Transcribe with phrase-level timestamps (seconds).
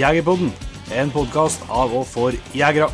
[0.00, 0.48] Jegerpodden,
[0.96, 2.86] en podkast av og for jegere.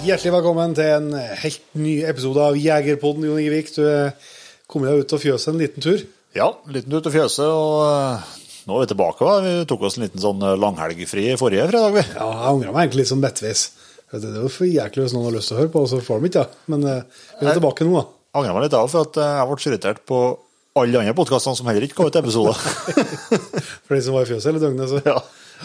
[0.00, 1.10] Hjertelig velkommen til en
[1.42, 3.68] helt ny episode av Jegerpodden, Jon Ingevik.
[3.76, 4.14] Du er
[4.72, 6.06] kommet deg ut av fjøset en liten tur.
[6.38, 8.32] Ja, en liten ut til fjøse, og eh,
[8.64, 9.28] nå er vi tilbake.
[9.28, 9.38] Va?
[9.44, 12.08] Vi tok oss en liten sånn eh, langhelgfri forrige fredag, vi.
[12.14, 13.68] Ja, jeg angrer meg egentlig litt sånn midtveis.
[14.14, 16.00] Det er jo for jæklig hvis noen har lyst til å høre på, og så
[16.00, 16.48] får de ikke.
[16.48, 16.68] Ja.
[16.72, 18.08] Men eh, vi er tilbake nå, da.
[18.30, 20.28] Jeg Angrer meg litt av, for at eh, jeg ble så irritert på
[20.78, 22.54] alle andre podkastene som heller ikke kom ut episoder.
[23.86, 25.16] For de som var i fjøset hele døgnet, så Ja.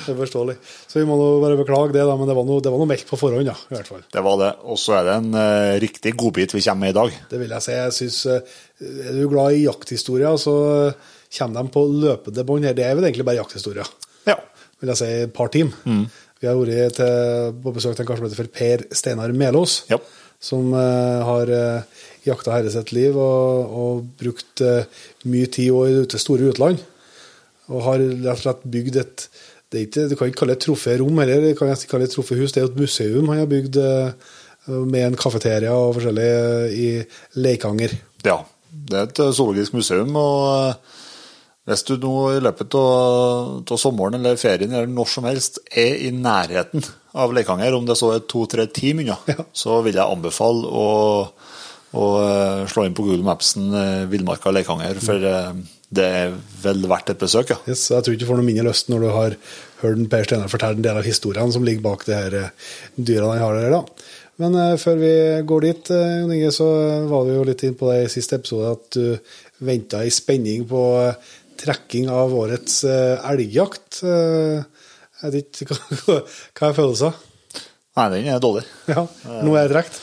[0.05, 0.55] det er forståelig.
[0.89, 2.89] Så vi må nå bare beklage det, da, men det var noe, det var noe
[2.89, 4.01] meldt på forhånd, ja, i hvert fall.
[4.11, 4.49] Det var det.
[4.65, 7.19] Og så er det en uh, riktig godbit vi kommer med i dag.
[7.31, 7.75] Det vil jeg si.
[7.77, 8.57] Jeg synes, uh,
[9.05, 10.55] Er du glad i jakthistorier, så
[10.89, 12.75] eh, kommer de på løpende bånd her.
[12.75, 13.87] Det er vel egentlig bare jakthistorier.
[14.27, 14.35] Ja.
[14.81, 15.69] vil jeg si, et par team.
[15.85, 16.99] Vi har vært
[17.63, 20.01] på besøk til en kar som heter Per Steinar Melås, Ja.
[20.45, 24.87] Som eh, har uh, jakta herre sitt liv og, og brukt eh,
[25.29, 26.81] mye tid og det store utland.
[27.73, 29.27] Og har rett og slett bygd et
[29.73, 32.05] det er ikke, Du kan ikke kalle det et troférom heller, det kan ikke kalle
[32.05, 32.53] det et troféhus.
[32.53, 34.35] Det er jo et museum han har bygd eh,
[34.67, 37.97] med en kafeteria og forskjellig eh, i Leikanger.
[38.25, 38.43] ja.
[38.85, 40.95] Det er et eh, zoologisk museum, og eh,
[41.65, 46.11] hvis du nå i løpet av sommeren eller ferien eller når som helst er i
[46.13, 49.45] nærheten av Leikanger, om det så er to-tre timer unna, Ja.
[49.55, 50.87] så vil jeg anbefale å,
[51.95, 55.53] å eh, slå inn på Google Mapsen eh, Villmarka Leikanger, for eh,
[55.95, 57.57] det er vel verdt et besøk, ja.
[57.69, 59.37] Yes, jeg tror ikke du får noe mindre lyst når du har
[59.83, 62.35] hørt Per Steinar fortelle en del av historiene som ligger bak det her
[62.97, 63.75] dyra han har der.
[63.77, 63.81] da.
[64.41, 65.11] Men før vi
[65.47, 66.65] går dit, Jon Inge, så
[67.07, 70.65] var vi jo litt inn på det i siste episode at du venta i spenning
[70.67, 70.81] på
[71.61, 74.01] trekking av årets elgjakt.
[75.23, 77.23] Jeg vet ikke hva, hva er følelsen?
[77.95, 78.65] Nei, den er dårlig.
[78.91, 79.05] Ja,
[79.45, 79.99] nå er jeg trukket.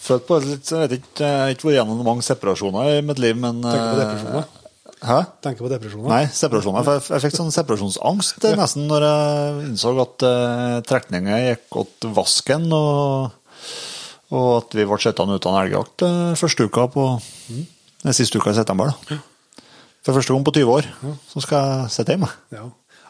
[0.00, 3.20] Følt på litt, jeg vet ikke, jeg har ikke vært gjennom mange separasjoner i mitt
[3.22, 4.48] liv, men Tenker på eh, depresjoner.
[5.00, 5.18] Hæ?
[5.44, 6.08] Tenker på depresjoner.
[6.12, 6.84] Nei, separasjoner.
[6.84, 12.08] For jeg, jeg fikk sånn separasjonsangst eh, nesten når jeg innså at uh, gikk åt
[12.16, 13.54] vasken, og,
[14.34, 17.06] og at vi ble sittende uten elgjakt uh, første uka på
[17.48, 18.92] den siste uka i september.
[18.92, 19.20] da.
[20.04, 20.92] For første gang på 20 år
[21.28, 22.28] så skal jeg sitte hjemme.
[22.56, 22.68] Ja.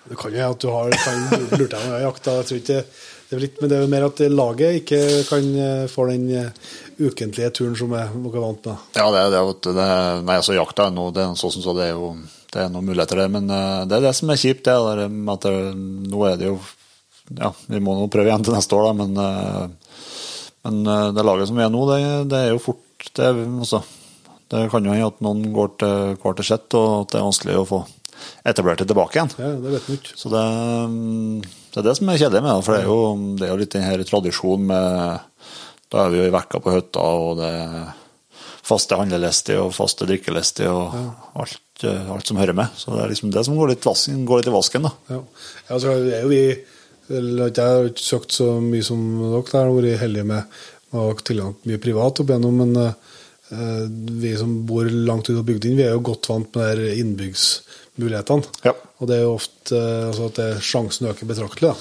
[0.08, 2.40] Det kan jo at du har lurt deg med jakta.
[2.40, 2.82] Jeg ikke
[3.30, 6.24] det er litt, men det er jo mer at laget ikke kan eh, få den
[6.34, 8.88] eh, ukentlige turen som er er vant med.
[8.98, 9.74] Ja, det er det.
[9.76, 9.84] det
[10.26, 12.08] nei, altså Jakta er noe, det er sånn så det er jo
[12.50, 14.66] det er noen muligheter der, men eh, det er det som er kjipt.
[14.66, 15.54] det med at det,
[16.10, 16.58] Nå er det jo
[17.38, 19.70] Ja, vi må nå prøve igjen til neste år, da, men,
[20.66, 22.00] men det laget som vi er nå, det,
[22.32, 23.84] det er jo fort det, altså,
[24.50, 27.28] det kan jo hende at noen går til hver til sitt, og at det er
[27.28, 27.84] vanskelig å få
[28.46, 29.32] etablert det tilbake igjen.
[29.38, 30.16] Ja, det vet ikke.
[30.18, 30.44] Så det,
[31.70, 33.00] det er det som er kjedelig med det, for det er jo,
[33.38, 35.26] det er jo litt den her tradisjonen med
[35.90, 37.88] Da er vi jo i vekka på hytta, og det er
[38.70, 40.94] faste handlelister og faste drikkelister og
[41.40, 42.76] alt, eh, alt som hører med.
[42.78, 44.92] Så det er liksom det som går litt, vasken, går litt i vasken, da.
[45.10, 45.22] Ja.
[45.68, 46.44] altså så er jo vi
[47.10, 49.42] Jeg har ikke søkt så mye som dere.
[49.42, 50.60] Jeg har vært heldige med
[50.94, 53.86] å ha tilgang til mye privat opp igjennom, men eh,
[54.22, 56.84] vi som bor langt ute på bygdene, vi er jo godt vant med
[57.18, 57.32] de
[58.00, 58.64] her innbyggsmulighetene.
[58.64, 58.72] Ja.
[59.00, 61.70] Og det er jo ofte eh, altså at det, sjansen øker betraktelig.
[61.72, 61.76] da.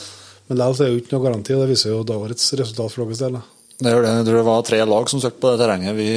[0.49, 3.05] Men likevel er det jo ikke noe garanti, og det viser jo dagårets resultat for
[3.05, 3.37] deres del.
[3.39, 3.41] da.
[3.79, 4.09] Det gjør det.
[4.17, 6.07] Jeg tror det var tre lag som søkte på det terrenget vi,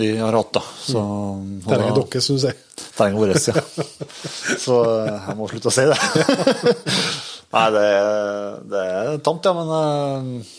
[0.00, 0.52] vi har hatt.
[0.56, 0.62] da.
[0.80, 2.56] Så, og Terrenget da- som du sier.
[2.96, 3.64] Terrenget vårt, ja.
[4.64, 5.98] Så eh, jeg må slutte å si det.
[7.56, 7.84] Nei, det,
[8.72, 10.54] det er tamt, ja, men eh,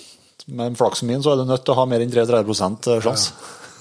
[0.59, 2.55] med flaksen min så er du nødt til å ha mer enn 33
[3.05, 3.33] sjanse.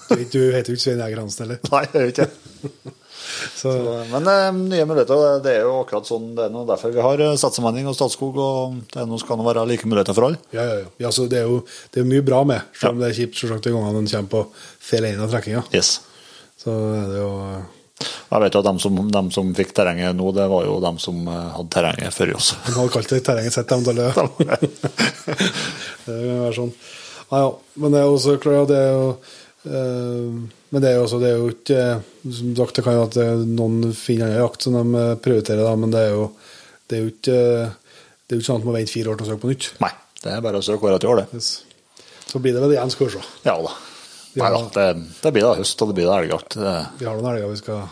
[0.09, 1.61] Du, du heter jo ikke Svein Jæger Hansen heller.
[1.73, 2.95] Nei, jeg gjør ikke det.
[3.61, 3.73] Så
[4.13, 7.25] Men eh, nye muligheter, det er jo akkurat sånn det er nå derfor vi har
[7.41, 10.43] Satsemanning og Statskog, og det er nå skal det være like muligheter for alle.
[10.55, 10.93] ja, ja, ja.
[11.07, 11.63] ja så det er jo
[11.95, 14.35] det er mye bra med, selv om det er kjipt selvsagt de gangene en kommer
[14.37, 14.45] på
[14.91, 15.65] feil ende av trekkinga.
[15.75, 15.99] Yes.
[16.59, 17.33] Så er det jo
[18.31, 21.01] Jeg vet jo at dem som, de som fikk terrenget nå, det var jo dem
[21.03, 22.53] som eh, hadde terrenget før oss.
[22.67, 24.39] De hadde kalt det terrenget sitt, eventuelt.
[26.07, 26.73] det kan være sånn.
[27.29, 27.51] Ja, ja.
[27.79, 31.19] Men det er jo så klart, det er jo eh, Men det er jo også
[31.21, 31.83] det er jo ikke
[32.39, 35.75] Som sagt, det kan jo at noen finner annen jakt som de eh, prioriterer, da,
[35.81, 36.27] men det er jo
[36.89, 39.27] det er jo ikke det er jo ikke sånn at man venter fire år til
[39.27, 39.67] å søke på nytt.
[39.81, 39.91] Nei,
[40.23, 41.39] det er bare å søke hvert år, det.
[41.41, 41.51] Yes.
[42.29, 43.23] Så blir det vel igjen, skal vi se.
[43.47, 43.73] Ja da.
[44.39, 44.87] Nei da, det,
[45.25, 46.59] det blir da høst, og det blir da elgjakt.
[47.01, 47.87] Vi har noen elger vi skal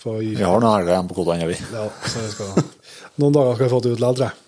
[0.00, 0.32] få gi.
[0.38, 1.58] Vi har noen elger igjen på kodene, vi.
[1.72, 2.64] Ja, så vi skal,
[3.20, 4.40] noen dager skal vi få det ut likevel, tror jeg.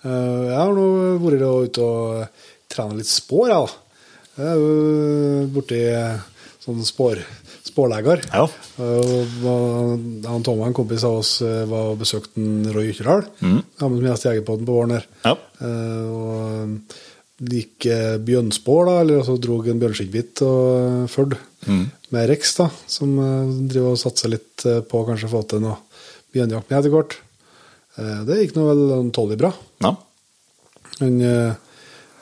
[0.00, 0.88] Eh, jeg har nå
[1.20, 3.70] vært ute og trent litt spår, jeg.
[3.70, 3.89] da.
[4.40, 5.78] Jeg er jo borti
[6.64, 7.20] sånn spår,
[7.66, 8.22] spårleger.
[8.32, 8.46] Ja.
[8.80, 12.40] Han Tom, en kompis av oss, eh, var og besøkte
[12.72, 13.26] Roy Ytterdal.
[13.44, 13.60] Mm.
[13.82, 15.06] Han som gjest i Jegerpodden på våren her.
[15.26, 15.34] Ja.
[15.60, 17.86] Eh, og gikk
[18.26, 21.38] bjørnspår, da, eller altså drog en bjørnskinnbit og Førd
[22.10, 25.64] med Rex, da, som eh, driver og satser litt eh, på å kanskje få til
[25.64, 25.78] noe
[26.34, 27.16] bjørnjakt med etter hvert.
[27.96, 29.52] Eh, Det gikk nå vel tålelig bra.
[29.84, 29.94] Ja.
[31.00, 31.68] Men eh, eh,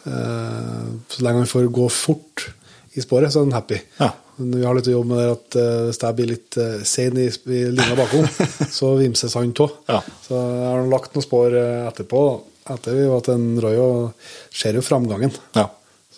[0.08, 2.48] så lenge han får gå fort
[2.98, 3.78] i sporet, så er han happy.
[4.00, 4.10] Ja.
[4.38, 7.16] Vi har litt å jobbe med det at eh, hvis jeg blir litt uh, sein
[7.18, 8.26] i, i linja bakom,
[8.78, 9.72] så vimses han av.
[9.90, 9.98] Ja.
[10.24, 12.22] Så jeg har lagt noen spor eh, etterpå,
[12.74, 15.34] etter vi var til en Roy, og ser jo framgangen.
[15.58, 15.66] ja.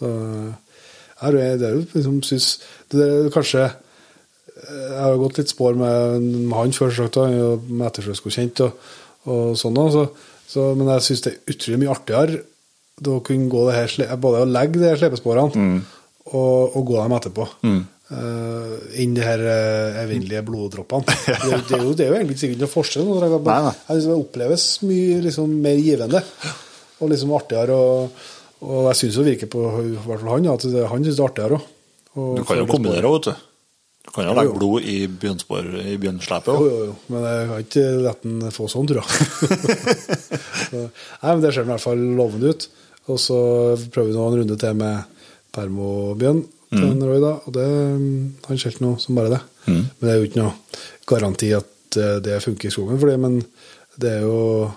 [0.01, 2.47] Så jeg, det er jo liksom synes,
[2.89, 8.63] det er kanskje Jeg har gått litt spår med, med han før, og med ettersjøskokjent
[8.65, 8.87] og,
[9.29, 10.07] og sånn, så,
[10.49, 12.41] så, men jeg syns det er utrolig mye artigere
[13.01, 15.65] da å kunne gå det her, både å legge de her slepesporene
[16.31, 17.47] og, og gå dem etterpå.
[17.65, 21.07] eh, Inn de her uh, evinnelige bloddroppene.
[21.27, 23.07] det, er jo- det, er jo, det er jo egentlig ikke sikkert noe forskjell.
[23.09, 23.75] Noe, Jeg, Nei, nei.
[23.87, 26.23] jeg synes det oppleves mye liksom, mer givende
[27.01, 27.77] og liksom artigere.
[27.81, 28.25] Og,
[28.61, 31.23] og jeg syns det virker på i hvert fall han at det, han syns det
[31.25, 31.71] er artigere òg.
[32.41, 33.47] Du kan jo kombinere òg, vet du.
[34.01, 36.69] Du kan jo legge blod i bjørnspor i bjørnslepet Jo, òg.
[36.73, 39.11] jo, jo, men jeg har ikke la den få sånn, tror jeg.
[40.71, 40.81] Så,
[41.23, 42.67] Nei, men Det ser i hvert fall lovende ut.
[43.11, 43.41] Og så
[43.91, 45.21] prøver vi nå en runde til med
[45.55, 47.33] permobjørn til en Roy, da.
[47.47, 47.67] Og det,
[48.47, 49.41] han skjelte noe som bare det.
[49.67, 50.79] Men det er jo ikke noe
[51.11, 53.41] garanti at eh, det funker i skogen for det, men
[54.01, 54.71] det er jo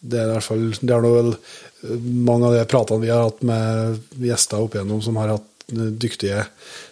[0.00, 3.12] det er i hvert fall Det er nå vel eh, mange av de pratene vi
[3.12, 6.46] har hatt med gjester opp igjennom som har hatt eh, dyktige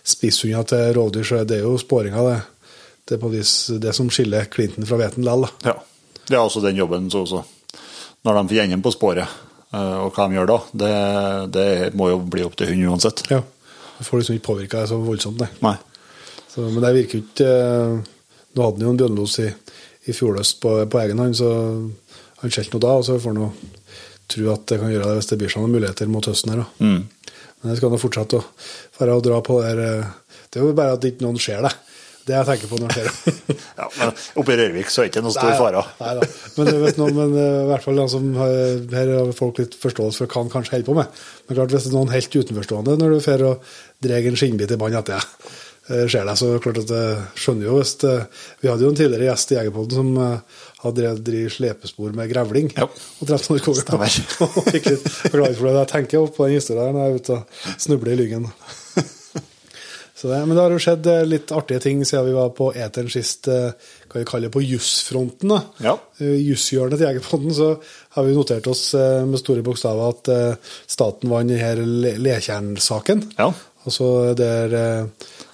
[0.05, 2.39] spisshunder til rovdyr, så det er jo sporinga, det.
[3.09, 5.49] Det er på vis det som skiller klinten fra hveten likevel.
[5.65, 5.79] Ja.
[6.29, 7.41] Det er også den jobben så også.
[8.27, 9.39] Når de får enden på sporet,
[9.77, 10.93] og hva de gjør da, det,
[11.53, 11.69] det
[11.99, 13.25] må jo bli opp til hund uansett.
[13.29, 13.43] Ja.
[13.99, 15.51] Du får liksom ikke påvirka det så voldsomt, nei.
[15.65, 15.75] Nei.
[16.49, 18.15] Så, men det virker jo ikke eh,
[18.57, 19.49] Nå hadde han jo en bjørnlos i,
[20.09, 21.51] i fjor høst på, på egen hånd, så
[22.41, 22.95] han skjelte noe da.
[22.97, 23.51] Og så får han jo
[24.33, 26.65] tro at det kan gjøre det hvis det blir sånne muligheter mot høsten her.
[26.65, 26.89] da.
[27.61, 30.09] Men jeg skal nå fortsette å dra på det eh,
[30.49, 31.75] Det er jo bare at ikke noen ser det.
[32.29, 33.37] Det jeg tenker på når det skjer.
[33.79, 34.11] Ja, men
[34.41, 35.85] oppe i Rørvik så er det ikke noe stor fare.
[36.01, 36.27] Nei da.
[36.57, 40.25] Men, vet noe, men eh, i hvert fall altså, som her har folk litt forståelse
[40.25, 41.23] for hva han kanskje holder på med.
[41.47, 43.71] Men klart, hvis det er noen helt utenforstående når du drar og
[44.05, 45.53] drar en skinnbit i bånd etter deg,
[45.93, 48.17] eh, ser deg, så klart at jeg skjønner jo hvis det,
[48.65, 52.73] Vi hadde jo en tidligere gjest i Jegerpodden som eh, hadde drevet slepespor med grevling.
[52.75, 52.91] Ja.
[52.91, 53.79] Og drept noen.
[53.79, 54.19] Stemmer.
[54.49, 55.79] Og fikk litt forklaring for det.
[55.79, 58.51] Jeg tenker på den historien når jeg er ute og snubler i lyggen.
[60.19, 62.73] Så det, men det har jo skjedd eh, litt artige ting siden vi var på
[62.75, 63.71] eteren sist, eh,
[64.11, 65.53] hva vi kaller på jussfronten.
[65.53, 65.61] da.
[65.85, 65.93] Ja.
[66.19, 67.69] Eh, Jusshjørnet til Jegerpodden, så
[68.17, 70.33] har vi notert oss med store bokstaver at
[70.91, 73.29] staten vant denne Le- Letjern-saken.
[73.39, 73.53] Ja.
[73.87, 74.75] Altså der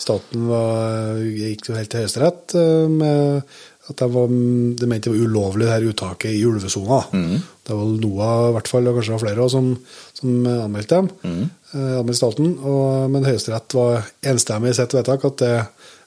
[0.01, 2.55] staten var, gikk jo helt til Høyesterett
[2.91, 3.43] med
[3.85, 7.03] at de, var, de mente det var ulovlig det her uttaket i ulvesona.
[7.13, 9.69] Det var NOAH i hvert fall, og kanskje det var flere også, som,
[10.17, 11.11] som anmeldte dem.
[11.29, 11.45] eh,
[11.75, 15.55] anmeldte staten, og, Men Høyesterett var enstemmig i sitt vedtak at det,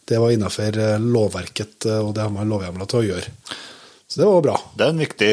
[0.08, 3.34] det var innenfor eh, lovverket, eh, og det har man lovhjemler til å gjøre.
[4.08, 4.54] Så det var bra.
[4.78, 5.32] Det er en viktig,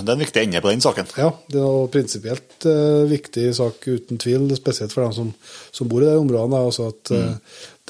[0.00, 1.10] det er en viktig ende på den saken.
[1.20, 5.28] Ja, det er en prinsipielt uh, viktig sak uten tvil, spesielt for dem som,
[5.76, 6.62] som bor i de områdene.
[6.70, 7.34] Altså at mm.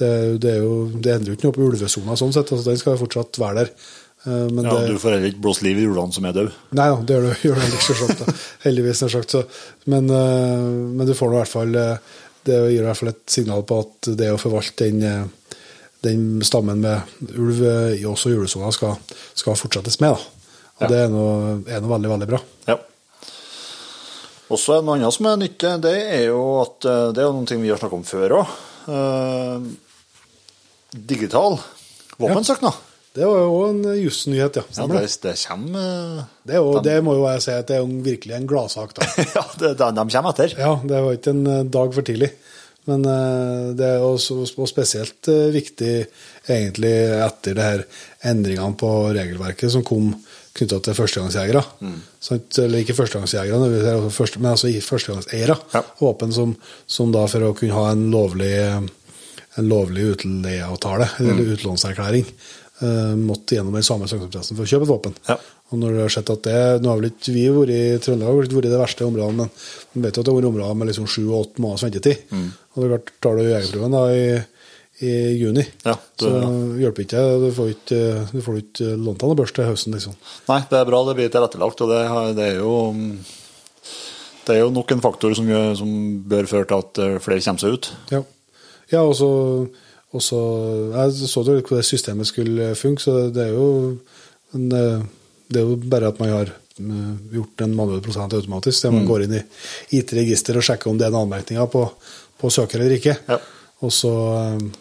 [0.03, 0.11] det,
[0.43, 2.97] det, er jo, det endrer jo ikke noe på ulvesona sånn sett, altså den skal
[2.97, 3.71] jo fortsatt være der.
[4.27, 6.53] Eh, men Ja, det, du får heller ikke blåst liv i ulvene som er døde.
[6.75, 8.41] Nei da, det gjør du gjør du ikke, selvsagt.
[8.65, 9.35] Heldigvis, nær sagt.
[9.37, 9.43] Så,
[9.87, 10.65] men, eh,
[10.99, 12.17] men du får nå i hvert fall eh,
[12.49, 15.31] Det gir i hvert fall et signal på at det å forvalte den,
[16.07, 17.59] den stammen med ulv
[17.99, 18.95] i også i ulvesona skal,
[19.37, 20.15] skal fortsettes med.
[20.17, 20.35] da.
[20.79, 20.89] Og Ja.
[20.89, 22.39] det er noe, veldig, veldig bra.
[22.71, 22.79] Ja.
[24.49, 27.59] Og så det noe annet som er nytt, det er jo at det er noe
[27.61, 28.55] vi har snakket om før òg.
[31.11, 31.59] digital
[32.17, 32.88] våpensøknad.
[33.19, 34.65] Det var jo en jussnyhet, ja.
[34.65, 35.33] Ja, Stemmer det, det.
[35.33, 35.89] det kommer
[36.47, 38.95] Det, er jo, det må jo jeg si at det er jo virkelig en gladsak,
[38.99, 39.09] da.
[39.37, 40.55] Ja, det, de, de kommer etter.
[40.59, 42.31] Ja, det var ikke en eh, dag for tidlig.
[42.89, 45.93] Men eh, det er også, og spesielt eh, viktig
[46.49, 47.85] egentlig etter det her
[48.31, 50.15] endringene på regelverket som kom
[50.59, 51.63] knytta til førstegangsjegere.
[51.85, 51.99] Mm.
[52.65, 55.59] Eller ikke førstegangsjegere, det altså men altså førstegangseiere.
[55.75, 55.83] Ja.
[56.01, 56.55] Våpen som,
[56.87, 62.68] som da for å kunne ha en lovlig, en lovlig utleieavtale, eller utlånserklæring, eh,
[63.19, 65.17] måtte gjennom den samme søknadsprosessen for å kjøpe et våpen.
[65.29, 65.37] Ja.
[65.69, 68.29] Og når du har sett at det, Nå har vel ikke vi vært i Trøndelag
[68.31, 69.51] har vært i det verste området, men
[69.95, 72.23] man vet jo at det har vært områder med liksom sju og åtte måneders ventetid.
[72.33, 74.23] Og det er klart, tar du jegerprøven da i,
[75.09, 76.31] i juni, Ja, det- så
[76.81, 77.25] hjelper ikke.
[77.43, 78.01] Du får ikke,
[78.33, 80.17] du får ikke lånt deg noen børs til høsten, liksom.
[80.49, 82.01] Nei, det er bra det blir tilrettelagt, og det,
[82.39, 82.73] det er jo
[84.49, 85.91] det er jo nok en faktor som, gjør, som
[86.29, 87.91] bør føre til at eh, flere kommer seg ut.
[88.15, 88.23] Ja,
[88.95, 89.29] ja og så
[90.15, 93.99] og så- Jeg så jo litt hvordan systemet skulle funke, så det er jo
[94.55, 95.03] en, eh,
[95.51, 99.07] det er jo bare at man har mm, gjort en manuell prosent automatisk, der man
[99.07, 99.43] går inn i
[99.99, 101.91] IT-register og sjekker om det er en anmerkning på,
[102.39, 103.17] på søker eller ikke.
[103.29, 103.39] Ja.
[103.83, 104.09] Og så,
[104.55, 104.73] um,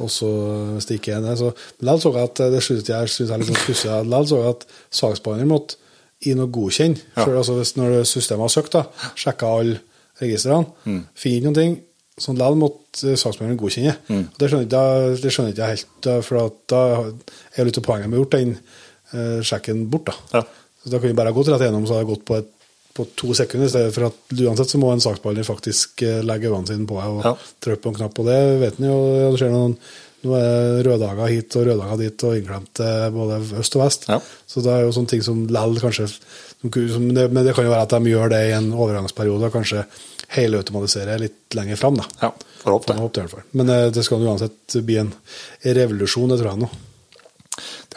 [0.00, 3.46] og så stikker jeg er så likevel så jeg at det synes jeg, synes jeg
[3.46, 3.90] sånn pussig.
[4.04, 5.76] Likevel så jeg at saksbehandler måtte
[6.26, 6.98] inn og godkjenne.
[7.16, 7.24] Ja.
[7.24, 8.82] Altså når systemet har søkt, da,
[9.14, 9.78] sjekka alle
[10.20, 11.06] registrene, Mm.
[11.14, 11.80] finner ikke noen ting,
[12.18, 13.94] så likevel måtte eh, saksbehandleren godkjenne.
[14.08, 14.24] Mm.
[14.40, 16.82] Det skjønner, ikke, jeg- helt, for at da
[17.60, 18.54] er litt av poenget med å gjort den
[19.12, 20.06] uh, sjekken bort.
[20.08, 20.14] da.
[20.38, 20.42] Ja.
[20.82, 22.48] Så da kan vi bare gå til rett igjennom, så har det gått på, et,
[22.96, 26.48] på to sekunder, i stedet for at uansett så må en saksbehandler faktisk eh, legge
[26.48, 27.34] øynene sine på deg og Ja.
[27.66, 28.18] trykke på en knapp.
[28.22, 28.98] Og det vet en jo,
[29.32, 29.76] det skjer noen
[30.26, 34.06] nå er det røddager hit og røddager dit, og innklemt eh, både øst og vest.
[34.08, 34.16] Ja.
[34.48, 37.84] Så det er jo sånne ting som lell kanskje som, Men det kan jo være
[37.84, 39.84] at de gjør det i en overgangsperiode, kanskje
[40.34, 41.96] helautomatisere litt lenger fram.
[42.00, 42.04] da.
[42.20, 43.00] Ja, får håpe det.
[43.00, 43.42] håpe det.
[43.50, 45.12] Men eh, det skal uansett bli en
[45.62, 46.70] revolusjon, det tror jeg nå.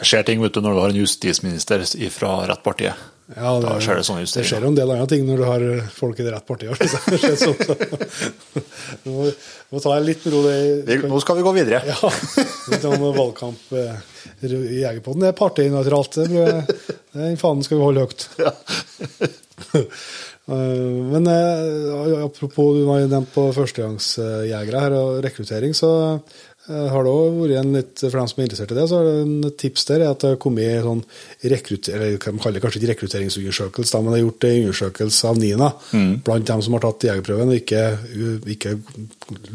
[0.00, 1.82] Det skjer ting vet du, når du har en justisminister
[2.14, 2.88] fra rett parti.
[3.36, 5.64] Ja, Da skjer det sånne Det skjer jo en del andre ting når du har
[5.94, 6.74] folk i det rett partiet.
[6.74, 6.98] altså.
[7.22, 7.58] Det sånn.
[9.04, 9.28] Du må,
[9.70, 10.40] må ta det litt med ro.
[10.88, 11.82] Det, nå skal vi gå videre.
[11.86, 12.10] ja,
[12.72, 14.00] litt om valgkamp eh,
[14.48, 15.22] i Jegerpodden.
[15.22, 16.18] Det er partinøytralt.
[16.26, 16.26] Det
[17.14, 18.26] Den fanen skal vi holde høyt.
[18.40, 19.84] Eh,
[20.50, 27.12] Men eh, apropos du var nevnt på førstegangsjegere her og rekruttering, så eh, har det
[27.12, 29.52] også vært en litt, for dem som er interessert i det, så er det en
[29.62, 31.04] tips der er at det har kommet sånn
[31.44, 35.68] eller de kaller det kanskje ikke rekrutteringsundersøkelse, men det er gjort en undersøkelse av NINA
[36.26, 37.84] blant dem som har tatt jegerprøven og ikke,
[38.56, 38.74] ikke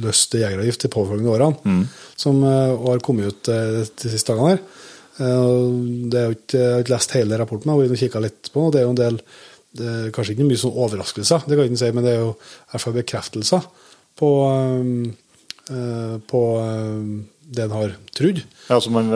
[0.06, 1.75] løst jegeravgift de påfølgende årene,
[2.15, 4.63] som eh, har kommet ut eh, de siste dagene her.
[5.20, 5.60] Eh,
[6.12, 8.50] Det er jo ikke, jeg har ikke lest hele rapporten, men jeg har kikka litt
[8.54, 9.20] på den, og det er jo en del
[9.75, 12.24] det er kanskje ikke mye sånn overraskelser, det kan jeg ikke si, men det er
[12.24, 13.70] jo i hvert fall bekreftelser
[14.15, 14.91] på, um,
[15.70, 17.15] eh, på um,
[17.46, 18.39] det en har trodd.
[18.72, 19.12] Ja, så man,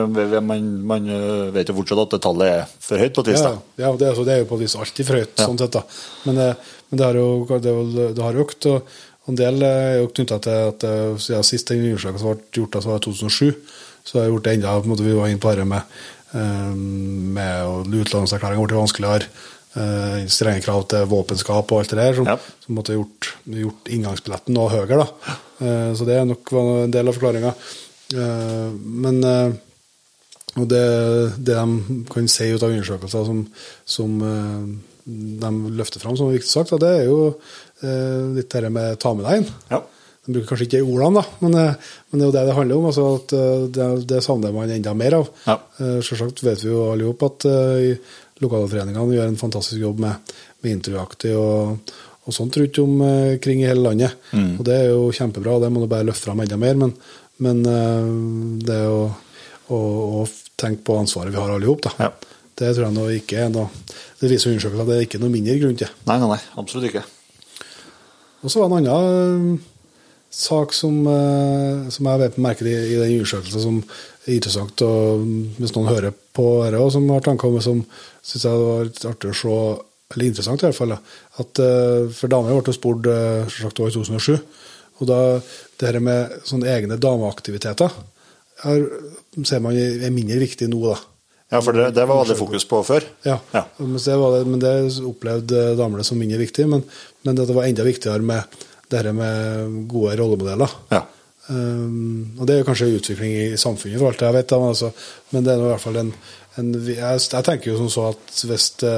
[0.46, 1.08] man, man
[1.56, 3.42] vet jo fortsatt at det tallet er for høyt på et vis.
[3.42, 5.48] Ja, ja det, er, det er jo på et vis alltid for høyt, Ja.
[5.48, 5.74] sånn sett.
[5.74, 5.82] da.
[6.30, 6.50] Men, det,
[6.92, 7.74] men det, har jo det,
[8.20, 8.68] det har økt.
[8.70, 8.92] og
[9.30, 12.72] og En del er jo knytta til at eh, siden sist den undersøkelsen ble gjort,
[12.74, 15.14] da, så var det 2007, så har jeg gjort det enda på en måte, Vi
[15.14, 16.00] var inne på dette med,
[16.34, 16.72] eh,
[17.38, 19.30] med utlånserklæring ble vanskeligere.
[19.76, 22.38] Eh, strenge krav til våpenskap og alt det der, som, Ja.
[22.66, 25.04] som måtte gjort, gjort inngangsbilletten noe høyere.
[25.06, 25.38] da.
[25.62, 27.54] Eh, så det er nok var en del av forklaringa.
[28.80, 29.52] men eh,
[30.58, 30.82] og det,
[31.46, 33.44] det de kan si ut av undersøkelser som,
[33.86, 34.16] som
[35.06, 37.20] de løfter fram som viktig sagt, det er jo
[38.36, 39.52] litt dette med ta med deg inn.
[39.70, 39.80] Ja.
[40.26, 41.54] De bruker kanskje ikke ordene, da, men,
[42.10, 42.88] men det er jo det det handler om.
[42.90, 43.36] altså at
[43.78, 45.30] Det, det savner man enda mer av.
[45.46, 45.56] Ja.
[46.02, 47.48] Selvsagt vet vi jo alle sammen at
[48.42, 51.94] eh, i gjør en fantastisk jobb med, med intervjuaktig og,
[52.26, 54.16] og sånt rundt omkring i hele landet.
[54.32, 54.58] Mm.
[54.60, 56.80] Og det er jo kjempebra, og det må du bare løfte fram enda mer.
[56.80, 56.96] Men,
[57.44, 58.12] men eh,
[58.66, 59.02] det er jo
[59.70, 59.80] å,
[60.24, 60.26] å
[60.60, 61.86] tenke på ansvaret vi har alle sammen.
[61.86, 62.10] da.
[62.10, 62.36] Ja.
[62.60, 63.70] Det tror jeg nå ikke er noe
[64.20, 65.92] Det viser undersøkelser at det er ikke noe mindre grunn til.
[66.10, 67.06] Nei, nei, nei, absolutt ikke.
[68.44, 69.68] Og så var det en annen eh,
[70.30, 73.80] sak som, eh, som jeg vet merker i, i den undersøkelsen som
[74.38, 75.26] interessant, og
[75.58, 77.84] hvis noen hører på dette og som har tanker om det, som
[78.22, 79.58] syns jeg det var litt artig å se,
[80.14, 80.96] eller interessant i hvert fall,
[81.44, 84.32] at eh, for damer ble spurt eh, selvsagt i 2007,
[85.00, 85.20] og da
[85.80, 87.94] det her med sånne egne dameaktiviteter
[88.66, 88.82] her
[89.48, 90.98] ser man er mindre viktig nå, da.
[91.50, 93.06] Ja, for det, det var det fokus på før.
[93.26, 93.64] Ja, Ja.
[93.80, 96.68] det var det, men det opplevde damene som mindre viktig.
[96.70, 96.84] Men,
[97.26, 98.60] men det var enda viktigere med
[98.92, 100.76] det her med gode rollemodeller.
[100.94, 101.06] Ja.
[101.50, 104.52] Um, og det er jo kanskje en utvikling i samfunnet, for alt jeg vet.
[104.54, 104.92] Men, altså,
[105.34, 106.12] men det er i hvert fall en,
[106.62, 108.94] en jeg, jeg tenker jo som så at hvis det,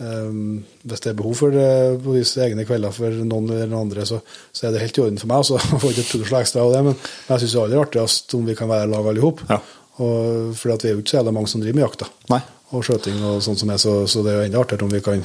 [0.00, 1.68] um, hvis det er behov for det
[2.04, 4.20] på visse egne kvelder for noen eller noen andre, så,
[4.54, 5.44] så er det helt i orden for meg.
[5.50, 7.84] Så får ikke et tusenslag ekstra av det, men, men jeg syns det er aller
[7.84, 9.44] artigst om vi kan være lag alle i hop.
[9.50, 9.60] Ja.
[10.02, 12.00] Og- Fordi at vi er jo ikke så jævla mange som driver med jakt.
[12.02, 12.40] da Nei.
[12.74, 15.00] Og skjøting og sånt som er, så, så det er jo enda artigere om vi
[15.04, 15.24] kan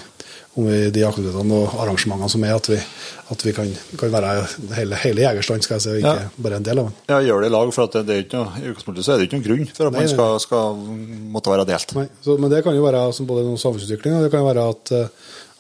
[0.58, 2.78] om vi, de aktivitetene og arrangementene som er, at vi,
[3.32, 3.68] at vi kan,
[4.02, 4.32] kan være
[4.76, 6.24] hele, hele jegerstand, skal jeg si, og ikke Ja.
[6.42, 6.96] bare en del av den.
[7.12, 9.14] Ja, gjør det i lag, for at det, det er ikke noe, i utgangspunktet så
[9.14, 10.82] er det ikke noen grunn for at Nei, man skal, skal
[11.38, 11.94] måtte være delt.
[12.26, 14.66] Så, men det kan jo være som både noen samfunnsutvikling, og det kan jo være
[14.74, 14.94] at,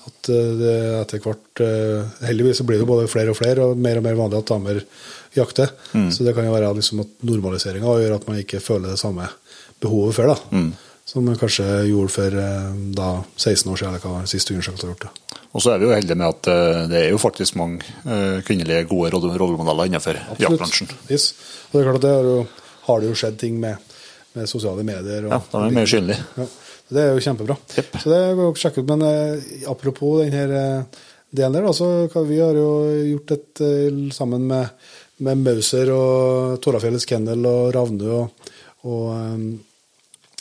[0.10, 0.74] at eh, det
[1.05, 4.17] etter hvert eh, Heldigvis så blir det både flere og flere, og mer og mer
[4.19, 4.81] vanlig at damer
[5.38, 5.69] jakter.
[6.12, 9.29] Så det kan jo være liksom at normaliseringa gjør at man ikke føler det samme
[9.86, 10.62] behovet før, da.
[11.10, 14.86] Som vi kanskje gjorde for eh, da 16 år siden, eller hva var siste undersøkelsen
[14.86, 15.08] har gjort.
[15.08, 15.38] det.
[15.58, 18.42] Og så er vi jo heldige med at eh, det er jo faktisk mange eh,
[18.46, 20.92] kvinnelige gode rolle- rollemodeller innenfor jaktbransjen.
[21.10, 21.32] Yes.
[21.72, 22.44] Og det er klart at det har, jo,
[22.89, 23.96] har det jo skjedd ting med,
[24.38, 25.25] med sosiale medier.
[25.25, 26.28] Og, Ja, da er vi mer synlige.
[26.38, 26.46] Ja,
[26.94, 27.56] det er jo kjempebra.
[27.80, 27.98] Yep.
[28.04, 28.92] Så det går å sjekke ut.
[28.94, 31.00] Men eh, apropos den her eh,
[31.42, 31.89] delen der, så
[32.30, 32.70] vi har jo
[33.16, 33.63] gjort et
[34.13, 34.70] sammen med,
[35.25, 38.54] med Mauser og Torafjellets Kennel og Ravnu og,
[38.89, 39.58] og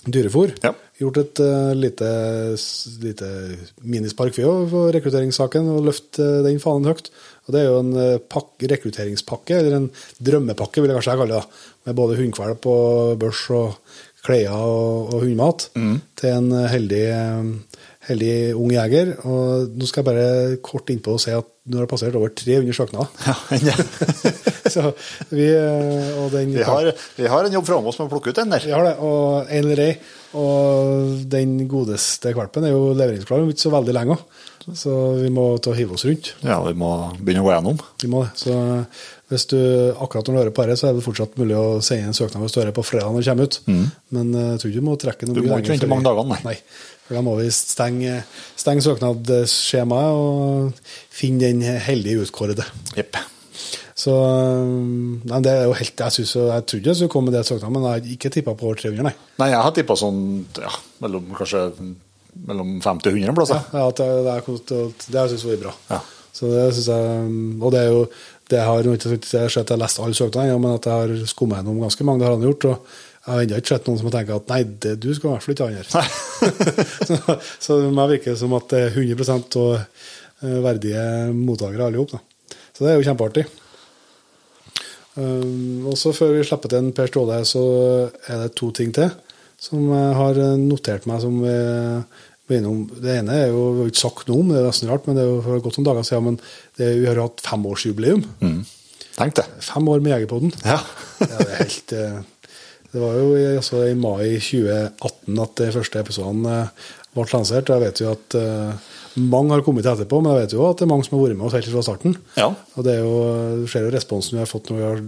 [0.05, 0.75] eh, Dyrefôr Ja.
[0.99, 2.11] gjort et uh, lite,
[3.02, 3.31] lite
[3.83, 7.11] minispark vi òg for rekrutteringssaken, og løft uh, den fanen høyt.
[7.47, 9.90] Og Det er jo en uh, pakke, rekrutteringspakke, eller en
[10.21, 11.64] drømmepakke, vil jeg kanskje kalle det.
[11.87, 13.78] Med både hundkvalp og børs og
[14.25, 15.69] klær og, og hundmat
[16.19, 17.78] til en heldig, eh,
[18.09, 19.14] heldig ung jeger.
[19.25, 22.33] Og nå skal jeg bare kort innpå og si at nå har det passert over
[22.35, 23.09] 300 søknader.
[23.69, 23.75] Ja.
[24.69, 24.83] Så
[25.33, 28.41] vi, eh, den, vi, har, vi har en jobb framme oss med å plukke ut
[28.41, 28.65] den der.
[28.69, 29.93] vi har det, og en eller ei.
[30.37, 34.19] Og den godeste valpen er jo leveringsklar om ikke så veldig lenge.
[34.77, 36.35] Så vi må ta hive oss rundt.
[36.45, 37.79] Ja, vi må begynne å gå gjennom.
[38.03, 38.35] Vi må det.
[38.43, 38.53] Så
[39.33, 39.57] hvis du
[39.97, 42.45] akkurat når du hører på dette, så er det fortsatt mulig å sende en søknad
[42.45, 43.59] hvis du hører på fredag når det kommer ut.
[44.17, 46.09] Men eh, jeg tror ikke du må trekke noe Du må ikke lenger vente mange
[46.09, 46.57] dagene, nei.
[47.09, 48.21] For da må vi stenge,
[48.61, 52.67] stenge søknadsskjemaet og finne den heldige utkårede.
[53.00, 53.17] Yep.
[53.99, 57.47] Så nei, det er jo helt, Jeg synes, jeg trodde jeg skulle komme med det
[57.49, 59.15] søknaden, men jeg har ikke tippa på over 300, nei.
[59.41, 60.21] Nei, jeg har tippa sånn
[60.61, 60.71] ja,
[61.03, 61.65] mellom kanskje
[62.47, 63.65] mellom 50 og 100 plasser.
[63.73, 65.75] Ja, ja det, det, er, det har jeg syntes vært bra.
[65.91, 66.00] Ja.
[66.38, 68.03] Så det synes jeg, Og det er jo
[68.49, 71.29] det har nå ikke jeg sett jeg har lest alle søknadene, men at jeg har
[71.29, 72.65] skumma gjennom ganske mange, det har han gjort.
[72.71, 72.95] og
[73.29, 75.33] jeg har ennå ikke sett noen som har tenkt at nei, det, du skal i
[75.35, 76.05] hvert fall ikke ha
[77.09, 81.03] så, så det meg virker som at det er 100 og eh, verdige
[81.37, 82.25] mottakere alle sammen.
[82.73, 83.45] Så det er jo kjempeartig.
[85.19, 87.65] Um, og så Før vi slipper til en Per Ståle, så
[88.31, 89.11] er det to ting til
[89.59, 91.53] som jeg har notert meg som vi
[92.49, 92.85] var innom.
[92.95, 95.19] Det ene er jo, vi har ikke sagt noe om, det er nesten rart, men
[95.19, 96.29] det er jo godt noen dager siden.
[96.29, 96.39] Men
[96.79, 98.23] det, vi har hatt femårsjubileum.
[98.39, 98.61] Mm.
[99.19, 99.49] Tenk det.
[99.67, 100.55] Fem år med Jegerpodden.
[100.63, 100.79] Ja.
[101.19, 102.19] Ja, det er helt eh,
[102.92, 107.68] Det var jo i- altså, i mai 2018 at de første episodene eh, ble lansert.
[107.71, 108.73] og Jeg vet jo at eh,
[109.18, 111.37] mange har kommet etterpå, men jeg vet jo at det er mange som har vært
[111.37, 112.16] med oss helt fra starten.
[112.38, 112.49] Ja.
[112.76, 113.18] Og det er jo,
[113.64, 115.02] du ser jo responsen vi har fått når vi har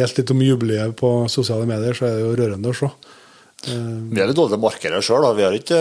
[0.00, 2.90] delt litt om jubileet på sosiale medier, så er det jo rørende å se.
[3.66, 5.26] Vi er litt dårlige markere sjøl.
[5.36, 5.80] Vi har ikke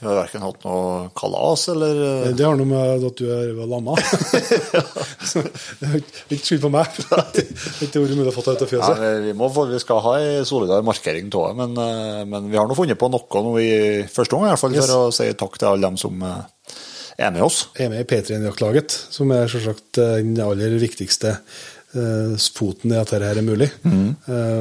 [0.00, 1.98] vi har verken hatt noe kalas eller
[2.32, 3.96] Det har noe med at du er lamma.
[5.30, 6.88] Så det er ikke- skyld på meg.
[6.96, 9.00] Det er ikke ordet mulig å få det ut av ja, fjøset.
[9.02, 12.58] vi, vi, må, vi skal ha ei solidar markering av det, men, eh, men vi
[12.58, 13.72] har nå funnet på noe nå i
[14.10, 14.86] første omgang, i hvert fall, Yes.
[14.88, 16.78] for å si takk til alle dem som eh,
[17.20, 17.66] er med oss.
[17.76, 23.12] er med i P3-jaktlaget, som er selvsagt eh, den aller viktigste eh, foten i at
[23.12, 23.68] dette er mulig.
[23.84, 24.14] Mm.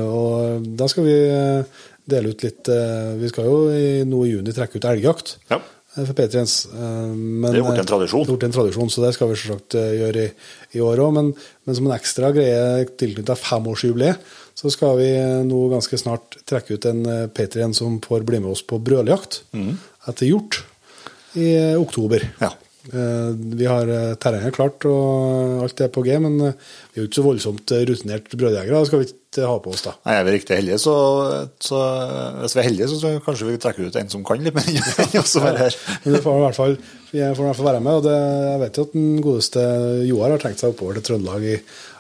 [0.10, 4.32] og da skal vi eh, dele ut litt eh, Vi skal jo i, nå i
[4.36, 5.60] juni trekke ut elgjakt Ja.
[5.62, 6.56] eh, for P3-ens.
[6.74, 8.26] eh, men- Det er blitt en tradisjon.
[8.28, 10.32] Det er en tradisjon, så det skal vi selvsagt gjøre i,
[10.78, 11.14] i år òg.
[11.14, 11.34] Men,
[11.66, 14.18] men som en ekstra greie tilknyttet femårsjubileet,
[14.60, 15.10] så skal vi
[15.48, 19.42] nå ganske snart trekke ut en Patrien P3-en som får bli med oss på brøljakt
[20.10, 20.64] etter hjort
[21.40, 22.26] i oktober.
[22.42, 22.50] Ja.
[22.90, 26.54] Eh, Vi har eh, terrenget klart, og alt er på G, men eh,
[26.94, 28.80] vi er jo ikke så voldsomt rutinert brødjegere.
[28.80, 29.94] Det skal vi ikke ha på oss, da.
[30.08, 30.96] Nei, Er vi riktig heldige, så,
[31.62, 31.82] så
[32.42, 34.72] hvis vi er heldige, så kanskje vi trekker ut en som kan litt mer
[35.06, 35.78] enn oss som er her.
[36.06, 36.76] Men det får i hvert fall,
[37.12, 38.00] vi får i hvert fall være med.
[38.00, 38.18] og det,
[38.54, 39.68] Jeg vet jo at den godeste
[40.10, 41.46] Joar har tenkt seg oppover til Trøndelag.
[41.46, 41.60] i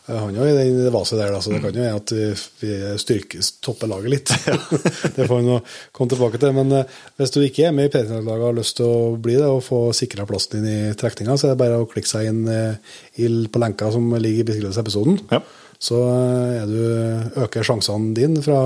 [0.09, 2.25] han er jo i den vaset der, da, så det kan jo være at vi,
[2.63, 4.33] vi styrker, topper laget litt.
[5.15, 5.59] det får vi nå
[5.95, 6.55] komme tilbake til.
[6.57, 9.37] Men eh, hvis du ikke er med i P3-laget og har lyst til å bli
[9.37, 12.31] det og få sikra plassen din i trekninga, så er det bare å klikke seg
[12.31, 15.21] inn eh, på lenka som ligger i beskrivelsen av episoden.
[15.29, 15.43] Ja.
[15.89, 18.59] Så eh, er du, øker sjansene dine fra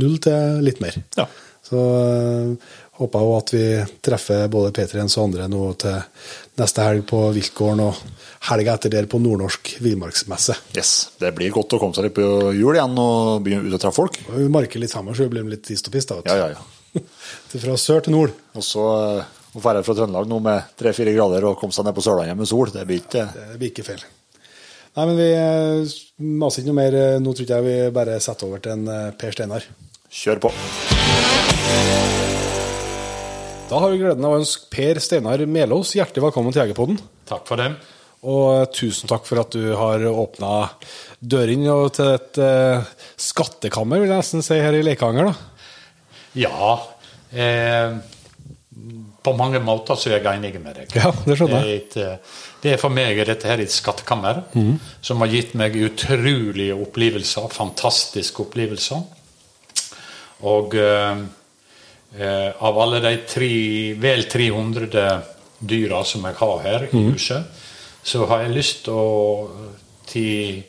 [0.00, 0.96] null til litt mer.
[1.20, 1.28] Ja.
[1.70, 1.80] Så
[3.00, 3.66] håper jeg jo at vi
[4.04, 6.00] treffer både P3-ens og andre nå til
[6.60, 7.98] neste helg på Viltgården og
[8.50, 10.56] helga etter der på Nordnorsk villmarksmesse.
[10.76, 12.24] Yes, Det blir godt å komme seg litt på
[12.56, 14.20] jul igjen og begynne ut og treffe folk.
[14.28, 16.14] Og Vi marker litt sammen, så vi blir litt hist og pist.
[16.28, 17.02] Ja, ja, ja.
[17.64, 18.32] Fra sør til nord.
[18.54, 21.96] Og så eh, å dra fra Trøndelag nå med tre-fire grader og komme seg ned
[21.96, 24.06] på Sørlandet med sol, det blir ikke Det blir ikke feil.
[24.96, 25.92] Nei, men vi øh,
[26.40, 26.98] maser ikke noe mer.
[27.22, 29.68] Nå tror jeg vi bare setter over til en Per Steinar.
[30.10, 30.50] Kjør på.
[33.70, 36.96] Da har vi gleden av å ønske Per Steinar Melås hjertelig velkommen til Jegerpodden.
[37.30, 37.68] Takk for det.
[38.26, 40.72] Og tusen takk for at du har åpna
[41.22, 45.30] dørene til et eh, skattekammer, vil jeg nesten si, her i Leikanger.
[45.30, 45.70] da.
[46.42, 46.74] Ja,
[47.30, 47.94] eh,
[49.22, 50.98] på mange måter så er jeg enig med deg.
[50.98, 51.86] Ja, det skjønner jeg.
[51.94, 54.48] Det er, et, eh, det er for meg dette her et skattekammer
[54.98, 59.06] som har gitt meg utrolige opplevelser, fantastiske opplevelser.
[60.50, 61.28] Og eh,
[62.16, 63.52] eh, av alle de tre,
[64.00, 65.20] vel 300
[65.60, 67.66] dyra som jeg har her i huset,
[68.02, 69.02] så har jeg lyst å
[70.10, 70.62] til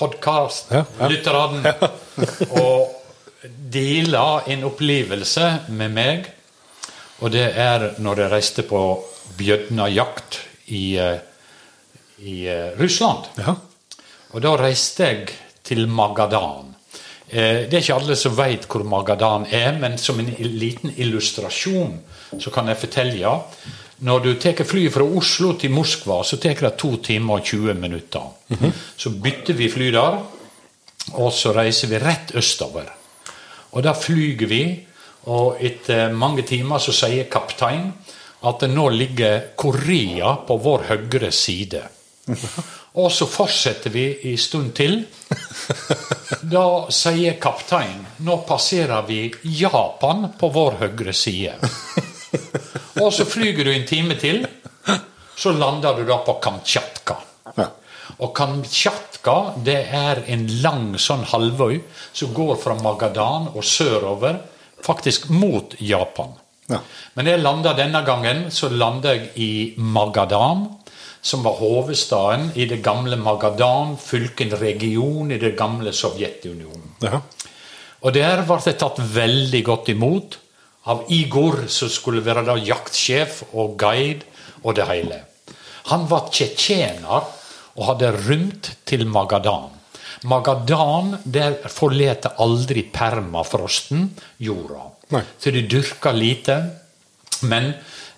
[0.00, 0.06] Ja, ja.
[0.06, 1.72] podkast-lytterne
[2.62, 2.92] og
[3.74, 6.30] dele en opplevelse med meg.
[7.20, 8.80] Og det er når jeg reiste på
[9.36, 10.38] bjødnajakt
[10.72, 11.18] i, eh,
[12.24, 13.28] i eh, Russland.
[13.36, 13.56] Ja.
[14.32, 15.34] Og da reiste jeg
[15.66, 16.69] til Magadan.
[17.30, 21.94] Eh, det er ikke alle som vet hvor Magadan er, men som en liten illustrasjon
[22.38, 23.34] så kan jeg fortelle.
[24.02, 27.74] Når du tar flyet fra Oslo til Moskva, så tar det to timer og 20
[27.78, 28.30] minutter.
[28.96, 30.16] Så bytter vi fly der,
[31.20, 32.88] og så reiser vi rett østover.
[33.76, 34.62] Og da flyger vi,
[35.30, 37.90] og etter mange timer så sier kaptein
[38.48, 41.82] at nå ligger Korea på vår høyre side.
[43.00, 45.02] Og så fortsetter vi en stund til.
[46.50, 46.64] Da
[46.94, 51.56] sier kaptein nå passerer vi Japan på vår høyre side.
[53.02, 54.42] Og så flyger du en time til,
[55.36, 57.16] så lander du da på Kamtsjatka.
[58.20, 61.78] Og Kamtsjatka det er en lang sånn halvøy
[62.12, 64.40] som går fra Magadan og sørover,
[64.84, 66.34] faktisk mot Japan.
[66.70, 66.80] Ja.
[67.16, 70.66] Men jeg landa denne gangen så landa jeg i Magadan,
[71.22, 76.94] som var hovedstaden i det gamle Magadan, fylken region i det gamle Sovjetunionen.
[77.04, 77.20] Ja.
[78.00, 80.38] Og der ble det tatt veldig godt imot
[80.88, 84.24] av Igor, som skulle være da jaktsjef og guide
[84.64, 85.20] og det hele.
[85.90, 87.28] Han var tsjetsjener
[87.76, 89.68] og hadde rømt til Magadan.
[90.28, 94.10] Magadan der forlater aldri permafrosten
[94.42, 94.88] jorda.
[95.14, 95.22] Nei.
[95.40, 96.56] Så de dyrker lite,
[97.48, 97.72] men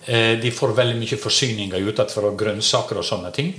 [0.07, 3.53] de får veldig mye forsyninger utenfor og grønnsaker og sånne ting.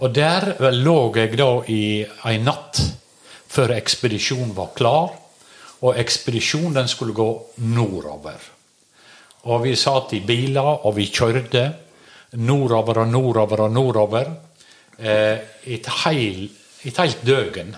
[0.00, 1.82] Og der vel, lå jeg da i
[2.30, 2.80] ei natt
[3.54, 5.12] før ekspedisjonen var klar.
[5.84, 7.28] Og ekspedisjonen skulle gå
[7.68, 8.38] nordover.
[9.52, 11.64] Og vi satt i biler, og vi kjørte
[12.40, 14.30] nordover og nordover og nordover.
[14.98, 15.38] Eh,
[15.76, 16.46] et, heil,
[16.84, 17.74] et helt døgn.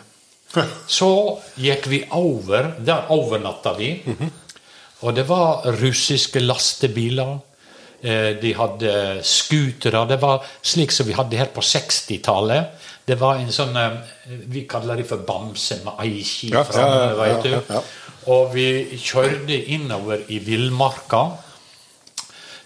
[0.98, 1.10] Så
[1.58, 2.76] gikk vi over.
[2.78, 3.90] Der overnatta vi.
[5.02, 7.36] Og det var russiske lastebiler.
[8.02, 8.92] Eh, De hadde
[9.24, 10.04] scootere.
[10.08, 12.84] Det var slik som vi hadde her på 60-tallet.
[13.06, 13.96] Det var en sånn eh,
[14.50, 17.82] Vi kaller det for bamse med ei ski Ja, framme, ja, ja.
[18.26, 21.20] Og vi kjørte innover i villmarka.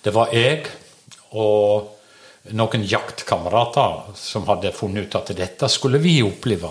[0.03, 0.64] Det var jeg
[1.37, 1.97] og
[2.57, 6.71] noen jaktkamerater som hadde funnet ut at dette skulle vi oppleve.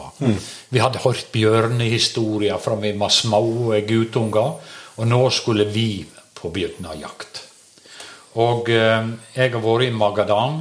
[0.74, 4.58] Vi hadde hørt bjørnehistorier fra vi var små guttunger,
[4.98, 6.02] og nå skulle vi
[6.34, 7.46] på bjørnejakt.
[8.38, 10.60] Og eh, jeg har vært i Magadan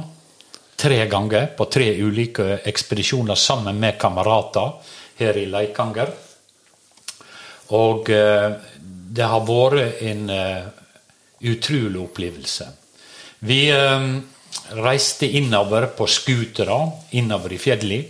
[0.79, 4.71] tre ganger på tre ulike ekspedisjoner sammen med kamerater
[5.19, 6.09] her i Leikanger.
[7.77, 8.49] Og eh,
[9.13, 10.69] det har vært en eh,
[11.45, 12.65] utrolig opplevelse.
[13.39, 13.61] Vi
[14.75, 16.79] reiste innover på scootere
[17.15, 18.09] innover i fjellet.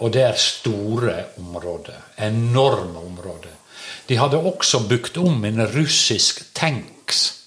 [0.00, 1.98] Og det er store områder.
[2.24, 3.52] Enorme områder.
[4.08, 7.45] De hadde også bygd om en russisk tanks,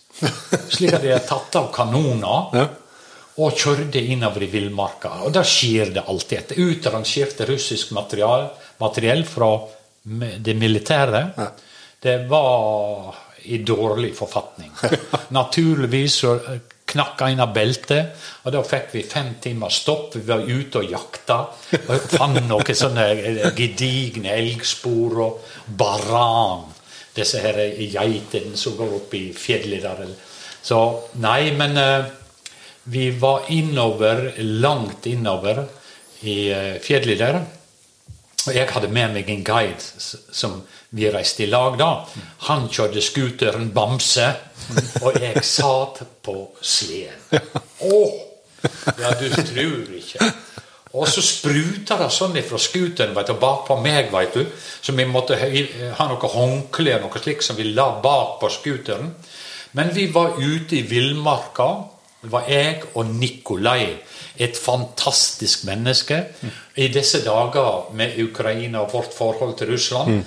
[0.69, 2.65] slik at de er tatt av kanoner Ja.
[3.39, 5.13] og kjørte innover i villmarka.
[5.25, 8.49] Og der skjer det alltid et utrangert russisk material,
[8.81, 9.53] materiell fra
[10.03, 11.21] det militære.
[11.37, 11.47] Ja.
[12.01, 13.15] Det var
[13.49, 14.71] i dårlig forfatning.
[15.39, 16.33] Naturligvis så
[16.89, 20.15] knakk en av beltet, og da fikk vi fem timer stopp.
[20.17, 21.37] Vi var ute og jakta.
[21.85, 23.05] Og fant noen sånne
[23.55, 25.43] gedigne elgspor og
[25.79, 26.65] baran.
[27.19, 30.15] Disse her geitene som går opp i fjellet der.
[30.61, 30.79] Så
[31.19, 32.09] nei, men eh,
[32.89, 35.65] vi var innover, langt innover
[36.21, 37.41] i eh, fjellet der.
[38.47, 39.83] Og jeg hadde med meg en guide
[40.31, 40.61] som
[40.95, 41.89] vi reiste i lag da.
[42.47, 44.29] Han kjørte scooteren Bamse,
[45.03, 47.43] og jeg satt på sleden.
[47.91, 47.99] Å!
[48.99, 50.31] Ja, du tror ikke.
[50.97, 54.45] Og så spruta det sånn fra scooteren vet du, bak meg, vet du.
[54.81, 59.11] Så vi måtte ha noe håndkle og noe slikt som vi la bak på scooteren.
[59.77, 61.69] Men vi var ute i villmarka.
[62.19, 63.93] Det var jeg og Nikolai,
[64.35, 66.17] et fantastisk menneske.
[66.75, 70.23] I disse dager med Ukraina og vårt forhold til Russland,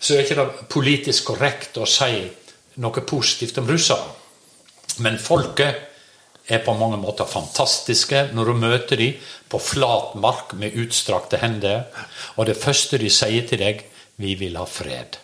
[0.00, 2.22] så er ikke det politisk korrekt å si
[2.80, 4.06] noe positivt om russere.
[5.02, 5.85] Men folket
[6.48, 11.86] er på mange måter fantastiske når du møter dem på flat mark med utstrakte hender.
[12.36, 13.84] Og det første de sier til deg
[14.16, 15.18] 'Vi vil ha fred'.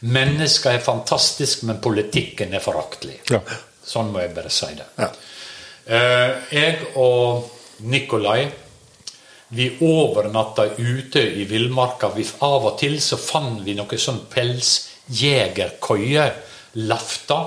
[0.00, 3.20] Mennesker er fantastiske, men politikken er foraktelig.
[3.30, 3.40] Ja.
[3.84, 4.86] Sånn må jeg bare si det.
[4.98, 5.08] Ja.
[5.86, 7.50] Eh, jeg og
[7.80, 8.50] Nikolai
[9.54, 12.10] vi overnatta ute i villmarka.
[12.40, 16.24] Av og til så fant vi noe sånn pelsjegerkoie,
[16.74, 17.38] lafta.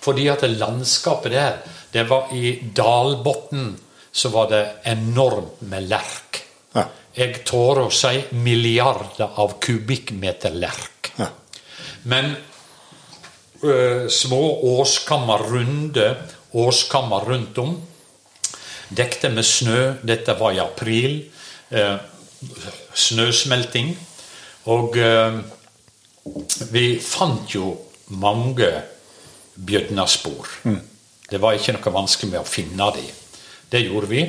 [0.00, 1.60] Fordi at landskapet der,
[1.92, 3.76] det var i Dalbotn
[4.12, 6.40] så var det enormt med lerk.
[6.74, 6.84] Ja.
[7.14, 11.12] Jeg tør å si milliarder av kubikkmeter lerk.
[11.18, 11.28] Ja.
[12.10, 12.34] Men
[13.62, 14.42] ø, små
[14.78, 16.08] åskammer, runde
[16.58, 17.74] åskammer rundt om,
[18.88, 19.80] dekte med snø.
[20.02, 21.18] Dette var i april.
[21.70, 21.86] Ø,
[22.94, 23.94] snøsmelting.
[24.72, 25.14] Og ø,
[26.72, 27.74] vi fant jo
[28.08, 28.70] mange
[29.54, 30.60] bjødnaspor.
[31.28, 33.08] Det var ikke noe vanskelig med å finne dem.
[33.68, 34.22] Det gjorde vi.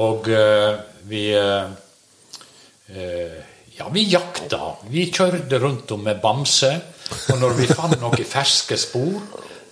[0.00, 0.74] Og eh,
[1.08, 1.70] vi eh,
[2.94, 3.38] eh,
[3.80, 4.74] Ja, vi jakta.
[4.92, 6.74] Vi kjørte rundt om med bamse.
[7.32, 9.16] Og når vi fant noen ferske spor,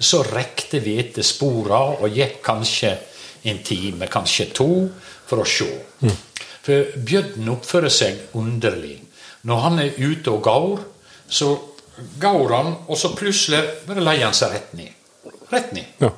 [0.00, 2.94] så rekte vi etter sporene og gikk kanskje
[3.48, 4.70] en time, kanskje to,
[5.28, 5.68] for å se.
[6.64, 8.96] For bjørnen oppfører seg underlig.
[9.46, 10.80] Når han er ute og går,
[11.28, 11.52] så
[12.22, 14.96] går han, og så plutselig bare leier han seg rett ned.
[15.52, 15.92] Rett ned.
[16.00, 16.10] Ja.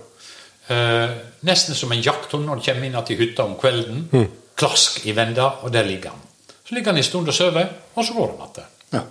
[0.70, 4.28] Eh, nesten som en jakthund når han kommer inn til hytta om kvelden.
[4.60, 6.26] Klask i venda, og der ligger han.
[6.68, 8.76] Så ligger han en stund og sover, og så går han igjen.
[8.94, 9.02] Ja.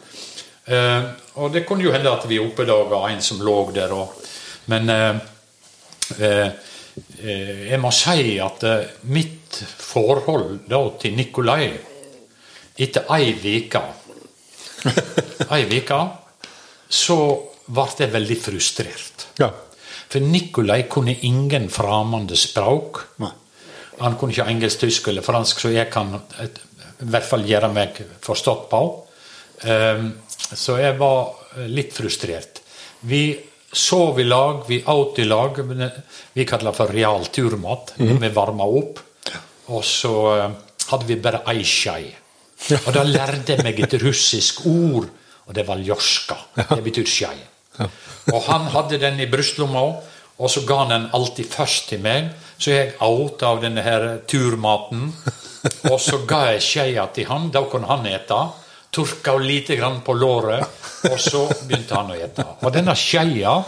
[0.69, 1.09] Eh,
[1.41, 3.91] og det kunne jo hende at vi oppdaga en som lå der.
[3.95, 4.15] Og,
[4.71, 5.21] men eh,
[6.19, 6.47] eh,
[7.23, 11.71] eh, jeg må si at eh, mitt forhold da til Nikolai
[12.79, 13.81] etter ei uke
[15.55, 15.97] Ei uke
[16.89, 17.17] så
[17.69, 19.25] ble jeg veldig frustrert.
[19.41, 19.49] Ja.
[20.09, 23.03] For Nikolai kunne ingen fremmede språk.
[23.21, 23.33] Nei.
[23.99, 26.61] Han kunne ikke engelsk, tysk eller fransk, så jeg kan et,
[27.03, 28.81] i hvert fall gjøre meg forstått på.
[29.67, 30.13] Um,
[30.55, 32.61] så jeg var litt frustrert.
[33.09, 33.23] Vi
[33.71, 35.59] sov i lag, vi åt i lag.
[36.33, 37.93] Vi kaller det for real turmat.
[37.97, 39.03] Vi varma opp.
[39.69, 40.57] Og så eh,
[40.89, 41.99] hadde vi bare ei skje.
[42.79, 45.05] Og da lærte jeg meg et russisk ord,
[45.45, 46.37] og det var ljorska.
[46.73, 47.07] Det betyr
[48.33, 49.83] Og han hadde den i brystlomma,
[50.39, 52.29] og så ga han den alltid først til meg.
[52.59, 55.09] Så jeg åt av denne her turmaten,
[55.89, 57.49] og så ga jeg skeia til han.
[57.51, 58.39] Da kunne han ete.
[58.91, 60.65] Turka lite grann på låret,
[61.09, 62.45] og så begynte han å ete.
[62.65, 63.59] Og denne skeia,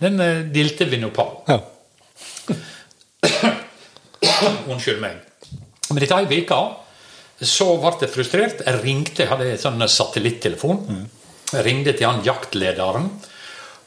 [0.00, 1.28] den delte dilte vi nå på.
[1.48, 1.60] Ja.
[4.68, 5.20] Unnskyld meg.
[5.90, 6.62] Men etter ei uke
[7.44, 8.64] så ble jeg frustrert.
[8.64, 11.06] Jeg ringte, jeg hadde en sånn satellittelefon.
[11.52, 13.10] Jeg ringte til han jaktlederen.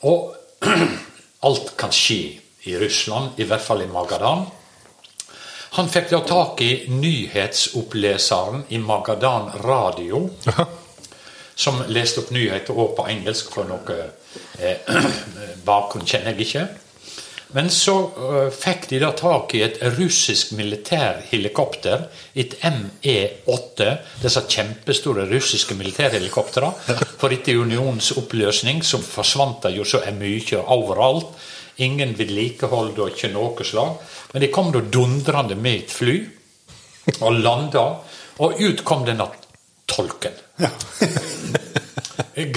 [0.06, 0.36] Og
[1.48, 4.46] alt kan skje i Russland, i hvert fall i Magadan.
[5.78, 10.24] Han fikk da tak i nyhetsoppleseren i Magadan radio,
[11.64, 13.98] som leste opp nyheter òg på engelsk, for noe
[14.60, 14.82] eh,
[15.68, 16.68] bakgrunn kjenner jeg ikke.
[17.56, 23.88] Men så uh, fikk de da tak i et russisk militærhelikopter, et ME-8,
[24.24, 26.98] disse kjempestore russiske militærhelikoptrene.
[27.22, 31.32] For etter unionens oppløsning så forsvant det jo så mye overalt.
[31.84, 33.96] Ingen vedlikehold og ikke noe slag.
[34.34, 36.18] Men de kom da dundrende med et fly
[37.22, 37.86] og landa,
[38.44, 39.30] og ut kom denne
[39.88, 40.36] tolken.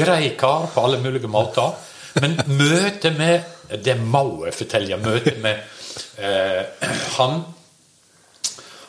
[0.00, 1.78] Grei kar på alle mulige måter.
[2.20, 4.98] Men møtet med Det må jeg fortelle.
[5.00, 5.60] Møtet med
[6.18, 6.62] eh,
[7.16, 7.42] han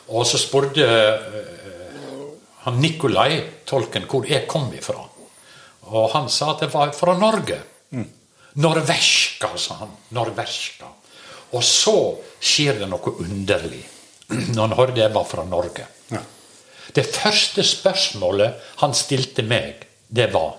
[0.08, 1.52] Og så spurte eh,
[2.64, 5.00] han Nikolai, tolken, hvor jeg kom ifra.
[5.92, 7.58] Og han sa at jeg var fra Norge.
[8.54, 9.96] Norveska, sa han.
[10.14, 10.90] Norveska.
[11.52, 11.96] Og så
[12.40, 13.82] skjer det noe underlig
[14.32, 15.86] når han hørte jeg var fra Norge.
[16.12, 16.22] Ja.
[16.94, 20.58] Det første spørsmålet han stilte meg, det var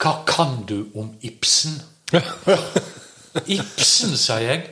[0.00, 1.80] Hva kan du om Ibsen?
[3.46, 4.62] Ibsen, sa jeg.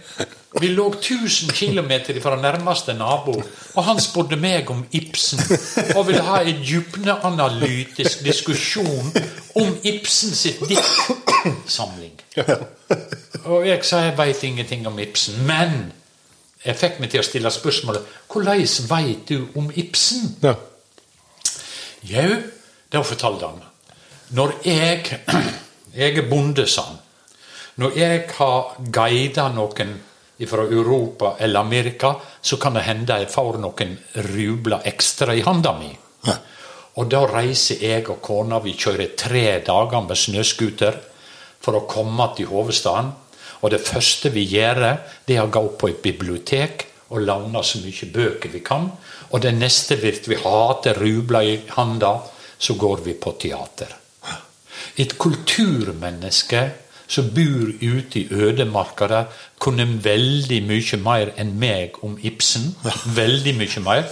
[0.60, 1.90] Vi lå 1000 km
[2.22, 3.42] fra nærmeste nabo,
[3.74, 5.42] og han spurte meg om Ibsen.
[5.96, 9.12] Og ville ha en dybdeanalytisk diskusjon
[9.54, 12.16] om Ibsen sitt diktsamling.
[13.44, 15.92] Og jeg sa jeg veit ingenting om Ibsen, men
[16.64, 20.34] jeg fikk meg til å stille spørsmålet hvordan veit du om Ibsen?
[20.42, 20.56] Ja.
[22.08, 22.42] Jau,
[22.92, 23.64] det fortalte han.
[24.34, 25.04] Når jeg
[25.98, 26.98] Jeg er bonde, sa han.
[27.78, 29.92] Når jeg har guida noen
[30.50, 33.92] fra Europa eller Amerika, så kan det hende jeg får noen
[34.32, 35.92] rubler ekstra i handa mi.
[36.98, 40.98] Og da reiser jeg og kona, vi kjører tre dager med snøscooter
[41.62, 43.12] for å komme til hovedstaden.
[43.62, 44.82] Og det første vi gjør,
[45.26, 48.90] det er å gå på et bibliotek og låne så mye bøker vi kan.
[49.30, 52.16] Og det neste vil vi hater rubler i handa,
[52.58, 53.94] så går vi på teater.
[54.98, 56.66] Et kulturmenneske
[57.08, 62.74] som bor ute i ødemarka der, kunne veldig mye mer enn meg om Ibsen.
[63.16, 64.06] Veldig mye mer.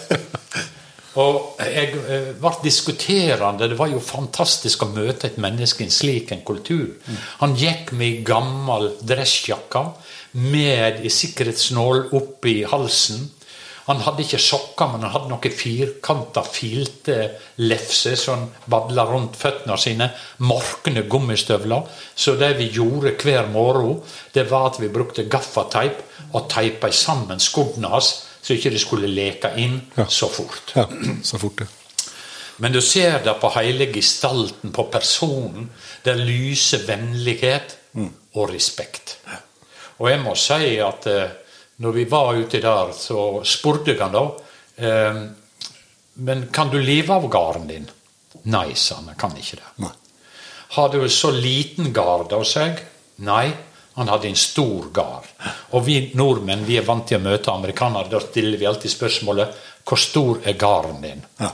[1.16, 3.68] Og jeg eh, ble diskuterende.
[3.70, 6.90] Det var jo fantastisk å møte et menneske i en slik en kultur.
[7.40, 9.86] Han gikk med ei gammel dressjakke
[10.36, 13.30] med ei sikkerhetsnål oppi halsen.
[13.86, 17.16] Han hadde ikke sokker, men han hadde noen firkanta, filte
[17.62, 20.10] lefser som badla rundt føttene sine.
[20.42, 21.86] Morkne gummistøvler.
[22.14, 24.00] Så det vi gjorde hver morgen,
[24.34, 29.10] det var at vi brukte gaffateip og teipa sammen skoene hans, så ikke de skulle
[29.10, 30.74] leke inn så fort.
[30.76, 30.86] ja.
[31.22, 31.70] Så fort, ja.
[32.58, 35.68] Men du ser det på hele gestalten, på personen.
[36.04, 37.76] Det lyser vennlighet
[38.34, 39.18] og respekt.
[39.98, 41.34] Og jeg må si at eh,
[41.76, 44.24] når vi var ute der, så spurte han da
[44.76, 45.20] eh,
[46.14, 47.88] Men kan du leve av gården din?
[48.48, 49.10] Nei, sa han.
[49.12, 49.70] Jeg kan ikke det.
[49.84, 49.92] Nei.
[50.76, 52.80] Har du så liten gard hos seg?
[53.24, 53.50] Nei,
[53.96, 55.28] han hadde en stor gard.
[55.76, 58.10] Og vi nordmenn vi er vant til å møte amerikanere.
[58.12, 61.22] Da stiller vi alltid spørsmålet hvor stor er garden din?
[61.40, 61.52] Ja.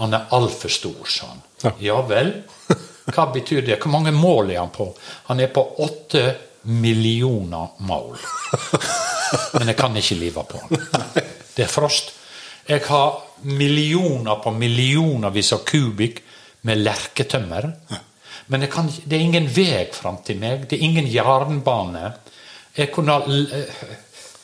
[0.00, 1.42] Han er altfor stor, sa han.
[1.62, 1.72] Ja.
[1.90, 2.34] Ja vel?
[3.14, 3.78] Hva betyr det?
[3.82, 4.90] Hvor mange mål er han på?
[5.30, 6.24] Han er på åtte
[6.62, 8.18] millioner mål.
[9.58, 10.86] Men jeg kan ikke leve på den.
[11.54, 12.12] Det er frost.
[12.66, 16.20] Jeg har millioner på millionervis av kubikk
[16.68, 17.66] med lerketømmer.
[18.50, 20.66] Men kan, det er ingen vei fram til meg.
[20.68, 22.12] Det er ingen jernbane.
[22.76, 23.84] Jeg kunne eh,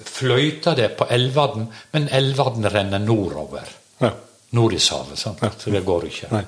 [0.06, 3.68] fløyta det på Elvaden, men Elvaden renner nordover.
[4.02, 4.12] Ja.
[4.56, 5.42] Nordishavet, sant?
[5.58, 6.30] så det går ikke.
[6.34, 6.44] Nei.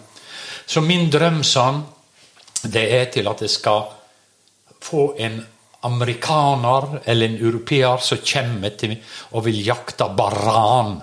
[0.68, 1.80] Så min drøm, sånn,
[2.68, 3.86] det er til at jeg skal
[4.84, 5.40] få en
[5.80, 8.96] amerikaner eller en europeer som kommer til
[9.30, 10.96] og vil jakte baran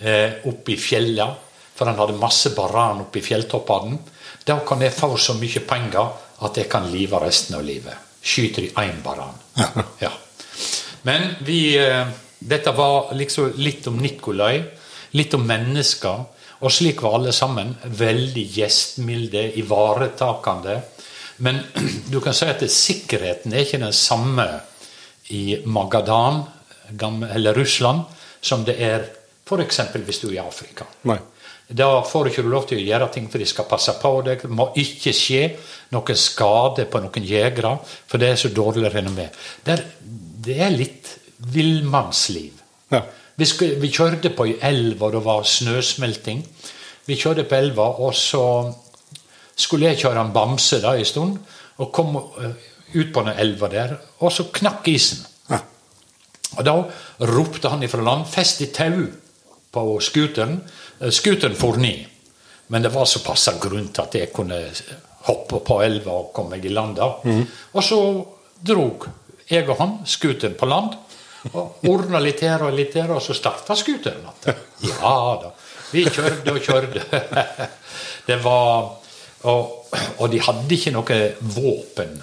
[0.00, 1.28] eh, opp i fjella.
[1.74, 3.98] For han hadde masse baran oppe i fjelltoppene.
[4.44, 6.12] Da kan jeg få så mye penger
[6.44, 8.12] at jeg kan leve resten av livet.
[8.24, 9.34] Skyter i én baran.
[10.00, 10.12] Ja.
[11.02, 12.06] Men vi eh,
[12.44, 14.58] Dette var liksom litt om Nikolai,
[15.16, 16.24] litt om mennesker.
[16.60, 17.70] Og slik var alle sammen.
[17.84, 20.74] Veldig gjestmilde, ivaretakende.
[21.44, 21.60] Men
[22.12, 24.46] du kan si at sikkerheten er ikke den samme
[25.34, 26.42] i Magadan
[27.00, 28.04] eller Russland
[28.44, 29.06] som det er
[29.44, 29.78] f.eks.
[30.04, 30.84] hvis du er i Afrika.
[31.08, 31.18] Nei.
[31.68, 34.42] Da får du ikke lov til å gjøre ting for de skal passe på deg.
[34.44, 35.42] Det må ikke skje
[35.96, 39.30] noen skade på noen jegere, for det er så dårlig renommé.
[39.64, 39.84] Der-
[40.44, 41.08] Det er litt
[41.54, 42.52] villmannsliv.
[42.92, 43.00] Ja.
[43.40, 43.46] Vi,
[43.80, 46.42] vi kjørte på ei elv, og det var snøsmelting.
[47.08, 48.42] Vi kjørte på elva, og så
[49.56, 51.38] skulle jeg kjøre en bamse da en stund,
[51.78, 52.54] og kom eh,
[52.94, 55.24] ut på den elva der, og så knakk isen.
[56.54, 56.74] Og da
[57.26, 59.08] ropte han ifra land 'fest i tau'
[59.72, 60.60] på scooteren.
[61.00, 62.04] Eh, Scooteren for ned.
[62.66, 64.70] Men det var såpass til at jeg kunne
[65.26, 66.96] hoppe på elva og komme meg i land.
[66.96, 67.04] da.
[67.74, 68.24] Og så
[68.62, 69.06] drog
[69.50, 70.94] jeg og han scooteren på land.
[71.52, 74.56] Og ordna litt her og litt der, og så starta scooteren igjen.
[74.82, 75.50] Ja da.
[75.92, 77.02] Vi kjørte og kjørte.
[78.26, 78.94] Det var
[79.44, 81.18] og, og de hadde ikke noe
[81.54, 82.16] våpen.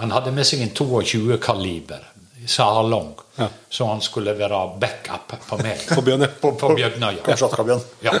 [0.00, 2.06] Han hadde med seg en 22 kaliber,
[2.48, 3.46] salong, Ja.
[3.72, 5.80] så han skulle være backup på meg.
[5.94, 6.30] På Bjørnøya.
[6.32, 6.40] ja.
[6.40, 8.12] På, på bjørna, ja.
[8.12, 8.14] Ja.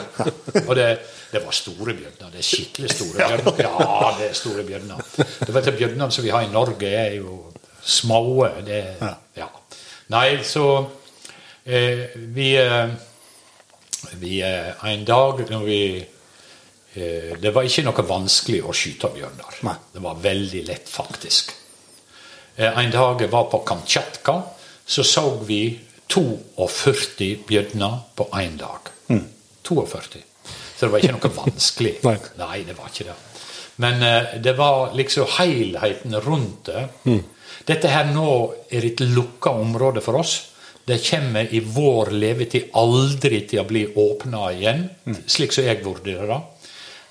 [0.66, 0.86] Og det,
[1.32, 2.30] det var store bjørner.
[2.32, 3.60] Det er skikkelig store bjørner.
[3.64, 5.02] Ja, det er store bjørner.
[5.46, 7.40] Du vet, Bjørnene som vi har i Norge, er jo
[7.82, 8.22] små.
[8.66, 8.80] Det,
[9.36, 9.48] ja.
[10.14, 10.64] Nei, så
[11.64, 12.88] eh, Vi, eh,
[14.20, 15.80] vi eh, En dag når vi
[16.94, 19.60] Det var ikke noe vanskelig å skyte bjørner.
[19.66, 19.76] Nei.
[19.94, 21.52] Det var veldig lett, faktisk.
[22.56, 24.34] Eh, En dag jeg var på Kamtsjatka,
[24.86, 25.78] så så vi
[26.10, 28.90] 42 bjørner på én dag.
[29.62, 30.22] 42.
[30.76, 31.94] Så det var ikke noe vanskelig.
[32.42, 32.62] Nei.
[32.66, 33.16] det var ikke det.
[33.80, 36.88] Men eh, det var liksom helheten rundt det.
[37.68, 38.26] Dette her nå
[38.72, 40.38] er et lukka område for oss.
[40.84, 44.88] Det kommer i vår levetid aldri til å bli åpna igjen,
[45.30, 46.40] slik som jeg vurderer det.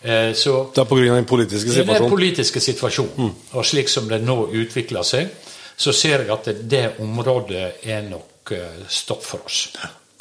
[0.01, 1.15] Eh, Så Det er pga.
[1.15, 2.01] den politiske situasjonen?
[2.01, 5.29] den politiske situasjonen, og slik som det nå utvikler seg,
[5.77, 9.69] så ser jeg at det området er nok eh, stopp for oss.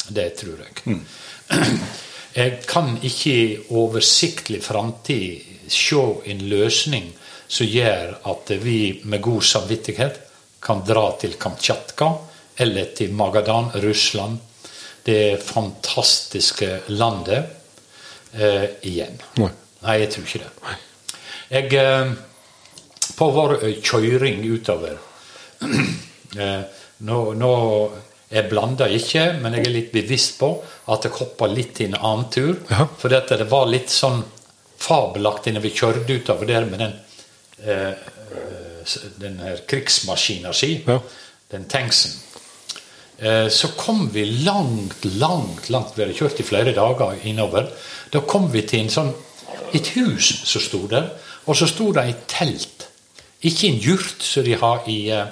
[0.08, 1.00] Det tror jeg.
[2.38, 5.40] Jeg kan ikke i oversiktlig framtid
[5.72, 5.96] se
[6.30, 7.08] en løsning
[7.48, 10.20] som gjør at vi med god samvittighet
[10.62, 12.12] kan dra til Kamtsjatka
[12.62, 14.38] eller til Magadan, Russland,
[15.04, 17.48] det fantastiske landet,
[18.34, 19.18] eh, igjen.
[19.38, 19.50] Nei.
[19.84, 20.76] Nei, jeg tror ikke det.
[21.48, 22.10] Jeg, eh,
[23.18, 24.98] på vår eh, kjøring utover
[26.38, 26.62] eh,
[27.08, 27.52] Nå, nå
[28.30, 30.50] Jeg blander ikke, men jeg er litt bevisst på
[30.92, 32.58] at jeg hoppa litt til en annen tur.
[32.68, 32.84] Ja.
[33.00, 34.18] For dette, det var litt sånn
[34.78, 36.92] fabelaktig når vi kjørte utover der med den
[37.64, 37.94] eh,
[39.20, 40.98] den her krigsmaskina si, Ja.
[41.50, 42.12] den tanksen.
[43.18, 47.66] Eh, Så kom vi langt, langt, langt Vi hadde kjørt i flere dager innover.
[48.12, 49.14] Da kom vi til en sånn,
[49.74, 51.11] et hus som sto der,
[51.46, 52.88] og så sto det et telt.
[53.46, 55.26] Ikke en jurt som de har i, eh,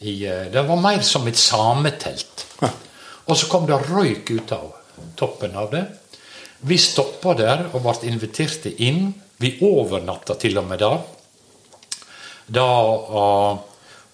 [0.00, 2.46] i eh, Det var mer som et sametelt.
[3.26, 4.72] Og så kom det røyk ut av
[5.16, 5.84] toppen av det.
[6.68, 9.14] Vi stoppa der og ble invitert inn.
[9.40, 11.00] Vi overnatta til og med der.
[12.46, 13.64] Da, og,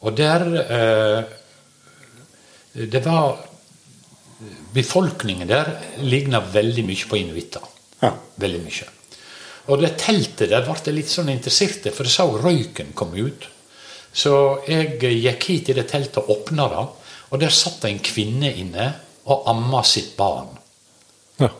[0.01, 1.23] og der eh,
[2.73, 3.47] Det var
[4.73, 5.67] Befolkningen der
[5.99, 7.65] ligna veldig mye på inuitter.
[8.01, 8.15] Ja.
[8.41, 8.87] Veldig mye.
[9.71, 13.23] Og det teltet der ble jeg litt sånn interessert i, for jeg så røyken komme
[13.23, 13.47] ut.
[14.11, 14.33] Så
[14.67, 16.87] jeg gikk hit i det teltet og åpna det,
[17.31, 18.89] og der satt det en kvinne inne
[19.31, 20.51] og amma sitt barn.
[21.39, 21.51] Ja.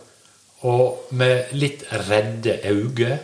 [0.67, 3.19] Og med litt redde øyne,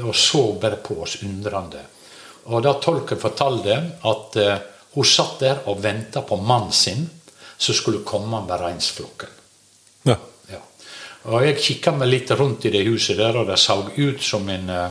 [0.00, 1.82] og så bare på oss undrende.
[2.48, 3.76] Og da tolken fortalte
[4.08, 4.62] at eh,
[4.96, 7.04] hun satt der og venta på mannen sin,
[7.62, 9.36] som skulle komme med reinsflokken.
[10.08, 10.16] Ja.
[11.30, 14.48] Og jeg kikka meg litt rundt i det huset der, og det så ut som
[14.50, 14.90] en, eh,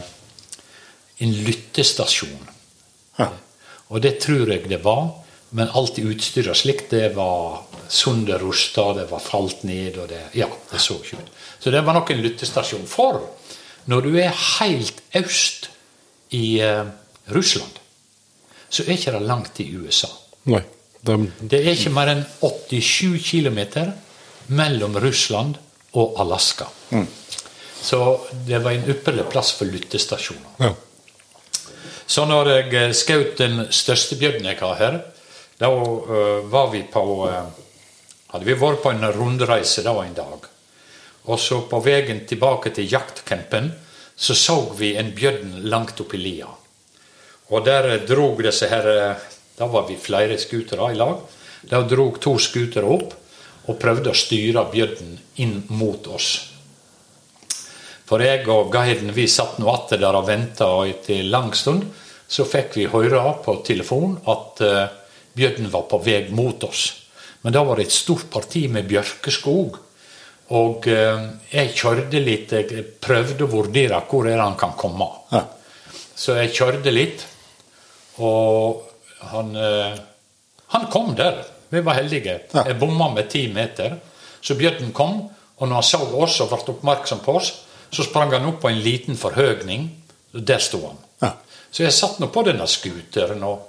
[1.26, 2.48] en lyttestasjon.
[3.20, 3.32] Ja.
[3.90, 5.10] Og det tror jeg det var,
[5.52, 10.80] men alt utstyret slikt, det var sunderrusta, det var falt ned, og det Ja, det
[10.80, 11.32] så ikke ut.
[11.60, 12.88] Så det var nok en lyttestasjon.
[12.88, 13.20] For
[13.86, 15.70] når du er helt øst
[16.32, 16.86] i eh,
[17.28, 17.72] Russland,
[18.70, 20.08] så er ikke det langt til USA.
[20.46, 20.64] Nei.
[21.02, 23.92] De, Det er ikke mer enn 87 km
[24.48, 25.71] mellom Russland og
[26.22, 26.68] Alaska.
[27.82, 28.00] Så
[28.48, 30.56] det var en ypperlig plass for lyttestasjoner.
[30.60, 30.74] ja.
[32.12, 34.96] Så når jeg eh, skjøt den største bjørnen jeg har her,
[35.62, 37.60] da eh, var vi på eh,
[38.32, 40.46] Hadde vi vært på en rundreise da en dag.
[41.28, 43.68] Og så på veien tilbake til jaktcampen
[44.16, 46.48] så så vi en bjørn langt oppi lia.
[47.52, 48.88] Og der drog disse her
[49.60, 51.20] Da var vi flere skutere i lag.
[51.68, 53.12] Da drog to skutere opp
[53.68, 56.32] og prøvde å styre bjørnen inn mot oss.
[58.10, 61.86] For jeg og guiden vi satt nå atter der og venta, og etter lang stund
[62.32, 64.90] så fikk vi høre på telefon at uh,
[65.36, 66.90] bjørnen var på vei mot oss.
[67.42, 69.80] Men da var det et stort parti med bjørkeskog.
[70.52, 71.22] Og eh,
[71.54, 75.08] jeg kjørte litt, jeg prøvde å vurdere hvor er han kan komme.
[75.32, 75.46] Ja.
[76.12, 77.24] Så jeg kjørte litt,
[78.22, 78.84] og
[79.32, 79.96] han, eh,
[80.76, 81.40] han kom der.
[81.72, 82.40] Vi var heldige.
[82.52, 82.66] Ja.
[82.68, 83.98] Jeg bomma med ti meter.
[84.42, 85.22] Så bjørnen kom,
[85.58, 87.52] og når han så oss og ble oppmerksom på oss,
[87.92, 89.88] så sprang han opp på en liten forhøgning.
[90.34, 91.00] og Der sto han.
[91.22, 91.32] Ja.
[91.72, 93.68] Så jeg satt nå på denne skuteren og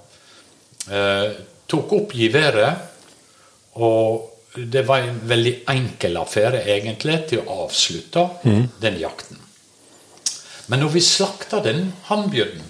[0.91, 1.31] eh,
[1.71, 2.89] tok opp geværet.
[3.79, 8.27] Og det var en veldig enkel affære, egentlig, til å avslutte
[8.83, 9.39] den jakten.
[10.69, 12.69] Men når vi slakta den hannbjørnen,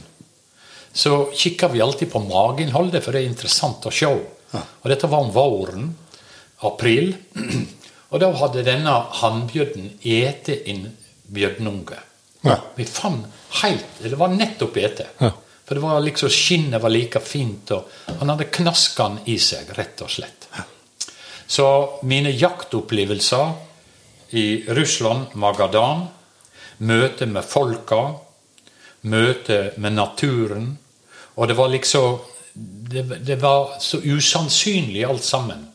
[0.92, 4.10] så kikka vi alltid på mageinnholdet, for det er interessant å se.
[4.52, 5.90] Og dette var om våren,
[6.68, 7.14] april.
[8.12, 8.92] Og da hadde denne
[9.22, 10.90] hannbjørnen ete en
[11.32, 11.98] bjørnunge.
[12.42, 12.58] Ja.
[12.76, 13.26] Vi fant
[13.62, 15.06] helt Det var nettopp ete.
[15.20, 15.30] Ja.
[15.64, 17.86] For det var liksom skinnet var like fint, og
[18.18, 20.48] han hadde knaskene i seg, rett og slett.
[21.46, 21.66] Så
[22.08, 23.52] mine jaktopplevelser
[24.36, 26.06] i Russland, Magadan,
[26.82, 28.02] møte med folka,
[29.02, 30.78] møte med naturen
[31.34, 32.18] Og det var liksom
[32.52, 35.68] Det, det var så usannsynlig alt sammen.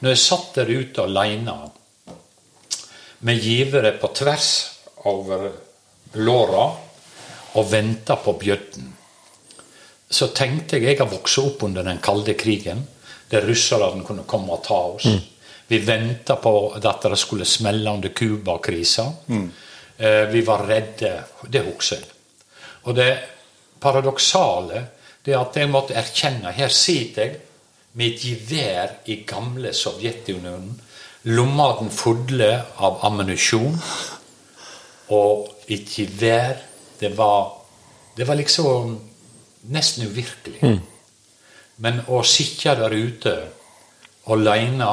[0.00, 1.56] Når jeg satt der ute aleine
[3.22, 4.48] med givere på tvers
[5.06, 5.50] over
[6.18, 6.64] låra
[7.52, 8.88] og venta på bjøtten,
[10.12, 12.82] så tenkte jeg jeg har vokst opp under den kalde krigen,
[13.30, 15.06] der russerne kunne komme og ta oss.
[15.68, 19.06] Vi venta på at det skulle smelle under Cuba-krisa.
[19.26, 19.52] Mm.
[20.32, 21.22] vi var redde.
[21.48, 22.08] Det husker jeg.
[22.82, 23.12] Og det
[23.80, 24.82] paradoksale
[25.24, 27.40] det at jeg måtte erkjenne Her sitter jeg
[27.92, 30.80] med et gevær i gamle Sovjetunionen.
[31.24, 33.76] Lomma fulle av ammunisjon.
[35.12, 36.56] Og et gevær
[37.00, 37.50] Det var,
[38.16, 38.92] det var liksom
[39.74, 40.60] nesten uvirkelig.
[41.82, 43.32] Men å sitte der ute
[44.30, 44.90] aleine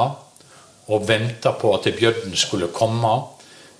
[0.90, 3.12] og vente på at bjørnen skulle komme,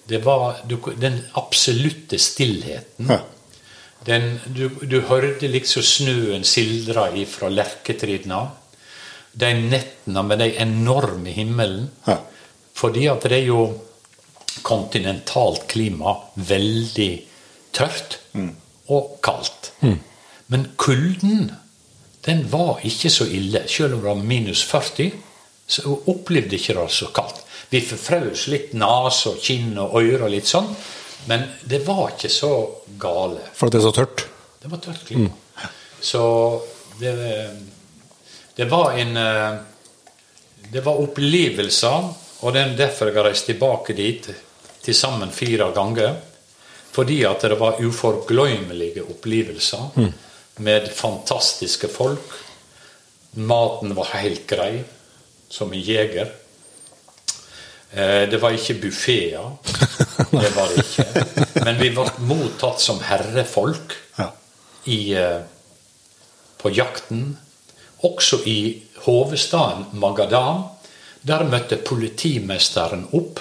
[0.06, 3.10] det var den absolutte stillheten.
[3.10, 3.18] Ja.
[4.06, 8.40] Den, du, du hørte liksom snøen sildra ifra lerketrinna.
[9.32, 11.90] De nettene med de enorme himmelen.
[12.06, 12.16] Ja.
[12.74, 13.64] Fordi at det er jo
[14.66, 16.16] kontinentalt klima.
[16.34, 17.10] Veldig
[17.76, 18.18] tørt
[18.90, 19.72] og kaldt.
[20.50, 21.52] Men kulden,
[22.26, 23.66] den var ikke så ille.
[23.68, 25.12] Selv om det var minus 40,
[25.70, 27.44] så opplevde ikke det så kaldt.
[27.70, 30.66] Vi forfraus litt nese og kinn og ører og litt sånn,
[31.28, 32.52] men det var ikke så
[33.00, 33.42] gale.
[33.54, 34.24] For at det er så tørt.
[34.62, 35.30] Det var tørt klima.
[36.00, 36.22] Så
[37.00, 37.12] det,
[38.56, 39.58] det var en eh,
[40.70, 42.04] Det var opplevelser,
[42.40, 44.28] og det er derfor jeg har reist tilbake dit
[44.84, 46.14] til sammen fire ganger.
[46.92, 49.96] Fordi at det var uforglemmelige opplevelser
[50.62, 52.36] med fantastiske folk.
[53.34, 54.84] Maten var helt grei,
[55.48, 56.30] som en jeger.
[57.92, 59.56] Eh, Det var ikke buffeer.
[60.30, 61.64] Det var det ikke.
[61.64, 63.96] Men vi ble mottatt som herrefolk
[64.86, 65.40] i, eh,
[66.58, 67.36] på jakten.
[68.06, 70.62] Også i hovedstaden Magadan.
[71.26, 73.40] Der møtte politimesteren opp.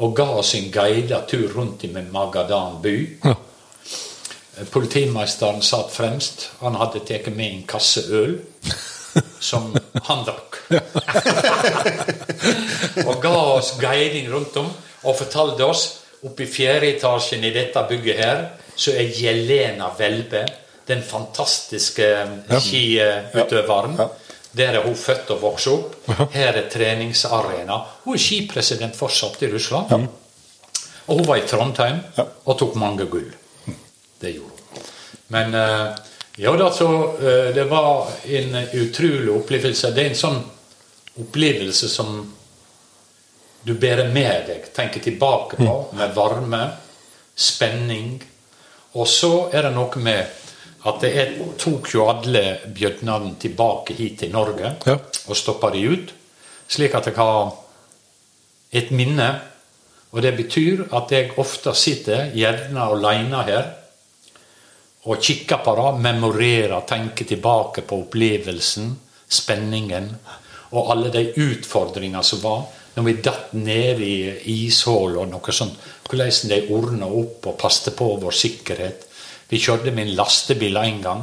[0.00, 3.18] og ga oss en guidet tur rundt i Magadan by.
[3.20, 6.50] Politimesteren Politimeisteren satt fremst.
[6.60, 8.40] Han hadde tatt med en kasse øl
[9.40, 10.58] som han drakk.
[13.08, 14.70] og ga oss guiding rundt om
[15.02, 15.84] og fortalte oss
[16.26, 18.42] oppe i fjerde etasjen i dette bygget her,
[18.76, 20.44] så er Jelena Welbe,
[20.88, 22.08] den fantastiske
[22.50, 23.96] skiutøveren.
[24.56, 25.94] Der er hun født og vokst opp.
[26.34, 27.76] Her er treningsarena.
[28.04, 30.08] Hun er skipresident fortsatt i Russland.
[31.06, 33.30] Og hun var i Trondheim og tok mange gull.
[34.20, 34.56] Det gjorde hun.
[35.30, 39.90] Men eh, ja da, så eh, det var en utrolig opplevelse.
[39.94, 40.40] Det er en sånn
[41.20, 42.20] opplevelse som
[43.62, 46.62] du bærer med deg, tenker tilbake på, med varme,
[47.36, 48.14] spenning.
[48.96, 50.38] Og så er det noe med
[50.88, 54.96] at jeg tok jo alle bjødnene tilbake hit til Norge Ja.
[54.96, 56.14] og stoppa de ut,
[56.68, 57.52] slik at jeg har
[58.72, 59.28] et minne.
[60.10, 63.68] Og det betyr at jeg ofte sitter gjerne aleine her
[65.08, 68.92] og kikker på det, memorerer, tenker tilbake på opplevelsen,
[69.30, 70.10] spenningen
[70.74, 74.14] og alle de utfordringene som var når vi datt ned i
[74.66, 75.78] ishull og noe sånt.
[76.10, 79.06] Hvordan de ordna opp og passte på vår sikkerhet.
[79.48, 81.22] Vi kjørte med en lastebil en gang.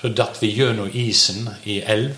[0.00, 2.12] Så datt vi gjennom isen i elv.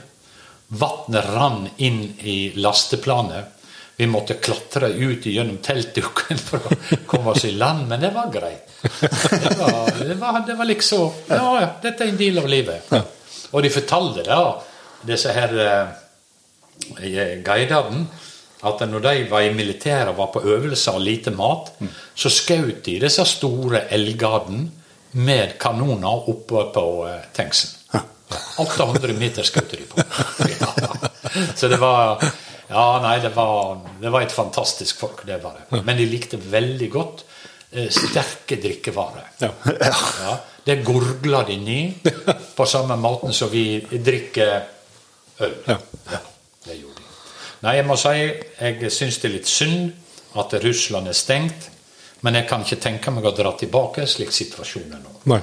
[0.69, 3.55] Vannet rann inn i lasteplanet.
[3.99, 6.77] Vi måtte klatre ut gjennom teltduken for å
[7.11, 8.69] komme oss i land, men det var greit.
[8.79, 12.93] Det var, det var, det var liksom Ja, ja, dette er en del av livet.
[13.51, 14.39] Og de fortalte da,
[15.09, 18.05] disse her eh, guidene,
[18.69, 21.75] at når de var i militæret og var på øvelser og lite mat,
[22.15, 24.69] så skjøt de disse store elgene
[25.19, 27.75] med kanoner oppe på eh, tanksen.
[28.63, 30.07] 800 meter skjøt de på.
[30.59, 30.71] Ja.
[31.55, 32.23] Så det var
[32.69, 35.83] Ja, nei, det var, det var et fantastisk folk, det var det.
[35.87, 37.25] Men de likte veldig godt
[37.73, 39.31] eh, sterke drikkevarer.
[39.41, 39.53] Ja.
[40.25, 40.35] Ja,
[40.69, 42.11] det gorgla de ned
[42.57, 44.53] på samme måten som vi drikker
[45.41, 45.57] øl.
[45.65, 45.79] Ja.
[46.13, 46.21] Ja,
[46.67, 47.09] det gjorde de.
[47.65, 51.71] Nei, jeg må si jeg syns det er litt synd at Russland er stengt.
[52.21, 55.13] Men jeg kan ikke tenke meg å dra tilbake slik situasjonen er nå.
[55.31, 55.39] Nei.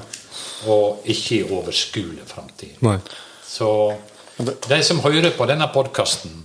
[0.71, 2.81] Og ikke i overskuelig framtid.
[3.47, 3.69] Så
[4.67, 6.44] de som hører på denne podkasten,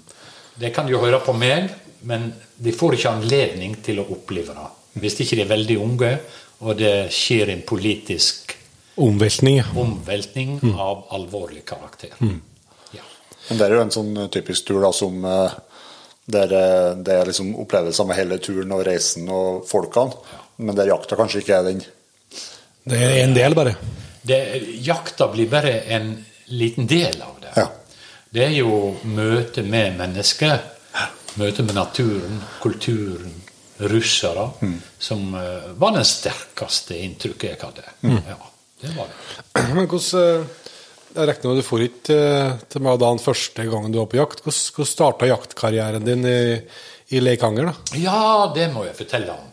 [0.61, 1.71] de kan jo høre på meg,
[2.07, 2.31] men
[2.61, 4.69] de får ikke anledning til å oppleve det.
[5.01, 6.11] Hvis ikke de er veldig unge,
[6.61, 8.57] og det skjer en politisk
[9.01, 9.57] Omveltning.
[9.57, 9.65] ja.
[9.81, 12.13] omveltning av alvorlig karakter.
[12.93, 13.05] Ja.
[13.49, 15.55] Men det er jo en sånn typisk tur da, som eh,
[16.31, 20.93] der eh, det er liksom opplevelser med hele turen og reisen og folkene, men der
[20.93, 21.81] jakta kanskje ikke er den
[22.85, 23.77] Det er en del, bare.
[24.23, 24.41] Det,
[24.85, 26.13] jakta blir bare en
[26.53, 27.55] liten del av det.
[27.57, 27.69] Ja.
[28.31, 30.61] Det er jo møte med mennesker,
[31.41, 33.33] møte med naturen, kulturen,
[33.91, 34.45] russere,
[35.03, 37.83] som eh, var den sterkeste inntrykket jeg hadde.
[38.07, 38.37] Ja,
[38.85, 39.17] det var det.
[39.75, 40.45] Men hvordan eh,
[41.11, 44.45] Jeg regner med du for ikke eh, til den første gangen du var på jakt.
[44.45, 46.43] Hvordan, hvordan starta jaktkarrieren din i,
[47.11, 47.73] i Leikanger?
[47.73, 47.99] da?
[47.99, 48.23] Ja,
[48.55, 49.51] det må jeg fortelle om.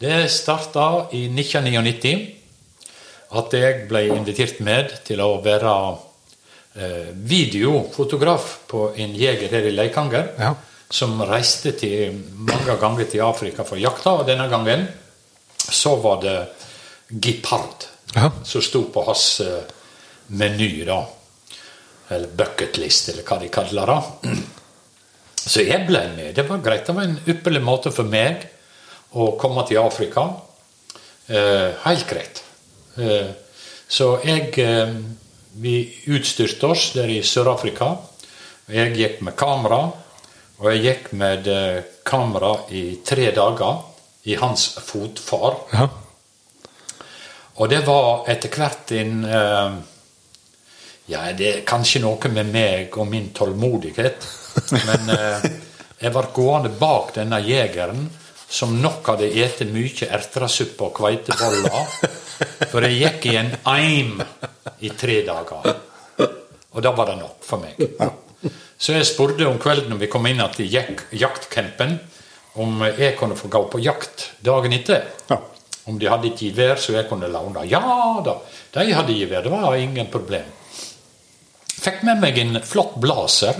[0.00, 2.16] Det starta i 1999
[3.36, 5.76] at jeg ble invitert med til å være
[6.74, 10.32] videofotograf på en jeger her i Leikanger.
[10.38, 10.54] Ja.
[10.90, 12.16] Som reiste til,
[12.46, 14.16] mange ganger til Afrika for jakta.
[14.20, 14.86] Og denne gangen
[15.64, 16.36] så var det
[17.10, 18.30] gepard Ja.
[18.46, 19.62] som sto på hans eh,
[20.28, 21.00] meny, da.
[22.14, 24.34] Eller bucketlist, eller hva de kaller det.
[25.44, 26.30] Så jeg ble med.
[26.36, 26.86] Det var greit.
[26.86, 28.46] Det var en ypperlig måte for meg
[29.12, 30.22] å komme til Afrika.
[31.28, 32.40] Eh, helt greit.
[32.96, 33.28] Eh,
[33.88, 34.94] så jeg eh,
[35.56, 37.92] Vi utstyrte oss der i Sør-Afrika.
[38.66, 39.84] Jeg gikk med kamera,
[40.58, 43.84] og jeg gikk med eh, kamera i tre dager
[44.26, 45.60] i hans fotfar.
[45.72, 45.86] Ja.
[47.54, 49.76] Og det var etter hvert en eh,
[51.12, 54.26] Ja, det er kanskje noe med meg og min tålmodighet.
[54.88, 55.48] Men eh,
[56.00, 58.08] jeg var gående bak denne jegeren
[58.48, 61.98] som nok hadde spist mye ertesuppe og kveiteboller.
[62.70, 64.20] For jeg gikk i en eim
[64.80, 65.74] i tre dager.
[66.74, 67.78] Og da var det nok for meg.
[68.78, 71.98] Så jeg spurte om kvelden når vi kom inn til jak jaktcampen,
[72.60, 75.06] om jeg kunne få gå på jakt dagen etter.
[75.30, 75.40] Ja.
[75.90, 77.64] Om de hadde et gevær så jeg kunne låne.
[77.68, 77.82] Ja
[78.24, 78.38] da,
[78.74, 79.44] de hadde gevær.
[79.44, 80.50] Det var ingen problem.
[81.84, 83.58] Fikk med meg en flott blazer.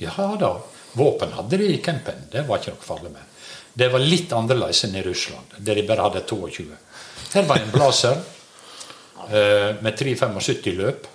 [0.00, 0.54] Ja da.
[0.92, 2.26] Våpen hadde de i campen.
[2.32, 3.26] Det var ikke noe farlig med.
[3.72, 6.64] Det var litt annerledes enn i Russland, der de bare hadde 22.
[7.32, 8.16] Her var en blazer
[9.30, 11.06] eh, med 375 løp.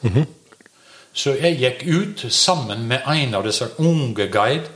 [1.16, 4.68] Så jeg gikk ut sammen med en av disse unge guide,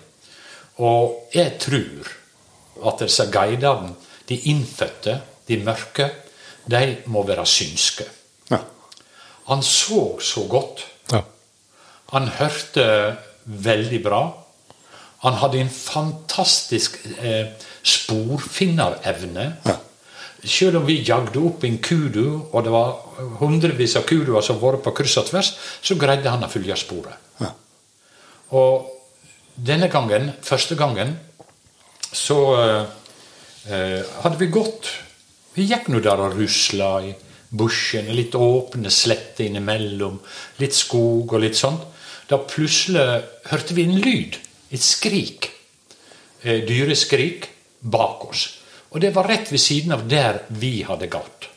[0.79, 2.11] og jeg tror
[2.87, 3.95] at disse guidene,
[4.29, 5.17] de innfødte,
[5.47, 6.09] de mørke,
[6.69, 8.05] de må være synske.
[8.51, 8.61] Ja.
[9.49, 10.85] Han så så godt.
[11.11, 11.21] Ja.
[12.13, 12.85] Han hørte
[13.45, 14.21] veldig bra.
[15.25, 17.51] Han hadde en fantastisk eh,
[17.83, 19.49] sporfinnerevne.
[20.39, 22.93] Selv om vi jagde opp en kudu, og det var
[23.41, 25.51] hundrevis av kuduer som var på kryss og tvers,
[25.83, 27.19] så greide han å følge sporet.
[27.41, 27.51] Ja.
[28.55, 28.87] Og
[29.59, 31.17] denne gangen, første gangen,
[32.15, 32.85] så eh,
[33.69, 34.87] eh, hadde vi gått
[35.53, 37.11] Vi gikk nå der og rusla i
[37.49, 40.19] bushen, litt åpne sletter innimellom,
[40.61, 41.81] litt skog og litt sånt.
[42.29, 44.37] Da plutselig hørte vi en lyd,
[44.69, 45.49] et skrik.
[46.45, 47.49] Eh, dyreskrik
[47.81, 48.45] bak oss.
[48.89, 51.49] Og det var rett ved siden av der vi hadde gått.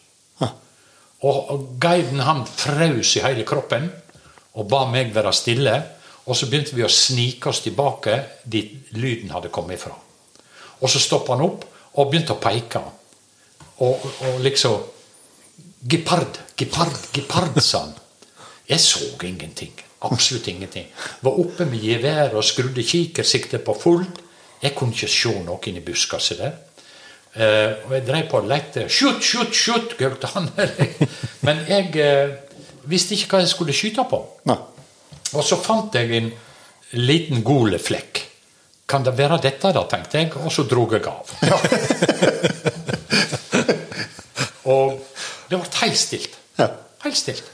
[1.22, 3.87] Og, guiden han frøs i hele kroppen
[4.59, 5.74] og ba meg være stille.
[6.26, 9.95] Og så begynte vi å snike oss tilbake dit lyden hadde kommet ifra.
[10.83, 11.64] Og så stoppa han opp
[11.99, 12.83] og begynte å peke.
[13.83, 14.83] Og, og liksom
[15.83, 17.95] Gepard, gepard, gepard, sa han.
[18.68, 19.72] Jeg så ingenting.
[20.07, 20.87] Absolutt ingenting.
[21.20, 24.20] Var oppe med geværet og skrudde kikersiktet på fullt.
[24.62, 26.55] Jeg kunne ikke se noe inni buskaset der.
[27.33, 28.89] Eh, og jeg drev på og lette.
[28.89, 30.51] 'Skyt, skyt, skyt!' gaulte han.
[31.47, 32.35] Men jeg eh,
[32.85, 34.20] visste ikke hva jeg skulle skyte på.
[34.51, 34.59] Nei.
[35.33, 36.33] Og så fant jeg en
[37.01, 38.20] liten goleflekk.
[38.89, 41.33] Kan det være dette, da, tenkte jeg, og så drog jeg av.
[44.74, 45.01] og
[45.49, 46.37] det ble helt stilt.
[46.59, 46.68] Ja.
[47.07, 47.45] Helt stilt.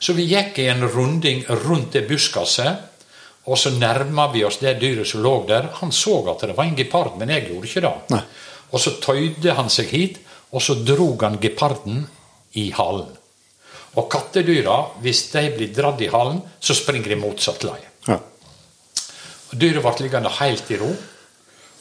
[0.00, 2.72] Så vi gikk i en runding rundt det buskaset,
[3.44, 5.68] og så nærma vi oss det dyret som lå der.
[5.82, 7.92] Han så at det var en gepard, men jeg gjorde ikke det.
[8.14, 8.24] Nei.
[8.70, 12.04] Og så tøyde han seg hit, og så drog han geparden
[12.58, 13.08] i halen.
[13.98, 17.78] Og kattedyra, hvis de blir dratt i halen, så springer de motsatt lei.
[18.06, 18.18] Ja.
[19.50, 20.90] Dyret ble liggende helt i ro.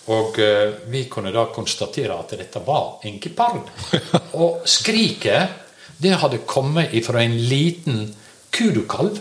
[0.09, 3.69] Og eh, vi kunne da konstatere at dette var en gepard.
[4.41, 5.67] Og skriket
[5.99, 8.07] det hadde kommet fra en liten
[8.55, 9.19] kudukalv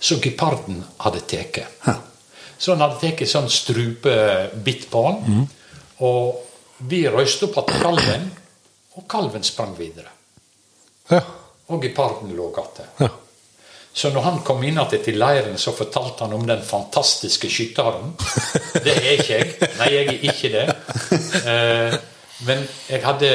[0.00, 1.94] som geparden hadde tatt.
[2.58, 5.46] Så han hadde tatt sånn strupebitt på han.
[6.02, 6.47] Og
[6.78, 8.28] vi røyste opp at kalven,
[8.98, 10.10] og kalven sprang videre.
[11.10, 11.22] Ja.
[11.68, 12.92] Og geparden lå igjen.
[13.00, 13.08] ja.
[13.98, 18.12] Så når han kom inn igjen til leiren, så fortalte han om den fantastiske skytteren.
[18.84, 19.70] Det er ikke jeg.
[19.80, 20.66] Nei, jeg er ikke det.
[21.48, 21.96] Eh,
[22.46, 23.30] men jeg hadde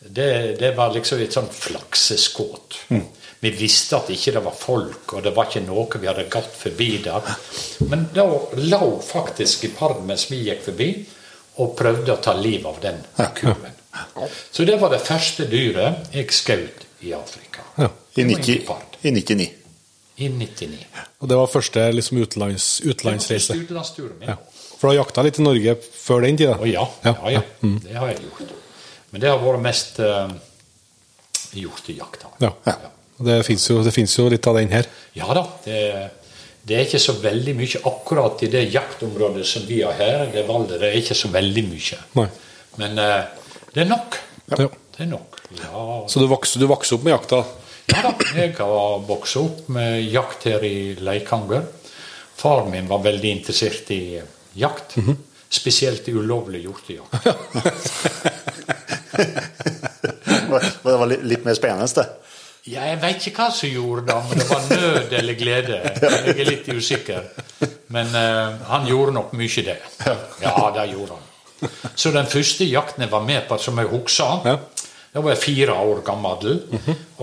[0.00, 0.28] det,
[0.60, 2.76] det var liksom et sånn flakseskudd.
[3.40, 6.54] Vi visste at ikke det var folk, og det var ikke noe vi hadde gått
[6.58, 7.32] forbi der.
[7.88, 8.26] Men da
[8.58, 10.90] lå faktisk geparden mens vi gikk forbi,
[11.58, 13.00] og prøvde å ta livet av den
[13.36, 13.74] kurven.
[14.50, 17.64] Så det var det første dyret jeg skjøt i Afrika.
[17.78, 17.88] Ja.
[18.18, 18.86] I, Det 90.
[19.02, 19.48] I 99.
[20.18, 20.78] I 99.
[21.22, 23.54] Og det var første liksom, utenlands, utenlandsreise.
[23.54, 24.32] Utenlandsturen min.
[24.32, 24.38] Ja.
[24.78, 26.56] For du har jakta litt i Norge før den tida?
[26.66, 27.14] Ja, ja.
[27.14, 27.42] Ja, ja.
[27.62, 28.54] Det har jeg gjort.
[29.10, 30.30] Men det har vært mest uh,
[31.58, 32.26] hjortejakt.
[32.42, 32.52] Ja.
[32.66, 32.76] ja.
[33.18, 34.86] Det fins jo, jo litt av den her.
[35.18, 35.42] Ja da.
[35.64, 35.78] Det,
[36.68, 40.26] det er ikke så veldig mye akkurat i det jaktområdet som vi har her.
[40.32, 42.00] Det valget det er ikke så veldig mye.
[42.18, 42.26] Nei.
[42.78, 44.18] Men uh, det er nok.
[44.52, 44.68] Ja.
[44.98, 45.40] Det er nok.
[45.62, 47.42] Ja, Så du vokste, du vokste opp med jakta?
[47.88, 48.12] ja da.
[48.36, 51.64] Jeg har vokst opp med jakt her i Leikanger.
[52.38, 54.20] Far min var veldig interessert i
[54.58, 54.98] jakt.
[55.48, 57.24] Spesielt i ulovlig hjortejakt.
[60.48, 62.06] Det var litt mer spennende, det.
[62.68, 65.78] Ja, jeg veit ikke hva som gjorde det, om det var nød eller glede.
[66.02, 67.30] Jeg er litt usikker.
[67.94, 69.78] Men uh, han gjorde nok mye det.
[70.42, 71.24] Ja, det gjorde han.
[71.98, 74.58] Så den første jakten jeg var med på, som jeg husker, Ja.
[75.14, 76.58] da var jeg fire år gammel.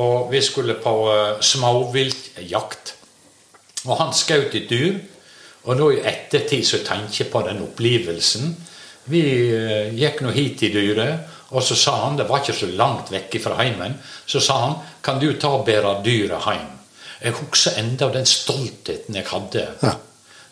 [0.01, 2.95] Og vi skulle på uh, småviltjakt.
[3.85, 4.97] Og han skjøt et dyr.
[5.65, 8.55] Og nå i ettertid så tenker jeg på den opplevelsen.
[9.13, 9.21] Vi
[9.53, 13.11] uh, gikk nå hit i dyret, og så sa han, det var ikke så langt
[13.13, 13.95] vekk fra heimen,
[14.27, 14.75] så sa han
[15.05, 16.73] kan du ta og bære dyret hjem.
[17.21, 19.63] Jeg husker enda den stoltheten jeg hadde.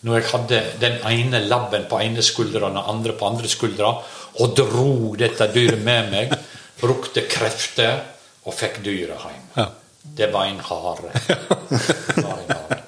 [0.03, 3.93] Når jeg hadde den ene labben på ene skuldra og den andre på andre skuldra,
[4.39, 6.33] og dro dette dyret med meg,
[6.79, 7.99] brukte krefter
[8.47, 9.45] og fikk dyret hjem.
[9.59, 9.67] Ja.
[10.03, 11.11] Det var en hare.
[12.15, 12.79] Det var en hare.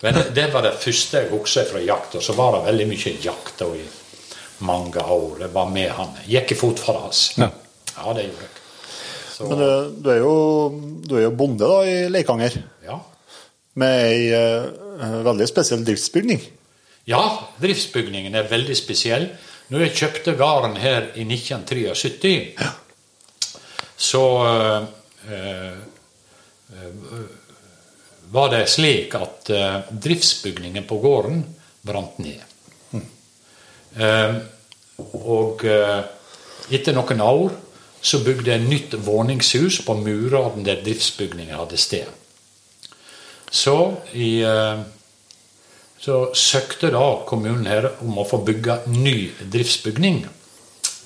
[0.00, 2.14] Men det var det første jeg husker fra jakt.
[2.16, 3.74] Og så var det veldig mye jakt Og
[4.66, 5.40] mange år.
[5.44, 6.14] Jeg var med han.
[6.28, 7.30] Gikk i fotfara hans.
[7.40, 7.50] Ja.
[7.96, 8.56] Ja, det gjorde jeg.
[9.32, 9.62] Så, Men
[10.02, 10.34] du er jo,
[11.06, 12.98] du er jo bonde da i Leikanger, ja.
[13.80, 16.42] med ei uh, veldig spesiell driftsbygning.
[17.08, 17.22] ja,
[17.62, 19.30] driftsbygningen er veldig spesiell.
[19.70, 22.34] Når jeg kjøpte gården her i 1973,
[24.10, 24.84] så uh,
[25.30, 25.78] uh,
[28.30, 29.48] var det slik at
[29.90, 31.40] driftsbygningen på gården
[31.82, 32.49] brant ned.
[33.96, 34.36] Eh,
[35.00, 36.00] og eh,
[36.70, 37.56] etter noen år
[38.00, 42.08] så bygde jeg nytt våningshus på murene der driftsbygningen hadde sted.
[43.50, 43.76] Så,
[44.14, 44.82] i, eh,
[46.00, 50.22] så søkte da kommunen her om å få bygge ny driftsbygning.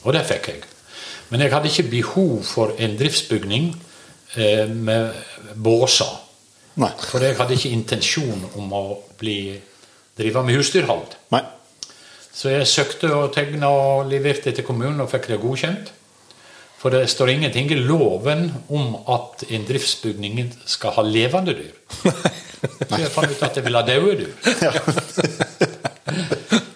[0.05, 0.63] Og det fikk jeg.
[1.33, 3.73] Men jeg hadde ikke behov for en driftsbygning
[4.37, 5.17] eh, med
[5.57, 6.13] båser.
[6.79, 6.91] Nei.
[7.01, 8.85] For jeg hadde ikke intensjon om å
[9.19, 9.55] bli,
[10.19, 11.17] drive med husdyrhold.
[11.35, 11.43] Nei.
[12.35, 15.93] Så jeg søkte og tegna og leverte til kommunen og fikk det godkjent.
[16.85, 21.73] For det står ingenting i loven om at en driftsbygning skal ha levende dyr.
[22.91, 24.35] Så jeg fant ut at jeg ville ha døde dyr.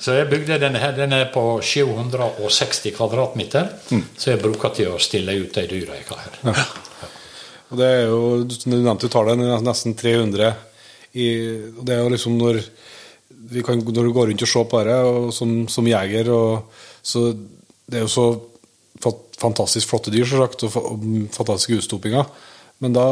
[0.09, 0.95] Så jeg bygde denne her.
[0.97, 3.69] Den er på 760 kvadratmeter.
[4.17, 6.37] Så jeg bruker til å stille ut de dyra jeg har her.
[7.69, 9.37] Og det er jo, Du nevnte jo tallet,
[9.67, 10.55] nesten 300.
[11.13, 11.27] I,
[11.77, 12.55] og det er jo liksom når,
[13.65, 14.99] kan, når du går rundt og ser på det
[15.37, 17.33] som, som jeger og, så
[17.89, 18.27] Det er jo så
[19.39, 22.27] fantastisk flotte dyr, selvsagt, og, og fantastiske utstopinger.
[22.85, 23.05] Men da,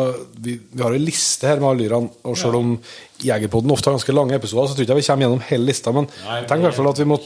[0.43, 2.75] vi, vi har en liste her med alle dyrene, og selv om
[3.25, 5.95] Jegerpodden ofte har ganske lange episoder, så tror jeg ikke vi kommer gjennom hele lista.
[5.97, 7.19] Men Nei, tenk i hvert fall at vi må,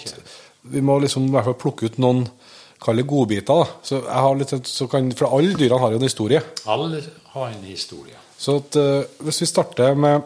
[0.76, 2.28] vi må liksom i hvert fall plukke ut noen
[2.80, 3.44] Kall det godbiter.
[3.44, 3.80] da.
[3.84, 6.40] Så jeg har litt, så kan, For alle dyrene har jo en historie.
[6.64, 7.02] Alle
[7.34, 8.16] har en historie.
[8.40, 10.22] Så at, uh, hvis vi starter med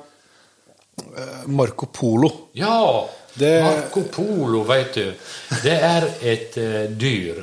[1.47, 3.09] Marco Polo Ja!
[3.35, 5.09] Det- Marco Polo, vet du.
[5.63, 7.41] Det er et uh, dyr.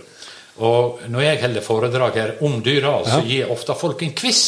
[0.64, 4.42] Og når jeg holder foredrag her om dyra, så gir ofte folk en quiz.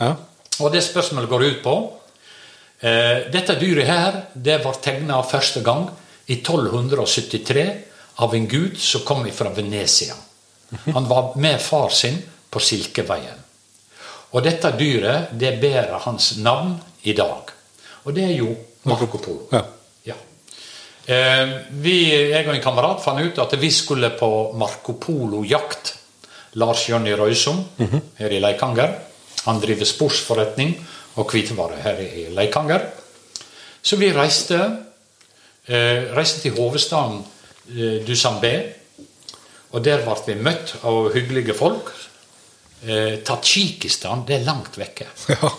[0.00, 0.16] ja.
[0.60, 5.86] Og det spørsmålet går ut på uh, Dette dyret her det ble tegna første gang
[6.26, 7.64] i 1273
[8.20, 10.14] av en gud som kom fra Venezia.
[10.94, 12.18] Han var med far sin
[12.50, 13.38] på Silkeveien.
[14.34, 17.50] Og dette dyret det bærer hans navn i dag.
[18.04, 18.54] Og det er jo
[18.88, 19.46] Marco Polo.
[19.52, 19.62] Ja.
[20.08, 20.16] Ja.
[21.04, 21.96] Eh, vi,
[22.32, 25.96] jeg og en kamerat fant ut at vi skulle på Marco Polo-jakt.
[26.58, 27.60] Lars Jonny Røysom
[28.18, 28.96] her i Leikanger.
[29.46, 30.72] Han driver sportsforretning
[31.20, 32.88] og hvitevare her i Leikanger.
[33.82, 34.58] Så vi reiste,
[35.68, 37.22] eh, reiste til hovedstaden
[37.70, 38.52] eh, Dushanbe.
[39.70, 41.92] Og der ble vi møtt av hyggelige folk.
[42.82, 45.06] Eh, Tadsjikistan, det er langt vekke.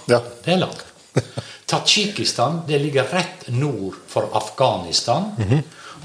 [0.10, 0.20] Ja.
[0.44, 0.86] Det er langt.
[1.72, 5.32] Tadsjikistan det ligger rett nord for Afghanistan.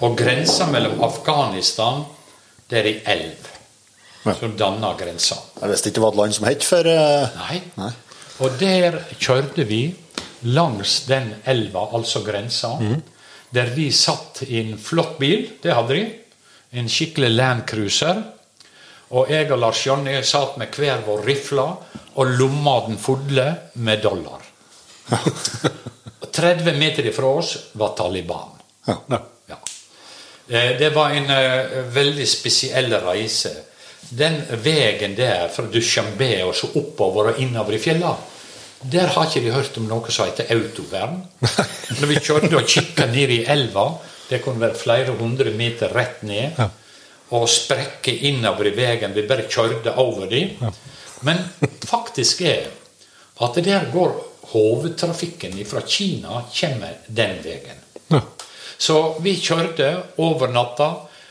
[0.00, 2.04] Og grensa mellom Afghanistan
[2.70, 3.52] det er ei elv
[4.26, 4.34] Ja.
[4.34, 5.36] som danner grensa.
[5.60, 6.88] Jeg visste ikke det var et land som het før.
[6.90, 7.36] Uh...
[7.44, 7.60] Nei.
[7.78, 7.90] Nei.
[8.42, 9.82] Og der kjørte vi
[10.42, 12.72] langs den elva, altså grensa,
[13.54, 15.46] der vi satt i en flott bil.
[15.62, 16.02] Det hadde de.
[16.76, 18.18] En skikkelig landcruiser.
[19.14, 21.68] Og jeg og Lars Jonny satt med hver vår rifle
[22.18, 23.46] og lomma den fulle
[23.78, 24.35] med dollar.
[26.32, 28.48] 30 meter ifra oss var Taliban.
[28.86, 28.98] Ja.
[29.46, 29.58] Ja.
[30.48, 33.52] Eh, Det var en eh, veldig spesiell reise.
[34.08, 38.12] Den veien der fra Dushanbe og så oppover og innover i fjella,
[38.86, 41.16] der har ikke de hørt om noe som heter autovern.
[41.96, 43.88] Når vi kjørte og kikka ned i elva,
[44.28, 46.60] det kunne være flere hundre meter rett ned,
[47.34, 49.14] og sprekke innover i veien.
[49.16, 50.52] Vi bare kjørte over dem
[51.26, 51.40] Men
[51.88, 52.68] faktisk er
[53.42, 54.12] at der går
[54.56, 57.84] hovedtrafikken fra Kina kommer den veien.
[58.08, 58.22] Ja.
[58.78, 59.90] Så vi kjørte
[60.20, 60.90] over natta,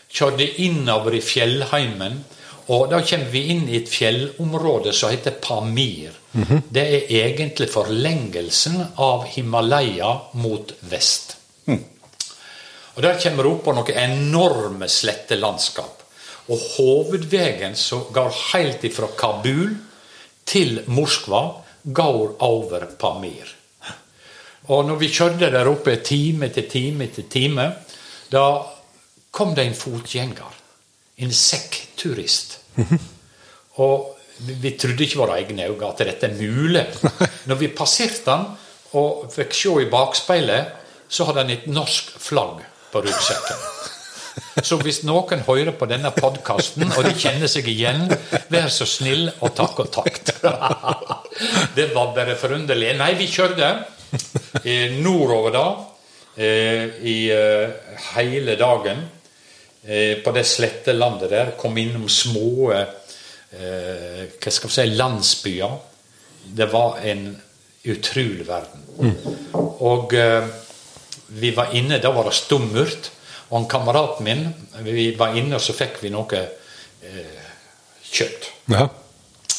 [0.10, 2.22] kjørte innover i fjellheimen.
[2.74, 6.16] Og da kommer vi inn i et fjellområde som heter Pamir.
[6.70, 11.38] Det er egentlig forlengelsen av Himalaya mot vest.
[12.96, 16.02] Og Der kommer vi opp på noen enorme slettelandskap.
[16.48, 19.76] Og hovedveien som går helt fra Kabul
[20.46, 23.52] til Moskva, går over Pamir.
[24.74, 27.68] Og når vi kjørte der oppe time etter time etter time,
[28.34, 28.46] da
[29.36, 30.62] kom det en fotgjenger.
[31.22, 32.58] En sekkturist.
[33.86, 36.86] Og vi, vi trodde ikke våre egne øyne at dette er mulig.
[37.46, 38.48] Når vi passerte han
[38.96, 40.74] og fikk se i bakspeilet,
[41.08, 43.62] så hadde han et norsk flagg på ryggsekken.
[44.68, 48.08] Så hvis noen hører på denne podkasten, og de kjenner seg igjen,
[48.52, 50.34] vær så snill og takk og takt.
[51.78, 52.94] Det var bare forunderlig.
[53.00, 53.72] Nei, vi kjørte
[54.64, 55.66] eh, nordover da
[56.40, 59.04] eh, i eh, hele dagen
[59.86, 61.52] på det slettelandet der.
[61.60, 65.76] Kom innom små hva skal vi si, landsbyer.
[66.58, 67.28] Det var en
[67.86, 68.86] utrolig verden.
[69.86, 70.48] Og eh,
[71.28, 73.12] vi var inne, da var det stummurt.
[73.50, 74.46] Og en kameraten min,
[74.86, 77.50] vi var inne, og så fikk vi noe eh,
[78.10, 78.50] kjøtt.
[78.74, 78.88] Ja.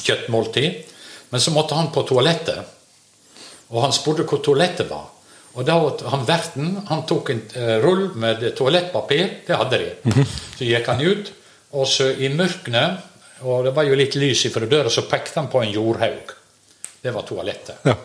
[0.02, 0.82] Kjøttmåltid.
[1.30, 2.74] Men så måtte han på toalettet.
[3.70, 5.08] Og han spurte hvor toalettet var.
[5.56, 5.76] Og da
[6.12, 9.42] han verten han tok en eh, rull med toalettpapir.
[9.46, 10.26] Det hadde de.
[10.58, 11.32] Så gikk han ut,
[11.76, 12.82] Og så i mørkene,
[13.42, 16.30] og det var jo litt lys ifra døra, så pekte han på en jordhaug.
[17.02, 17.82] Det var toalettet.
[17.84, 17.96] Ja.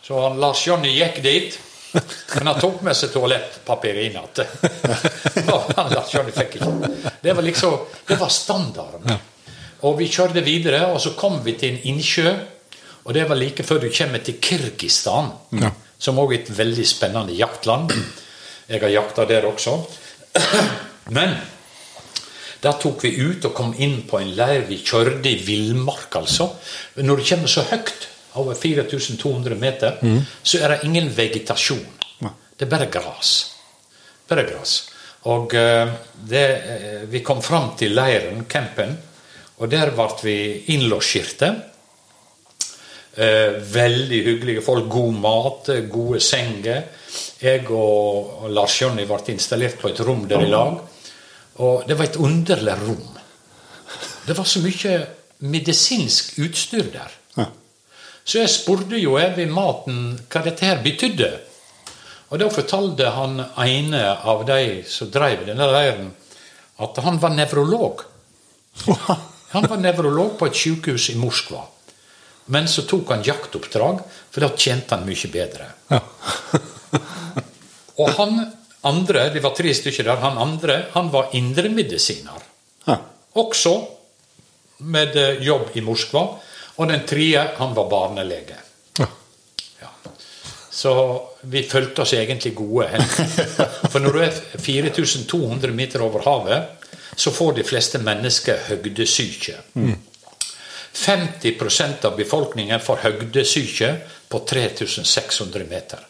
[0.00, 1.58] Så han, Lars Jonny gikk dit,
[1.92, 4.46] men han tok med seg toalettpapir inn igjen.
[5.50, 6.90] Og han Lars Jonny fikk ikke.
[7.22, 7.76] Det var liksom,
[8.06, 9.20] det var standarden.
[9.88, 12.34] Og vi kjørte videre, og så kom vi til en innsjø.
[13.06, 15.32] Og det var like før du kommer til Kirgistan,
[16.00, 17.94] som òg er et veldig spennende jaktland.
[18.70, 19.80] Jeg har jakta der også.
[21.16, 21.34] Men
[22.60, 24.66] da tok vi ut og kom inn på en leir.
[24.68, 26.52] Vi kjørte i villmark, altså.
[27.00, 29.98] Når du kommer så høyt, over 4200 meter,
[30.42, 31.86] så er det ingen vegetasjon.
[32.60, 33.30] Det er bare gras.
[34.28, 34.74] Bare gras.
[35.32, 35.88] Og eh,
[36.28, 38.92] det, eh, vi kom fram til leiren, campen,
[39.60, 40.36] og der ble vi
[40.74, 41.48] innlosjerte.
[43.16, 44.88] Eh, veldig hyggelige folk.
[44.92, 46.84] God mat, gode senger.
[47.40, 50.76] Jeg og Lars Jonny ble installert på et rom der i lag.
[51.64, 53.16] Og det var et underlig rom.
[54.26, 54.98] Det var så mye
[55.48, 57.19] medisinsk utstyr der.
[58.30, 61.30] Så jeg spurte jo jeg ved maten hva dette her betydde.
[62.30, 66.12] Og da fortalte han ene av de som drev denne leiren,
[66.78, 68.04] at han var nevrolog.
[69.50, 71.64] Han var nevrolog på et sykehus i Moskva.
[72.54, 73.98] Men så tok han jaktoppdrag,
[74.30, 75.66] for da tjente han mye bedre.
[77.98, 78.38] Og han
[78.86, 82.46] andre, det var tre stykker der, han andre han var indremedisiner.
[83.42, 83.74] Også
[84.86, 86.24] med jobb i Moskva.
[86.80, 88.56] Og den tredje, han var barnelege.
[88.98, 89.08] Ja.
[90.70, 90.92] Så
[91.52, 92.88] vi følte oss egentlig gode.
[93.92, 96.86] For når du er 4200 meter over havet,
[97.20, 99.58] så får de fleste mennesker høgdesyke.
[100.96, 103.90] 50% av befolkningen får høgdesyke
[104.28, 106.06] på 3600 meter.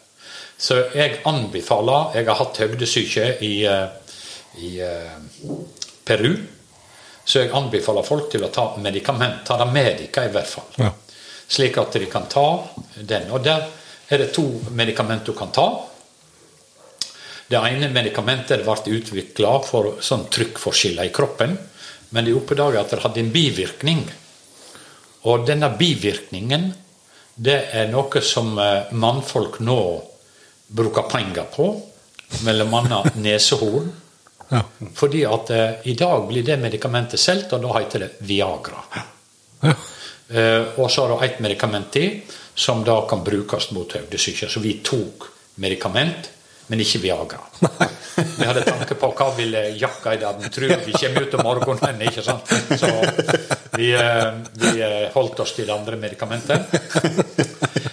[0.61, 3.87] Så jeg anbefaler Jeg har hatt høgdesyke i, eh,
[4.61, 5.15] i eh,
[6.05, 6.35] Peru.
[7.25, 9.43] Så jeg anbefaler folk til å ta medikament.
[9.47, 10.67] Ta det medika, i hvert fall.
[10.81, 10.91] Ja.
[11.51, 12.47] Slik at de kan ta
[12.95, 13.29] den.
[13.31, 13.67] Og der
[14.11, 14.45] er det to
[14.75, 15.67] medikament du kan ta.
[17.51, 21.57] Det ene medikamentet ble utvikla for sånn trykkforskjeller i kroppen.
[22.11, 24.05] Men de oppdaga at det hadde en bivirkning.
[25.27, 26.71] Og denne bivirkningen
[27.41, 29.79] det er noe som eh, mannfolk nå
[30.67, 31.71] bruker penger på.
[32.45, 33.91] Mellom annet nesehorn.
[34.51, 34.61] Ja.
[34.95, 38.83] Fordi at eh, i dag blir det medikamentet solgt, og da heter det Viagra.
[39.61, 39.73] Ja.
[40.31, 42.21] Eh, og så har du et medikament til
[42.55, 44.49] som da kan brukes mot høydesyke.
[44.51, 45.27] Så vi tok
[45.63, 46.29] medikament,
[46.71, 47.41] men ikke Viagra.
[48.15, 50.69] Vi hadde tanke på hva ville jakkeideren tro.
[50.85, 52.47] Vi kommer ut om morgenen, ikke sant.
[52.79, 52.87] Så
[53.75, 54.29] vi, eh,
[54.61, 56.71] vi eh, holdt oss til andre medikamentet.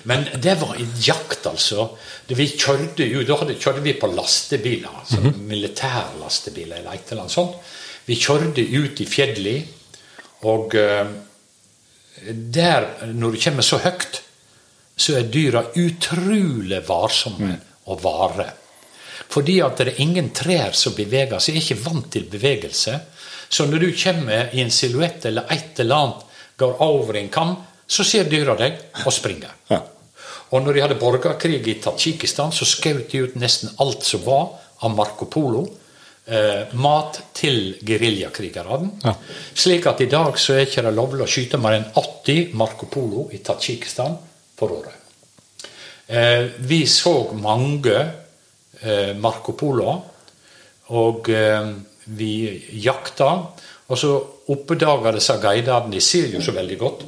[0.09, 1.89] Men det var en jakt, altså.
[2.31, 5.03] Vi kjørte jo, Da kjørte vi på lastebiler.
[5.03, 7.59] Altså Militærlastebiler eller et eller annet sånt.
[8.07, 9.75] Vi kjørte ut i fjellet,
[10.47, 11.11] og eh,
[12.31, 14.23] der, når du kommer så høyt,
[14.99, 17.59] så er dyra utrolig varsomme
[17.89, 18.49] og vare.
[19.29, 21.55] Fordi at det er ingen trær som beveger seg.
[21.57, 22.95] Jeg er ikke vant til bevegelse.
[23.49, 26.25] Så når du kommer i en silhuett eller et eller annet,
[26.59, 27.55] går over en kam,
[27.89, 29.53] så ser dyra deg og springer.
[29.71, 29.83] Ja.
[30.53, 34.49] Og når de hadde borgerkrig i Tadsjikistan, så skjøt de ut nesten alt som var
[34.85, 35.67] av Marco Polo.
[36.29, 38.91] Eh, mat til geriljakrigerne.
[39.05, 39.15] Ja.
[39.57, 42.89] Slik at i dag så er ikke det lovlig å skyte mer enn 80 Marco
[42.93, 44.17] Polo i Tadsjikistan
[44.59, 44.97] for året.
[46.09, 47.97] Eh, vi så mange
[49.19, 49.97] Marco Polo.
[50.89, 51.73] og eh,
[52.05, 52.33] vi
[52.81, 53.31] jakta.
[53.89, 54.13] Og så
[54.53, 57.05] oppdaga disse guidene, de ser jo så veldig godt,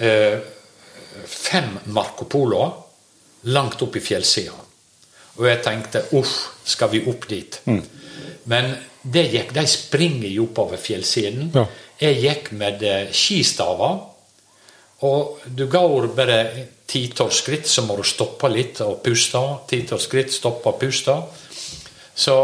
[0.00, 0.38] eh,
[1.26, 2.64] fem Marco Polo
[3.52, 4.56] langt opp i fjellsida.
[5.38, 6.32] Og jeg tenkte uff,
[6.64, 7.60] skal vi opp dit?
[8.44, 8.72] Men
[9.02, 11.50] det gikk, de springer jo oppover fjellsiden.
[11.54, 11.66] Ja.
[12.00, 14.00] Jeg gikk med eh, skistaver.
[15.08, 16.40] Og du går bare
[16.90, 19.40] ti-tolv skritt, så må du stoppe litt og puste.
[19.70, 21.14] Ti-tolv skritt, stoppe og puste.
[22.20, 22.34] Så,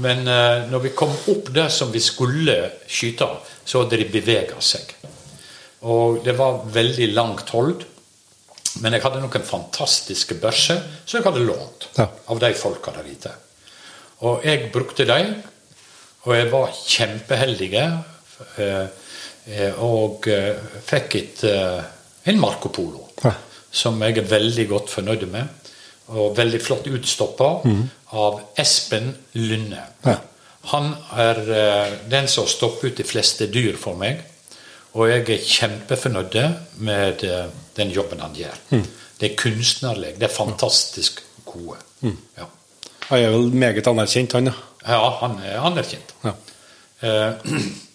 [0.00, 2.54] men eh, når vi kom opp det som vi skulle
[2.88, 3.26] skyte,
[3.66, 4.94] så hadde de bevega seg.
[5.90, 7.82] Og det var veldig langt hold.
[8.82, 12.06] Men jeg hadde noen fantastiske børser som jeg hadde lånt Ja.
[12.28, 13.30] av de folka der ute.
[14.26, 15.34] Og jeg brukte dem,
[16.26, 17.70] og jeg var kjempeheldig.
[18.58, 18.86] eh,
[19.48, 20.26] eh, Og
[20.84, 21.44] fikk et,
[22.26, 23.32] en Marco Polo Ja.
[23.76, 25.72] Som jeg er veldig godt fornøyd med.
[26.06, 27.50] Og veldig flott utstoppa
[28.14, 29.82] av Espen Lunde.
[30.06, 30.16] Ja.
[30.72, 34.22] Han er eh, den som stopper ut de fleste dyr for meg.
[34.96, 36.36] Og jeg er kjempefornøyd
[36.86, 38.56] med eh, den jobben han gjør.
[39.20, 40.14] Det er kunstnerlig.
[40.18, 41.78] Det er fantastisk gode.
[42.02, 42.46] Ja.
[43.08, 44.54] Han er vel meget anerkjent, han, ja.
[44.86, 46.14] ja, han er anerkjent.
[46.24, 46.32] ja.
[47.02, 47.34] Eh,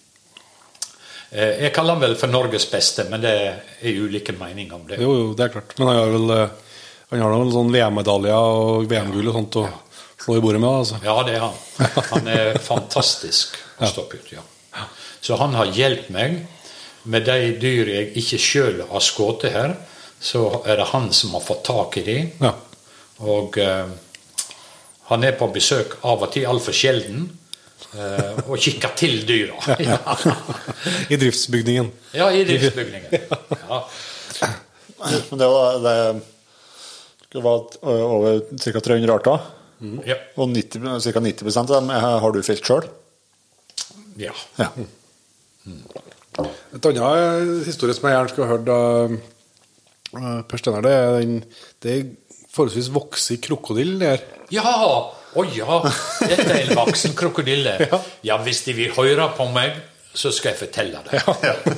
[1.32, 4.98] Jeg kaller han vel for Norges beste, men det er ulike meninger om det.
[5.00, 5.72] Jo, jo, det er klart.
[5.78, 6.58] Men han har vel eh,
[7.12, 9.66] Han har noen sånn VM-medaljer og VM-gull og sånt å
[10.22, 10.70] slå i bordet med.
[10.70, 11.00] altså.
[11.04, 11.56] Ja, det er han.
[12.12, 14.44] Han er fantastisk å stoppe ut, ja.
[15.22, 16.38] Så han har hjulpet meg
[17.04, 19.76] med de dyr jeg ikke sjøl har skutt her.
[20.22, 22.16] Så er det han som har fått tak i de.
[22.44, 22.54] Ja.
[23.26, 23.92] Og eh,
[25.10, 27.41] han er på besøk av og til, altfor sjelden, eh,
[28.46, 29.58] og kikka til dyra.
[29.82, 29.98] Ja.
[31.12, 31.90] I driftsbygningen.
[32.16, 33.10] ja, i driftsbygningen.
[33.68, 33.80] Ja.
[35.30, 35.96] Men det var, det,
[37.34, 38.80] det var over ca.
[38.80, 39.46] 300 arter.
[40.06, 40.16] Ja.
[40.38, 41.20] Og 90, ca.
[41.20, 42.86] 90 av dem har du felt sjøl.
[44.20, 44.34] ja.
[44.60, 44.70] Ja.
[46.72, 49.12] Et annet eh, historie som jeg gjerne skulle ha hørt av
[50.16, 51.34] eh, Per Steinar, det er den
[51.82, 52.06] Det er
[52.52, 54.24] forholdsvis voksen krokodille der.
[54.52, 54.64] Ja!
[55.32, 55.78] Å ja!
[56.20, 57.78] Dette er en voksen krokodille.
[58.28, 59.78] Ja, hvis de vil høre på meg,
[60.14, 61.22] så skal jeg fortelle det.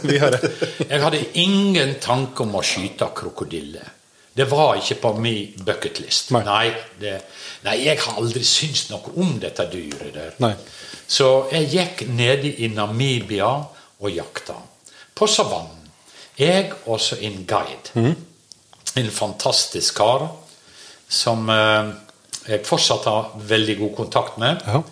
[0.03, 0.43] Vi hører.
[0.89, 3.85] Jeg hadde ingen tanke om å skyte krokodille.
[4.35, 6.33] Det var ikke på min bucketlist.
[6.35, 6.43] Nei.
[6.49, 7.13] Nei, det,
[7.63, 10.35] nei, jeg har aldri syntes noe om dette dyret der.
[10.43, 10.57] Nei.
[11.07, 14.57] Så jeg gikk nede i Namibia og jakta.
[15.15, 15.85] På savannen.
[16.35, 18.17] Jeg og så en guide.
[18.99, 20.27] En fantastisk kar
[21.07, 21.93] som eh,
[22.49, 24.65] jeg fortsatt har veldig god kontakt med.
[24.67, 24.83] Ja.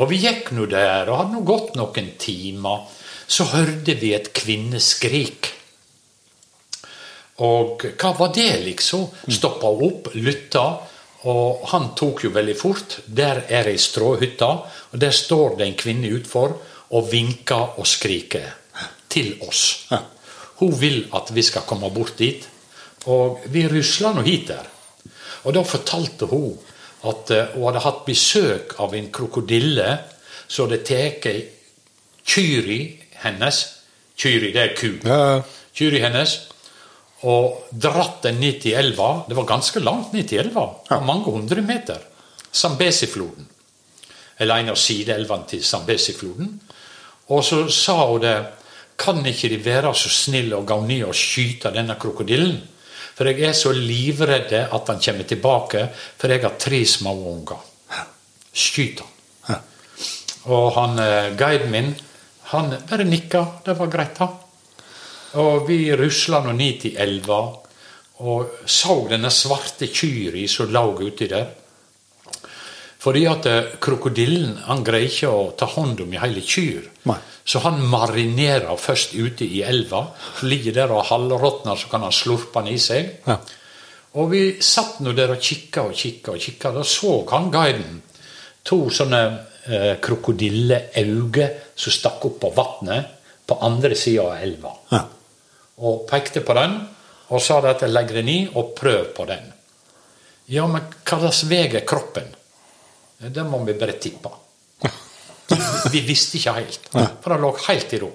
[0.00, 2.86] Og vi gikk nå der, og hadde nå gått noen timer.
[3.30, 5.50] Så hørte vi et kvinneskrik.
[7.40, 9.06] Og hva var det, liksom?
[9.32, 10.64] Stoppa opp, lytta.
[11.30, 12.98] Og han tok jo veldig fort.
[13.06, 14.48] Der er ei stråhytte,
[14.92, 16.56] og der står det en kvinne utfor
[16.90, 18.48] og vinker og skriker
[19.10, 19.86] til oss.
[20.60, 22.44] Hun vil at vi skal komme bort dit.
[23.08, 24.66] Og vi rusla nå hit der.
[25.48, 26.58] Og da fortalte hun
[27.08, 29.98] at eh, hun hadde hatt besøk av en krokodille
[30.46, 31.28] som hadde tatt
[32.26, 32.80] kyri
[33.22, 33.60] hennes
[34.20, 34.88] Kyri, det er ku.
[35.06, 35.40] Ja,
[35.76, 36.34] Kyri hennes.
[37.28, 39.24] Og dratt den ned til elva.
[39.28, 40.66] Det var ganske langt ned til elva.
[40.88, 42.00] Var Mange hundre meter.
[42.52, 43.48] Zambesi-floden.
[44.40, 46.52] Eller en av sideelvene til Zambesi-floden.
[47.30, 48.38] Og så sa hun det
[49.00, 52.58] Kan ikke de være så snille og gå ned og skyte denne krokodillen?
[53.20, 55.82] For jeg er så livredd at han kommer tilbake,
[56.16, 57.58] for jeg har tre små unger.
[58.48, 59.58] Skyt han.
[60.48, 61.90] Og han eh, guiden min,
[62.54, 63.42] han bare nikka.
[63.66, 64.30] Det var greit, da.
[65.44, 67.42] Og vi rusla nå ned til elva
[68.24, 71.46] og så denne svarte kyrne som lå uti der.
[73.00, 76.88] Fordi at eh, krokodillen han greier ikke å ta hånd om i hele kyr.
[77.08, 77.16] Nei.
[77.50, 80.04] Så han marinerer først ute i elva.
[80.46, 83.08] Ligger der og halvråtner, så kan han slurpe den i seg.
[83.26, 83.38] Ja.
[84.20, 86.74] Og vi satt nå der og kikka og kikka og kikka.
[86.76, 88.02] Da så han guiden
[88.66, 89.22] to sånne
[89.64, 93.16] eh, krokodilleauge som stakk opp på vannet
[93.48, 94.74] på andre sida av elva.
[94.92, 95.04] Ja.
[95.88, 96.76] Og pekte på den
[97.30, 99.48] og sa at jeg legger den i og prøv på den.
[100.50, 102.26] Ja, men hva slags vei er kroppen?
[103.20, 104.30] Det må vi bare tippe.
[105.92, 108.10] Vi visste ikke helt, for det lå helt i ro.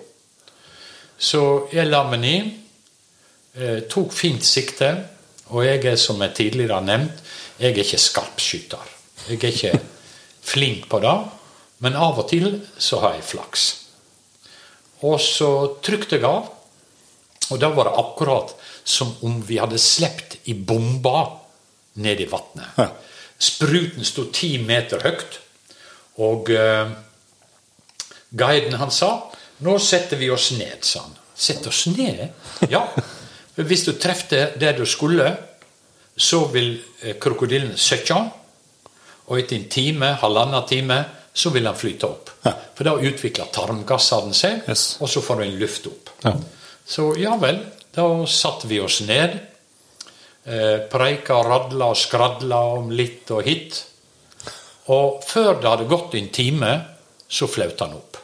[1.17, 1.41] Så
[1.71, 2.49] jeg la meg ned,
[3.55, 4.89] eh, tok fint sikte,
[5.53, 7.21] og jeg er, som jeg tidligere har nevnt,
[7.59, 8.91] jeg er ikke skarpskytter.
[9.29, 9.79] Jeg er ikke
[10.51, 11.15] flink på det,
[11.85, 13.65] men av og til så har jeg flaks.
[15.05, 15.51] Og så
[15.85, 16.49] trykte jeg av,
[17.51, 21.27] og da var det akkurat som om vi hadde slept i bomba
[22.01, 22.79] ned i vannet.
[23.39, 25.39] Spruten sto ti meter høyt,
[26.23, 26.93] og eh,
[28.31, 29.09] guiden han sa
[29.63, 31.13] nå setter vi oss ned, sa han.
[31.35, 32.25] Sett oss ned?
[32.71, 32.81] Ja.
[33.55, 35.29] Hvis du treffer der du skulle,
[36.15, 36.73] så vil
[37.03, 38.17] eh, krokodillen søkke,
[39.25, 40.99] og etter en time, halvannen time,
[41.35, 42.29] så vil han flyte opp.
[42.45, 42.51] Ja.
[42.75, 44.97] For da utvikler tarmgassene seg, Yes.
[45.03, 46.11] og så får du en luft opp.
[46.23, 46.35] Ja.
[46.85, 47.63] Så ja vel,
[47.95, 49.39] da satte vi oss ned.
[50.45, 53.79] Eh, og radla og skradla om litt og hit.
[54.93, 56.73] Og før det hadde gått en time,
[57.27, 58.19] så flauta han opp.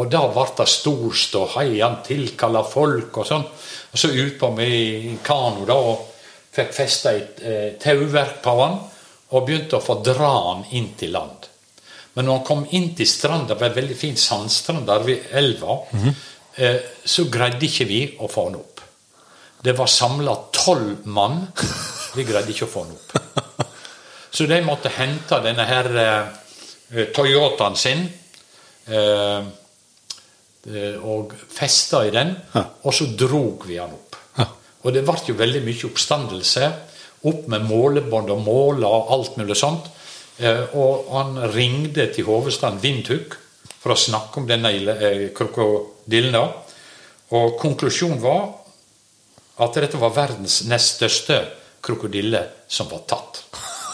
[0.00, 1.68] Og da ble det stor ståhei.
[1.82, 3.44] Han tilkalla folk og sånn.
[3.92, 6.08] Og så utpå med i kano da, og
[6.52, 8.78] fikk festa et eh, tauverk på han,
[9.32, 11.48] og begynte å få dra han inn til land.
[12.14, 15.30] Men når han kom inn til stranda, det var en veldig fin sandstrand der ved
[15.38, 15.78] elva,
[16.56, 18.71] eh, så greide ikke vi å få han opp.
[19.62, 21.44] Det var samla tolv mann.
[22.16, 23.66] Vi greide ikke å få den opp.
[24.32, 28.02] Så de måtte hente denne her eh, Toyotaen sin
[28.88, 29.42] eh,
[30.66, 32.64] eh, og festa i den, Ja.
[32.82, 34.16] og så drog vi han opp.
[34.82, 36.70] Og det ble jo veldig mye oppstandelse.
[37.30, 39.86] Opp med målebånd og måler og alt mulig sånt.
[40.42, 43.36] Eh, og han ringte til hovedstaden Windhoek
[43.78, 46.34] for å snakke om denne eh, krokodillen.
[47.36, 48.48] Og konklusjonen var
[49.64, 51.38] at dette var verdens nest største
[51.82, 53.42] krokodille som var tatt.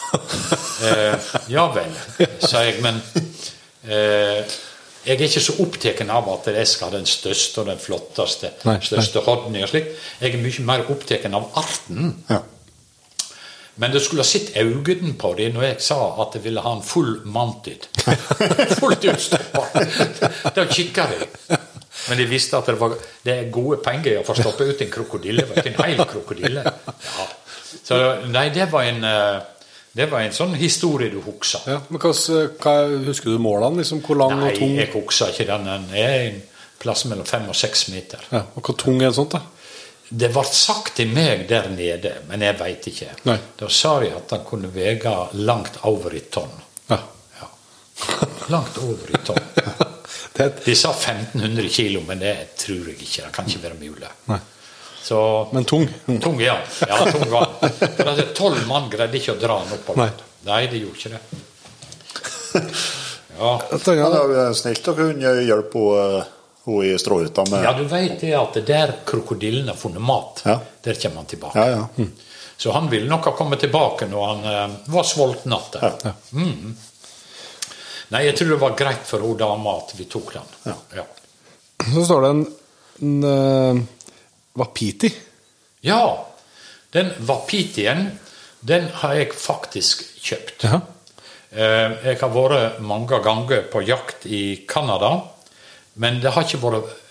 [0.85, 1.93] eh, ja vel,
[2.41, 3.01] sa jeg, men
[3.85, 4.57] eh,
[5.05, 8.53] jeg er ikke så opptatt av at jeg skal ha den største og den flotteste,
[8.67, 9.91] Nei, største hodden og slik.
[10.19, 12.15] Jeg er mye mer opptatt av arten.
[12.29, 12.41] Ja.
[13.79, 16.73] Men du skulle ha sett øynene på dem når jeg sa at jeg ville ha
[16.75, 17.87] en full mounted.
[18.81, 19.63] Fullt utstoppa.
[20.55, 21.29] Da kikka de.
[22.09, 22.95] Men de visste at det, var,
[23.25, 25.45] det er gode penger å få stoppe ut en krokodille.
[25.63, 26.65] En hel krokodille.
[26.65, 27.29] Ja.
[27.83, 27.97] Så
[28.29, 29.39] nei, det var en eh,
[29.91, 31.65] det var en sånn historie du husker.
[31.67, 32.73] Ja, men hva, hva,
[33.07, 33.81] Husker du målene?
[33.81, 35.65] Liksom, hvor lang Nei, og tung Nei, jeg husker ikke den.
[35.69, 36.41] Den er en
[36.79, 38.21] plass mellom fem og seks meter.
[38.31, 39.35] ja, og hvor tung er en sånt?
[39.35, 39.41] da?
[40.09, 43.11] Det ble sagt til meg der nede, men jeg veit ikke.
[43.29, 43.37] Nei.
[43.59, 46.53] Da sa de at han kunne veie langt over i tonn.
[46.89, 46.97] Ja.
[47.41, 47.49] Ja.
[48.55, 49.45] Langt over i tonn.
[50.33, 53.25] Det, De sa 1500 kilo, men det tror jeg ikke.
[53.25, 54.09] Det kan ikke være mulig.
[54.29, 54.39] nei.
[55.03, 55.19] Så
[55.55, 55.87] Men tung?
[56.21, 56.57] tung ja.
[56.87, 57.47] Ja, tung var.
[57.97, 59.95] For tolv mann greide ikke å dra den opp.
[59.97, 60.09] Nei.
[60.45, 61.21] Nei, det gjorde ikke det.
[63.39, 63.61] Ja.
[63.71, 66.25] Ja, det er snilt å kunne hjelpe henne
[66.83, 70.57] i stråhytta med ja, du vet det at der krokodillen har funnet mat, Ja.
[70.83, 71.55] der kommer han tilbake.
[71.59, 71.85] Ja, ja.
[71.95, 72.11] Mm.
[72.57, 75.93] Så han ville nok ha kommet tilbake når han eh, var sulten igjen.
[76.03, 76.11] Ja.
[76.35, 76.75] Mm.
[78.09, 80.53] Nei, jeg tror det var greit for hun dama at vi tok den.
[80.65, 80.75] Ja.
[80.97, 81.05] Ja.
[81.93, 82.45] Så står det en,
[83.05, 83.81] en uh,
[84.59, 85.11] Vapiti.
[85.85, 86.01] Ja,
[86.93, 88.07] den Vapitien,
[88.65, 90.65] den har jeg faktisk kjøpt.
[90.69, 95.13] Eh, Jeg har vært mange ganger på jakt i Canada,
[96.01, 97.05] men det har ikke vært Vapiti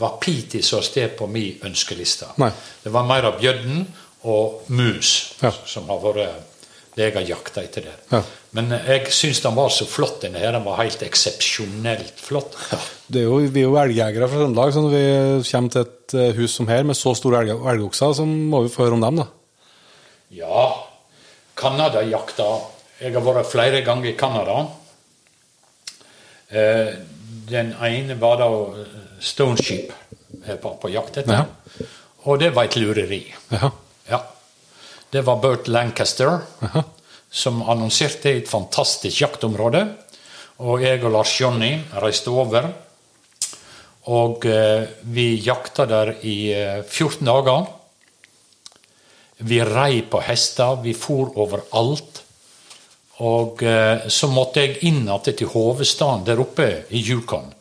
[0.00, 2.30] wapiti som sted på min ønskeliste.
[2.40, 2.48] Nei.
[2.80, 3.82] Det var mer av bjødden
[4.24, 5.50] og mus Ja.
[5.66, 6.30] som har vært
[6.96, 8.22] det jeg har jakta etter der.
[8.50, 8.56] Ja.
[8.58, 10.52] Men jeg syns den var så flott, denne her.
[10.56, 12.56] Den var helt eksepsjonelt flott.
[13.06, 15.04] Det er jo, vi er jo elgjegere fra Trøndelag, så når vi
[15.50, 18.72] kommer til et eh, hus som her med så store elg, elgokser, så må vi
[18.74, 19.28] få høre om dem, da.
[20.34, 20.66] Ja,
[21.58, 22.46] Canada-jakta
[23.00, 24.60] Jeg har vært flere ganger i Canada.
[26.50, 26.92] Eh,
[27.50, 29.96] Den ene var da Stoneship Stone Sheep
[30.46, 31.40] jeg var på jakt etter.
[31.40, 31.86] Ja.
[32.30, 33.24] Og det var et lureri.
[33.50, 33.70] Ja.
[34.10, 34.20] Ja.
[35.10, 36.84] Det var Burt Lancaster Aha.
[37.30, 39.84] Som annonserte et fantastisk jaktområde.
[40.66, 41.72] Og jeg og Lars Jonny
[42.02, 42.68] reiste over.
[44.10, 47.68] Og eh, vi jakta der i eh, 14 dager.
[49.46, 52.20] Vi rei på hester, vi for overalt.
[53.24, 57.52] Og eh, så måtte jeg inn igjen til hovedstaden der oppe i Yukon.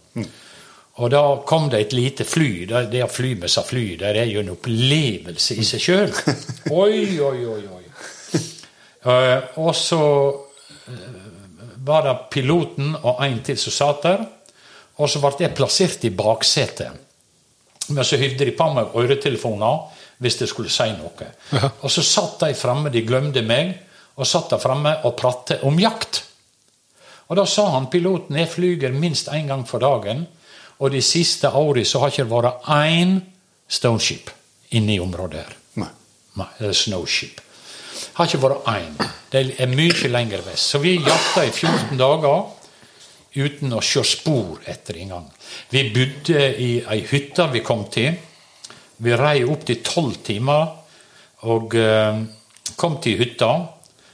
[1.00, 2.66] Og da kom det et lite fly.
[2.68, 6.10] Det, det å fly med seg fly det er jo en opplevelse i seg sjøl.
[6.82, 7.79] Oi, oi, oi, oi.
[9.04, 10.02] Eh, og så
[10.88, 11.20] eh,
[11.86, 14.26] var det piloten og en til som satt der.
[15.00, 17.06] Og så ble jeg plassert i baksetet.
[17.90, 21.30] Men så hyvde de på meg øretelefoner hvis jeg skulle si noe.
[21.80, 23.72] Og så satt de framme, de glemte meg,
[24.20, 26.26] og satt der framme og pratet om jakt.
[27.30, 30.26] Og da sa han piloten jeg flyger minst én gang for dagen,
[30.80, 33.20] og de siste årene så har ikke vært én
[33.70, 34.32] stoneship
[34.76, 35.56] inne i området her.
[35.80, 35.92] Nei.
[36.40, 37.40] Nei, snowship.
[38.18, 38.96] Har ikke vært én.
[39.32, 40.72] Det er mye lenger vest.
[40.72, 42.48] Så vi jakta i 14 dager
[43.40, 45.28] uten å se spor etter engang.
[45.70, 48.16] Vi bodde i ei hytte vi kom til.
[49.00, 50.74] Vi rei opp til tolv timer
[51.48, 52.24] og eh,
[52.76, 53.52] kom til hytta.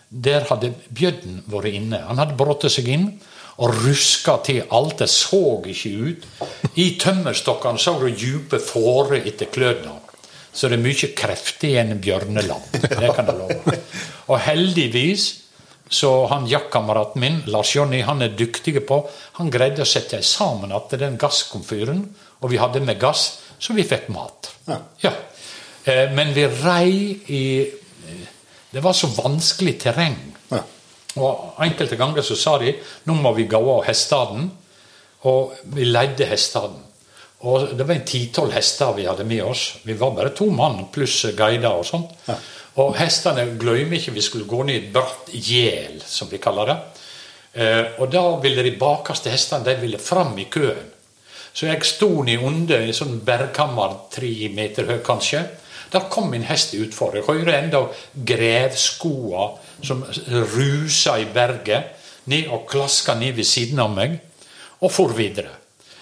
[0.09, 2.03] Der hadde bjørnen vært inne.
[2.09, 3.07] Han hadde brutt seg inn
[3.55, 4.99] og ruska til alt.
[5.01, 6.27] Det så ikke ut.
[6.75, 10.01] I tømmerstokkene så du dype fårer etter klørne.
[10.55, 12.61] Så det er mye kreft i en bjørnelam.
[12.71, 13.79] Det kan jeg love.
[14.31, 15.25] Og heldigvis
[15.89, 19.03] så han jaktkameraten min, Lars Jonny, han er dyktig på
[19.37, 21.99] Han greide å sette sammen igjen den gasskomfyren,
[22.41, 24.49] og vi hadde med gass, så vi fikk mat.
[24.67, 24.79] Ja.
[25.03, 25.11] Ja.
[25.85, 27.43] Eh, Men vi rei i
[28.71, 30.17] Det var så vanskelig terreng.
[30.51, 30.63] Ja.
[31.15, 32.73] Og enkelte ganger så sa de
[33.05, 34.49] nå må vi gå av hestene.
[35.25, 36.81] Og vi leide hestene.
[37.45, 39.67] Og det var en ti-tolv hester vi hadde med oss.
[39.85, 42.15] Vi var bare to mann pluss guider og sånt.
[42.25, 42.37] Ja.
[42.81, 46.71] Og hestene glemmer ikke vi skulle gå ned i et bratt gjel, som vi kaller
[46.71, 46.77] det.
[47.55, 50.91] Eh, og da ville de bakerste hestene de ville fram i køen.
[51.55, 55.45] Så jeg sto ned under i sånn bergkammer tre meter høy, kanskje.
[55.93, 57.15] Der kom min hest utfor.
[57.15, 57.85] Jeg hører enda
[58.27, 59.45] grevskoa
[59.85, 60.03] som
[60.51, 61.93] rusa i berget,
[62.27, 64.17] ned og klaska ned ved siden av meg,
[64.81, 65.53] og for videre.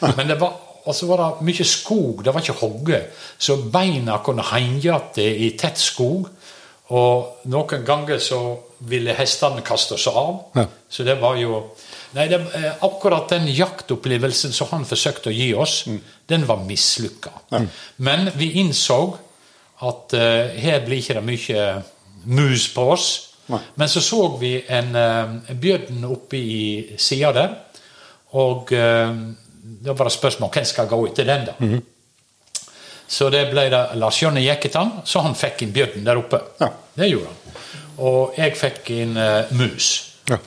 [0.18, 2.99] Men det var, og så var det mye skog, det var ikke hogge,
[3.39, 6.27] så beina kunne henge igjen i tett skog.
[6.93, 8.39] Og noen ganger så
[8.89, 10.34] ville hestene kaste seg av.
[10.60, 10.65] Ja.
[10.91, 11.64] Så det var jo
[12.14, 15.88] Nei, det, eh, akkurat den jaktopplevelsen som han forsøkte å gi oss,
[16.30, 17.31] den var mislykka.
[18.05, 18.99] Men vi innså
[19.81, 21.64] at uh, her blir ikke det mye
[22.30, 23.07] mus på oss.
[23.49, 23.60] Nei.
[23.81, 26.60] Men så så vi en, uh, bjørn oppe i
[27.01, 27.57] sida der,
[28.34, 29.10] og eh,
[29.64, 31.45] da var det spørsmål hvem skal gå etter den.
[31.48, 31.81] da.
[33.07, 36.40] Så det ble det Lars Jonny Jekketan, så han fikk inn bjørnen der oppe.
[36.60, 36.69] Ja.
[36.95, 37.60] Det gjorde han.
[38.03, 39.90] Og jeg fikk inn uh, mus.
[40.31, 40.40] Ja.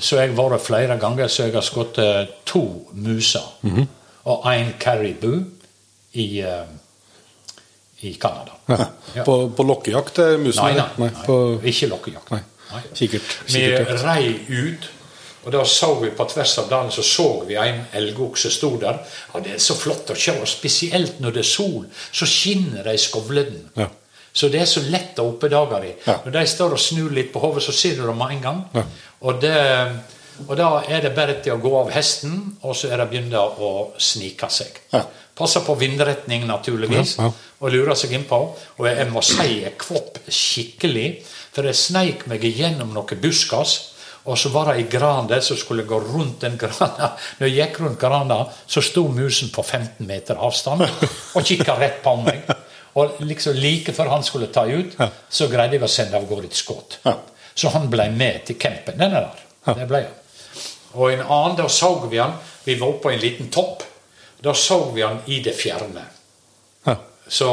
[0.00, 2.64] Så jeg har vært flere ganger så jeg har skutt uh, to
[3.04, 3.44] muser.
[4.24, 5.36] Og én caribou
[6.16, 6.64] i, uh,
[8.00, 8.56] i Canada.
[8.70, 8.88] Ja.
[9.20, 9.26] Ja.
[9.28, 10.40] På, på lokkejakt musene?
[10.46, 10.64] musen?
[10.64, 11.38] Nei, nei, nei, på
[11.70, 12.32] ikke lokkejakt.
[12.34, 12.42] Nei.
[12.96, 13.36] Kikkert.
[13.52, 13.60] Vi
[14.02, 14.88] rei ut,
[15.44, 19.02] og da så vi på tvers av dalen så så vi en elgokse sto der.
[19.34, 22.86] Og det er så flott å se, og spesielt når det er sol, så skinner
[22.88, 23.68] de skovlene.
[23.76, 23.90] Ja.
[24.34, 26.00] Så det er så lett å oppdage dem.
[26.08, 26.16] Ja.
[26.24, 28.62] Når de står og snur litt på hodet, så ser du dem med en gang.
[28.74, 28.82] Ja.
[29.20, 29.54] Og, det,
[30.48, 33.38] og da er det bare til å gå av hesten, og så er det begynne
[33.38, 34.80] å snike seg.
[34.96, 35.04] Ja.
[35.38, 38.40] Passe på vindretning, naturligvis, og lure seg innpå.
[38.78, 41.08] Og jeg må si jeg kvopp skikkelig,
[41.54, 43.93] for jeg sneik meg gjennom noen buskas.
[44.24, 47.10] Og så var det ei gran der som skulle gå rundt den grana.
[47.38, 52.00] Når jeg gikk rundt grana, så sto musen på 15 meter avstand og kikka rett
[52.04, 52.48] på meg.
[52.94, 54.96] Og liksom like før han skulle ta ut,
[55.28, 56.98] så greide jeg å sende av gårde et skudd.
[57.54, 58.96] Så han ble med til campen.
[58.98, 59.42] Den er der.
[59.80, 60.20] Det ble han.
[60.94, 62.36] Og en annen, da så vi han.
[62.64, 63.82] Vi var oppe på en liten topp.
[64.44, 66.06] Da så vi han i det fjerne.
[67.28, 67.48] Så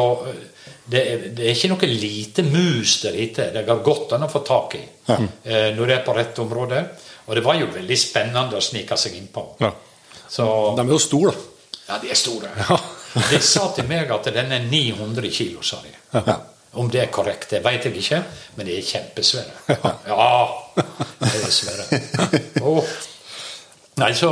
[0.91, 3.47] det er, det er ikke noe lite mus der ute.
[3.55, 4.81] Det går godt an å få tak i
[5.13, 6.81] eh, når det er på rett område.
[7.27, 9.45] Og det var jo veldig spennende å snike seg innpå.
[9.61, 9.71] Ja.
[10.31, 10.45] Så
[10.75, 11.69] De er jo store, da.
[11.89, 12.51] ja, de er store.
[13.31, 15.91] De sa til meg at den er 900 kilo, sa de.
[16.79, 18.19] Om det er korrekt, det vet jeg ikke,
[18.55, 19.75] men de er kjempesvære.
[20.07, 20.27] Ja,
[21.19, 21.99] de er svære.
[22.63, 22.79] Oh.
[23.99, 24.29] Nei, så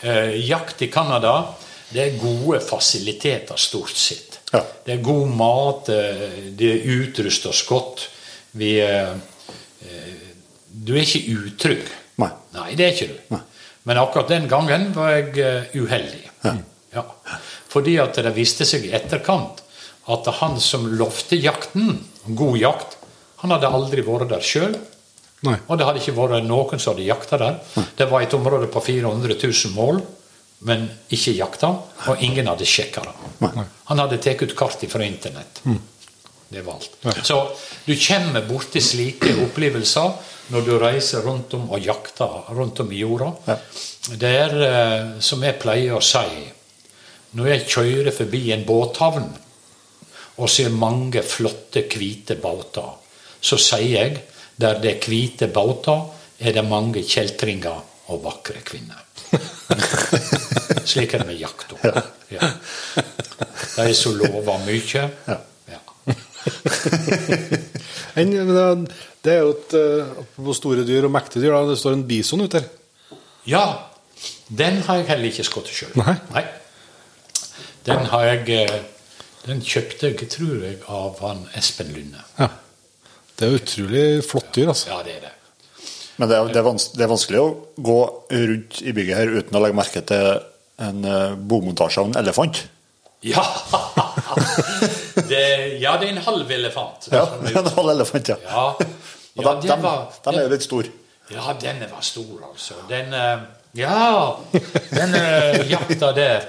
[0.00, 1.34] eh, jakt i Canada,
[1.92, 4.38] det er gode fasiliteter stort sett.
[4.54, 4.60] Ja.
[4.86, 8.08] Det er god mat, de det er utrusta godt.
[8.54, 9.10] Vi eh,
[9.82, 10.14] eh,
[10.68, 11.90] Du er ikke utrygg.
[12.22, 12.30] Nei.
[12.54, 13.42] Nei, det er ikke du.
[13.84, 16.22] Men akkurat den gangen var jeg eh, uheldig.
[16.94, 17.04] Ja.
[17.72, 19.64] Fordi at det viste seg i etterkant
[20.12, 21.96] at han som lovte jakten,
[22.38, 22.98] god jakt,
[23.42, 24.76] han hadde aldri vært der sjøl.
[25.44, 27.58] Og det hadde ikke vært noen som hadde jakta der.
[27.98, 30.00] Det var et område på 400 000 mål,
[30.64, 31.72] men ikke jakta.
[32.10, 33.50] Og ingen hadde sjekka det.
[33.90, 35.60] Han hadde tatt ut kart fra internett.
[36.48, 37.26] Det var alt.
[37.26, 37.38] Så
[37.84, 43.00] du kommer borti slike opplevelser når du reiser rundt om og jakter rundt om i
[43.00, 43.30] jorda.
[44.12, 46.44] Det er eh, som jeg pleier å si
[47.34, 49.24] Når jeg kjører forbi en båthavn
[50.38, 52.92] og ser mange flotte, hvite båter,
[53.40, 54.20] så sier jeg
[54.60, 56.04] der det er hvite båter,
[56.38, 57.82] er det mange kjeltringer
[58.14, 59.02] og vakre kvinner.
[60.90, 61.98] Slik er det med jakt òg.
[62.34, 62.50] Ja.
[63.74, 65.08] De som lover mye.
[65.28, 65.40] Ja.
[68.14, 68.22] Det,
[69.24, 72.44] det er jo et eh, Apropos store dyr og mektige dyr, det står en bison
[72.44, 72.68] ute her.
[73.50, 73.62] ja,
[74.48, 75.96] den har jeg heller ikke skutt sjøl.
[75.98, 76.44] Nei.
[77.88, 78.76] Den har jeg eh,
[79.46, 82.22] Den kjøpte jeg, tror jeg, av han Espen Lunde.
[82.38, 82.48] Ja.
[83.34, 84.92] Det er utrolig flott dyr, altså.
[84.94, 85.33] Ja, det er det.
[86.16, 87.48] Men det er, det, er det er vanskelig å
[87.82, 87.98] gå
[88.30, 90.28] rundt i bygget her uten å legge merke til
[90.84, 92.60] en uh, bomontasje av en elefant.
[93.24, 93.44] Ja!
[95.30, 95.44] det,
[95.80, 97.08] ja, det er en halv elefant.
[97.12, 98.36] Ja, en halv elefant, ja.
[98.44, 98.66] Ja,
[99.34, 100.92] Og ja de, det de, var, de er jo litt store.
[101.32, 102.76] Ja, denne var stor, altså.
[102.90, 103.46] Den eh,
[103.80, 104.36] Ja!
[104.92, 106.46] Den eh, jakta der.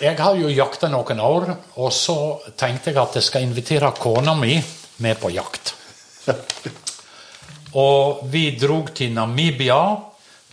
[0.00, 1.50] Jeg har jo jakta noen år,
[1.82, 2.16] og så
[2.58, 4.56] tenkte jeg at jeg skal invitere kona mi
[5.02, 5.74] med på jakt.
[7.76, 9.80] Og vi drog til Namibia.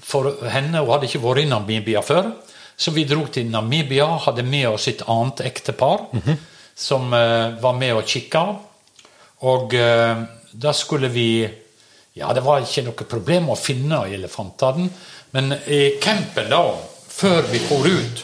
[0.04, 2.34] For henne hun hadde ikke vært i Namibia før.
[2.76, 6.08] Så vi drog til Namibia, hadde med oss et annet ektepar
[6.76, 8.42] som uh, var med og kikka.
[9.46, 11.50] Og uh, da skulle vi
[12.14, 14.84] Ja, det var ikke noe problem å finne elefantene,
[15.34, 16.60] men i campen da,
[17.10, 18.20] før vi for ut,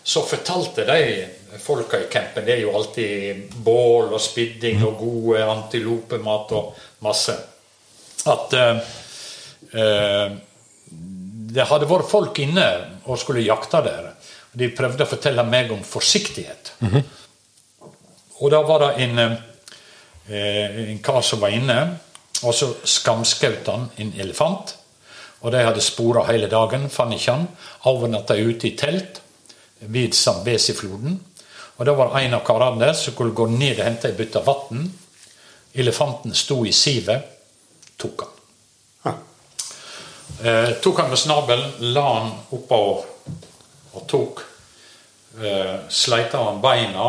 [0.00, 5.44] så fortalte de folka i campen Det er jo alltid bål og spidding og gode
[5.44, 7.36] antilopemat og masse.
[8.26, 8.78] At eh,
[9.72, 10.36] eh,
[11.56, 12.66] det hadde vært folk inne
[13.06, 14.10] og skulle jakte der.
[14.56, 16.72] De prøvde å fortelle meg om forsiktighet.
[18.40, 19.20] Og da var det en,
[20.28, 21.78] eh, en kar som var inne,
[22.42, 24.74] og så skamskjøt han en elefant.
[25.44, 27.46] Og de hadde spora hele dagen, fant ikke han.
[27.88, 29.20] Overnatta ute i telt
[29.80, 31.18] ved Zambesi-floden.
[31.76, 34.16] Og da var det en av karene der som skulle gå ned og hente ei
[34.16, 34.86] bytte vann.
[35.76, 37.35] Elefanten sto i sivet.
[37.96, 38.32] Tok han.
[40.42, 42.80] Eh, tok han med snabelen, la han oppå
[43.96, 44.42] og tok
[45.40, 47.06] eh, Sleita av han beina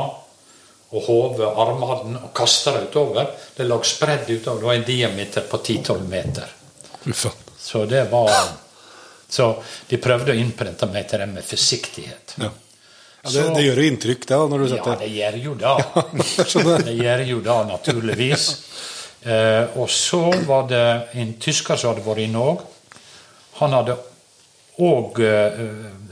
[0.88, 3.34] og hodet, armene, og kasta det utover.
[3.56, 4.62] Det lå spredd utover.
[4.62, 6.54] Det var en diameter på 10-12 meter.
[7.04, 7.34] Uffa.
[7.60, 8.32] Så det var
[9.30, 9.50] Så
[9.90, 12.38] de prøvde å innprente meg til det med forsiktighet.
[12.40, 12.54] Ja.
[13.24, 15.74] Ja, det, det gjør jo inntrykk, det, da, når du Ja, det gjør jo det.
[16.88, 18.46] Det gjør jo det, naturligvis.
[19.22, 20.86] Eh, og så var det
[21.18, 22.68] en tysker som hadde vært i Norge.
[23.58, 23.98] Han hadde
[24.86, 25.62] òg eh,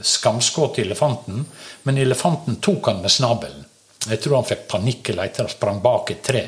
[0.02, 1.44] skamskutt elefanten,
[1.86, 3.62] men elefanten tok han med snabelen.
[4.06, 6.42] Jeg tror han fikk panikk eller etter og sprang bak et tre.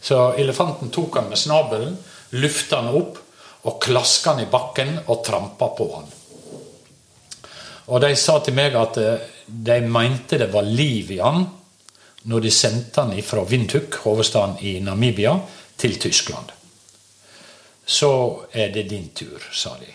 [0.00, 1.98] Så elefanten tok han med snabelen,
[2.40, 3.20] løfta han opp
[3.68, 6.08] og klaska han i bakken og trampa på han.
[7.90, 11.44] Og de sa til meg at eh, de mente det var liv i han
[12.28, 15.38] når de sendte han fra Windhoek, hovedstaden i Namibia,
[15.80, 16.52] til Tyskland.
[17.86, 18.10] Så
[18.52, 19.88] er det din tur, sa de.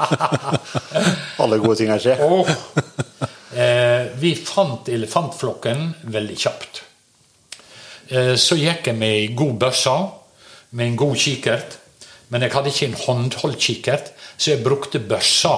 [1.42, 2.22] Alle gode ting har skjedd.
[3.50, 6.80] Eh, vi fant elefantflokken veldig kjapt.
[8.08, 9.96] Eh, så gikk jeg med ei god børse,
[10.70, 11.76] med en god kikkert.
[12.30, 15.56] Men jeg hadde ikke en håndholdt kikkert, så jeg brukte børsa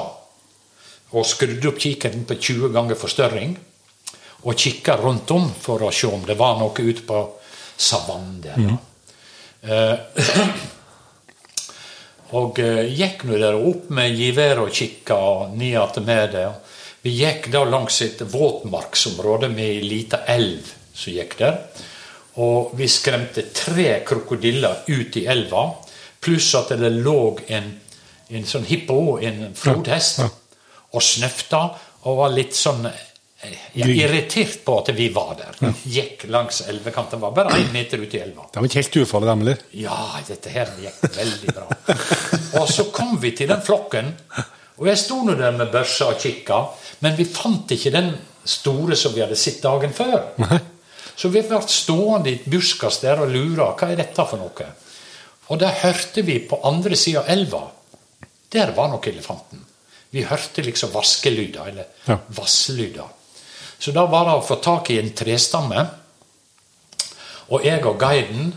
[1.12, 3.58] og skrudde opp kikkerten på 20 ganger forstørring.
[4.42, 7.20] Og kikka rundt om for å se om det var noe ute på
[7.76, 8.58] savannen der.
[8.58, 8.78] Mm.
[9.62, 10.48] Eh,
[12.38, 15.18] og eh, gikk nå der opp med gevær og kikka
[15.54, 16.48] ned med det.
[17.02, 21.58] Vi gikk da langs et våtmarksområde med ei lita elv som gikk der.
[22.42, 25.66] Og vi skremte tre krokodiller ut i elva,
[26.22, 27.18] pluss at det lå
[27.52, 27.66] en,
[28.30, 30.22] en sånn hippo, en flodhest,
[30.92, 31.64] og snøfta
[32.08, 32.86] og var litt sånn
[33.42, 35.74] eh, er irritert på at vi var der.
[35.84, 37.20] Gikk langs elvekanten.
[37.22, 38.46] Var bare én meter ut i elva.
[38.52, 39.62] Det var ikke helt ufarlig, heller.
[39.84, 39.98] Ja,
[40.28, 41.68] dette her gikk veldig bra.
[42.62, 44.12] Og så kom vi til den flokken,
[44.78, 46.60] og jeg sto nå der med børsa og kikka,
[47.04, 48.12] men vi fant ikke den
[48.44, 50.22] store som vi hadde sett dagen før.
[51.16, 53.66] Så vi ble stående i et buskas der og lure.
[53.78, 54.68] Hva er dette for noe?
[55.52, 57.60] Og da hørte vi på andre sida av elva.
[58.52, 59.60] Der var nok elefanten.
[60.12, 62.16] Vi hørte liksom vaskelyder, eller Ja.
[62.36, 63.06] vasslyder.
[63.82, 65.80] Så da var det å få tak i en trestamme.
[67.50, 68.52] Og jeg og guiden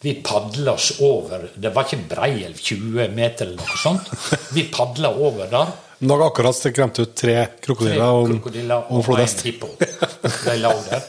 [0.00, 1.50] vi padla oss over.
[1.54, 4.08] Det var ikke brei elv, 20 meter eller noe sånt.
[4.56, 5.74] Vi padla over der.
[5.98, 7.34] Men dere akkurat skremt ut tre
[7.64, 9.70] krokodiller og, krokodiller og og en hippo.
[9.80, 11.04] De lå der.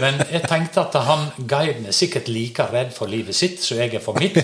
[0.00, 3.92] Men jeg tenkte at han guiden er sikkert like redd for livet sitt som jeg
[3.96, 4.40] er for mitt,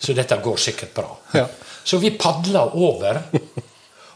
[0.00, 1.46] så dette går sikkert bra.
[1.84, 3.20] Så vi padla over,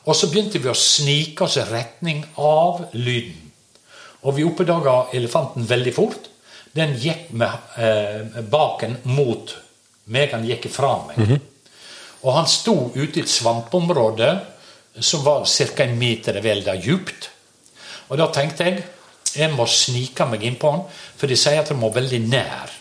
[0.04, 3.41] og så begynte vi å snike oss i retning av lyden.
[4.22, 6.28] Og vi oppdaga elefanten veldig fort.
[6.72, 9.54] Den gikk med eh, baken mot
[10.12, 11.36] meg, han gikk fra meg.
[12.22, 14.30] Og han sto ute i et svampområde
[15.00, 15.84] som var ca.
[15.84, 17.30] en meter vel da djupt.
[18.08, 18.82] Og da tenkte jeg
[19.32, 20.82] jeg må snike meg innpå han,
[21.16, 22.72] for de sier at du må veldig nær.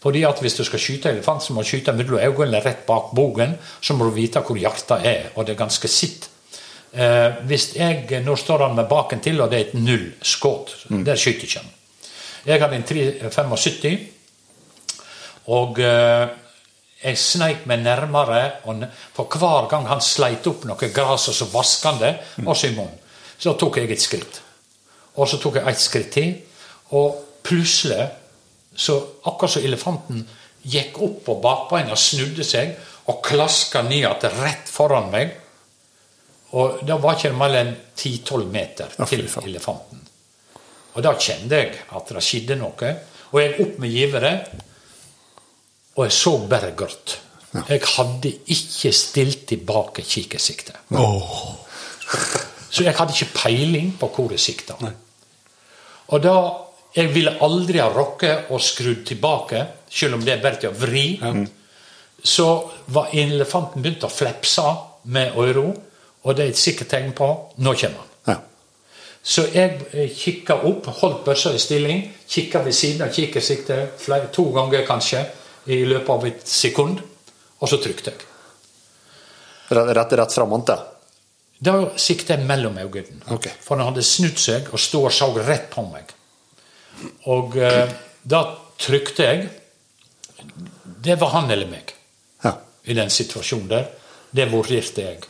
[0.00, 2.86] Fordi at Hvis du skal skyte elefant, så må du skyte mellom øynene eller rett
[2.86, 3.56] bak bogen.
[3.80, 6.28] Så må du vite hvor hjertet er, og det er ganske sitt.
[6.92, 10.72] Eh, hvis jeg, Nå står han med baken til, og det er et null skudd.
[10.88, 11.74] Der skyter ikke han.
[12.48, 13.98] Jeg hadde en 375,
[15.52, 16.28] og eh,
[17.02, 18.42] jeg sneik meg nærmere.
[18.70, 18.84] Og
[19.16, 22.52] for hver gang han sleit opp noe gras, og så vaska han det, mm.
[22.54, 23.04] så i munnen.
[23.38, 24.40] Så tok jeg et skritt.
[25.18, 26.32] Og så tok jeg et skritt til,
[26.96, 28.08] og plutselig,
[28.78, 28.96] så
[29.26, 30.22] akkurat som elefanten
[30.68, 32.74] gikk opp på bakbeina, snudde seg
[33.08, 35.36] og klaska ned igjen rett foran meg.
[36.56, 40.04] Og da var ikke det mer enn 10-12 meter til ja, elefanten.
[40.94, 42.92] Og da kjente jeg at det skjedde noe.
[43.28, 44.30] Og jeg opp med givere,
[45.98, 47.18] og jeg så bare grått.
[47.68, 50.76] Jeg hadde ikke stilt tilbake kikkersiktet.
[52.68, 54.78] Så jeg hadde ikke peiling på hvor jeg sikta.
[56.08, 56.38] Og da
[56.96, 59.60] Jeg ville aldri ha rokket og skrudd tilbake,
[59.92, 61.02] selv om det er bare til å vri.
[62.24, 62.46] Så
[62.96, 64.64] var elefanten begynt å flepse
[65.12, 65.66] med øra,
[66.28, 67.28] og det er et sikkert tegn på
[67.64, 68.14] nå kommer han.
[68.28, 68.36] Ja.
[69.24, 74.04] Så jeg kikka opp, holdt børsa i stilling, kikka ved siden av kikkersiktet
[74.36, 75.24] to ganger kanskje
[75.72, 77.00] i løpet av et sekund,
[77.58, 78.28] og så trykte jeg.
[79.72, 80.78] Rett, rett, framant, ja.
[81.58, 83.24] Da sikta jeg mellom øynene.
[83.34, 83.52] Okay.
[83.64, 86.12] For han hadde snudd seg og stod og så rett på meg.
[87.32, 87.90] Og eh,
[88.22, 88.42] da
[88.78, 89.48] trykte jeg.
[91.02, 91.90] Det var han eller meg
[92.44, 92.54] ja.
[92.86, 93.90] i den situasjonen der.
[94.30, 95.26] Det vurderte jeg.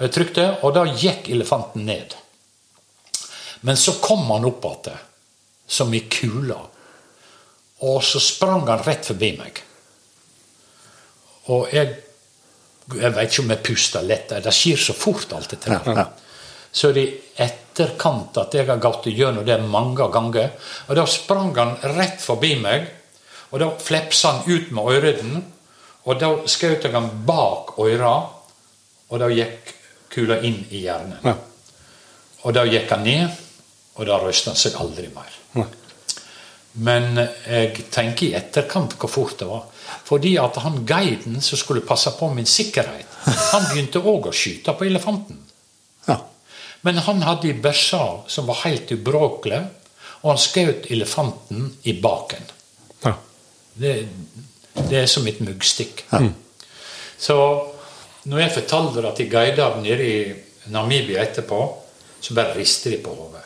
[0.00, 2.14] Jeg trykte, og da gikk elefanten ned.
[3.68, 5.00] Men så kom han opp igjen,
[5.70, 6.56] som i kula.
[7.86, 9.64] Og så sprang han rett forbi meg.
[11.52, 11.98] Og jeg
[12.90, 14.32] Jeg vet ikke om jeg puster lett.
[14.42, 15.70] Det skjer så fort, alt dette.
[15.70, 16.08] Her.
[16.72, 20.50] Så det i etterkant at jeg har gått gjennom det mange ganger.
[20.88, 22.88] Og da sprang han rett forbi meg,
[23.50, 25.44] og da flepsa han ut med øreden.
[26.02, 28.16] Og da skjøt jeg han bak øra,
[29.06, 29.70] og da gikk
[30.10, 31.18] kula inn i hjernen.
[31.24, 31.36] Ja.
[32.42, 33.36] Og da gikk han ned,
[33.98, 35.36] og da røste han seg aldri mer.
[35.54, 35.66] Ja.
[36.80, 39.66] Men jeg tenker i etterkant hvor fort det var.
[40.06, 43.08] Fordi at han guiden som skulle passe på min sikkerhet,
[43.50, 45.40] han begynte òg å skyte på elefanten.
[46.06, 46.20] Ja.
[46.86, 48.00] Men han hadde ei børse
[48.30, 49.60] som var helt ubråkelig,
[50.22, 52.46] og han skjøt elefanten i baken.
[53.04, 53.14] Ja.
[53.80, 53.94] Det,
[54.88, 56.04] det er som et muggstikk.
[57.20, 57.36] Så
[58.24, 60.16] når jeg fortalte det til guider nede i
[60.72, 61.60] Namibia etterpå,
[62.20, 63.44] så bare rister de på hodet.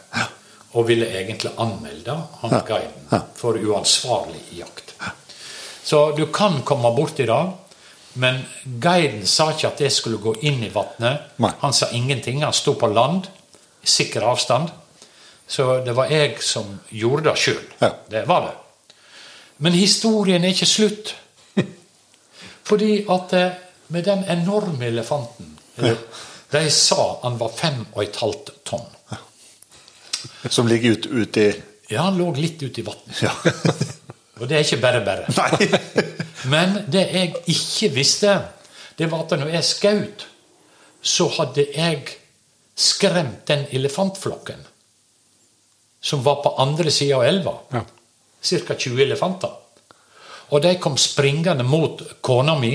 [0.74, 4.94] Og ville egentlig anmelde han guiden for uansvarlig jakt.
[5.84, 7.42] Så du kan komme borti det,
[8.14, 11.30] men guiden sa ikke at jeg skulle gå inn i vannet.
[11.60, 12.42] Han sa ingenting.
[12.42, 13.28] Han sto på land,
[13.82, 14.70] i sikker avstand.
[15.46, 17.64] Så det var jeg som gjorde det sjøl.
[18.10, 18.54] Det var det.
[19.58, 21.14] Men historien er ikke slutt.
[22.68, 23.58] Fordi at eh,
[23.94, 25.54] med den enorme elefanten
[26.54, 28.84] De sa han var fem og et halvt tonn.
[30.50, 31.48] Som ligger ute ut i
[31.90, 33.22] Ja, han lå litt ute i vannet.
[33.22, 33.32] Ja.
[34.40, 35.80] Og det er ikke bare bare.
[36.52, 38.38] Men det jeg ikke visste,
[38.98, 40.24] det var at når jeg skjøt,
[41.04, 42.16] så hadde jeg
[42.74, 44.64] skremt den elefantflokken
[46.04, 47.54] som var på andre sida av elva.
[47.72, 47.84] Ja.
[48.44, 48.74] Ca.
[48.74, 49.52] 20 elefanter.
[50.52, 52.74] Og de kom springende mot kona mi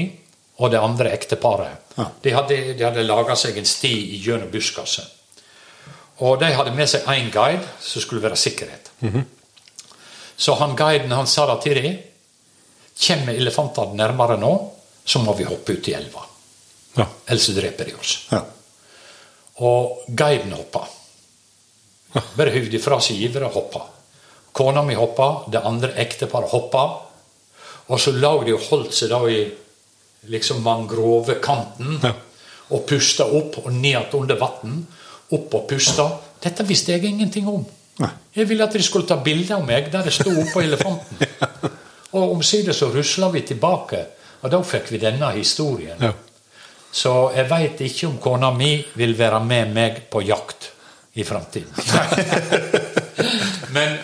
[0.59, 1.95] og det andre ekteparet.
[2.23, 5.15] De hadde, de hadde laga seg en sti gjennom buskaset.
[6.19, 8.91] Og de hadde med seg én guide som skulle være sikkerhet.
[10.35, 11.97] Så han guiden han sa da til dem
[12.99, 14.49] Kommer elefantene nærmere nå,
[15.07, 16.25] så må vi hoppe ut i elva.
[16.97, 17.05] Ja.
[17.31, 18.27] Ellers dreper de oss.
[18.27, 18.41] Ja.
[19.63, 20.81] Og guiden hoppa.
[22.35, 23.85] Bare hyvde ifra seg givere og hoppa.
[24.51, 26.83] Kona mi hoppa, det andre ekteparet hoppa.
[27.87, 29.39] Og så lå de og holdt seg da i
[30.27, 32.13] liksom mangrovekanten Ja.
[32.69, 34.85] og pusta opp og ned under vann.
[35.31, 36.09] Opp og pusta.
[36.41, 37.65] Dette visste jeg ingenting om.
[37.99, 38.09] Nei.
[38.35, 41.27] Jeg ville at de skulle ta bilde av meg der jeg sto oppå elefanten.
[42.13, 43.99] Og omsider så rusla vi tilbake,
[44.41, 45.97] og da fikk vi denne historien.
[46.01, 46.13] Ja.
[46.91, 50.71] Så jeg veit ikke om kona mi vil være med meg på jakt
[51.13, 51.69] i framtiden.
[53.75, 53.97] Men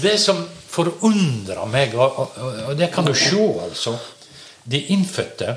[0.00, 0.40] det som
[0.74, 2.38] forundra meg, og, og,
[2.70, 3.92] og det kan du se, altså
[4.64, 5.56] De innfødte,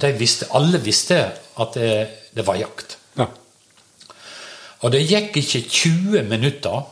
[0.00, 1.18] de visste, alle visste
[1.60, 1.90] at det,
[2.34, 2.96] det var jakt.
[3.18, 3.28] Ja.
[4.80, 6.82] Og det gikk ikke 20 minutter,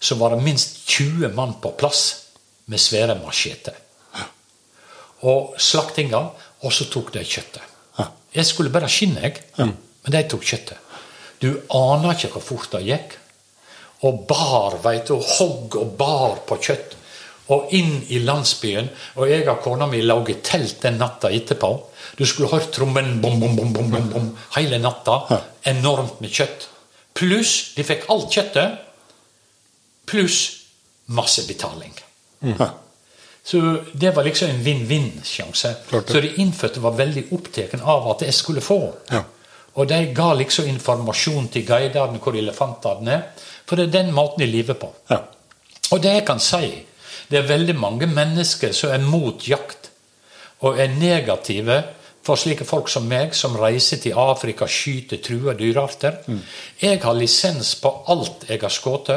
[0.00, 2.02] så var det minst 20 mann på plass
[2.66, 3.74] med svære macheter.
[5.26, 6.20] Og slaktinga,
[6.62, 7.64] og så tok de kjøttet.
[8.34, 10.76] Jeg skulle bare skinne, jeg, men de tok kjøttet.
[11.42, 13.16] Du aner ikke hvor fort det gikk.
[14.06, 16.94] Og bar, veit du, hogg og bar på kjøtt.
[17.54, 18.90] Og inn i landsbyen.
[19.16, 21.70] Og jeg og kona mi i telt den natta etterpå.
[22.16, 25.40] Du skulle hørt trommen bom, bom, bom, bom, bom, bom, hele natta.
[25.64, 26.68] Enormt med kjøtt.
[27.14, 28.78] Pluss de fikk alt kjøttet.
[30.06, 30.38] Pluss
[31.06, 31.94] masse betaling.
[33.48, 35.74] Så det var liksom en vinn-vinn-sjanse.
[35.88, 38.80] Så de innfødte var veldig opptatt av at jeg skulle få.
[39.08, 39.22] Ja.
[39.78, 43.24] Og de ga liksom informasjon til guidene hvor elefantene er.
[43.64, 44.90] For det er den måten de lever på.
[45.08, 45.22] Ja.
[45.92, 46.68] Og det jeg kan si,
[47.28, 49.90] det er veldig mange mennesker som er mot jakt
[50.64, 51.82] og er negative
[52.24, 56.18] for slike folk som meg, som reiser til Afrika, skyter trua dyrearter.
[56.80, 59.10] Jeg har lisens på alt jeg har skutt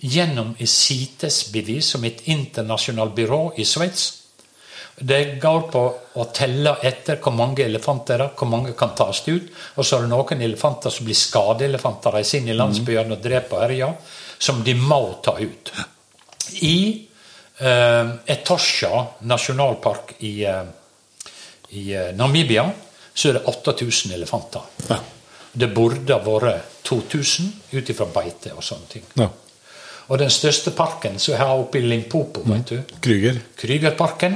[0.00, 4.10] gjennom CITES-bevis som et internasjonalt byrå i Sveits.
[4.94, 5.84] Det går på
[6.14, 9.48] å telle etter hvor mange elefanter det er, hvor mange kan tas ut.
[9.76, 13.58] Og så er det noen elefanter som blir skadeelefanter, reiser inn i landsbyene og dreper
[13.58, 13.96] og herjer,
[14.38, 15.72] som de må ta ut.
[16.62, 16.78] I
[17.58, 20.64] eh, Etosha nasjonalpark i, eh,
[21.68, 22.66] i eh, Namibia
[23.14, 24.62] så er det 8000 elefanter.
[25.52, 29.08] Det burde ha vært 2000 ut ifra beite og sånne ting.
[29.20, 29.30] ja.
[30.12, 33.38] Og den største parken som er har oppe i Limpopo, vet du, Kryger.
[33.56, 34.34] Krygerparken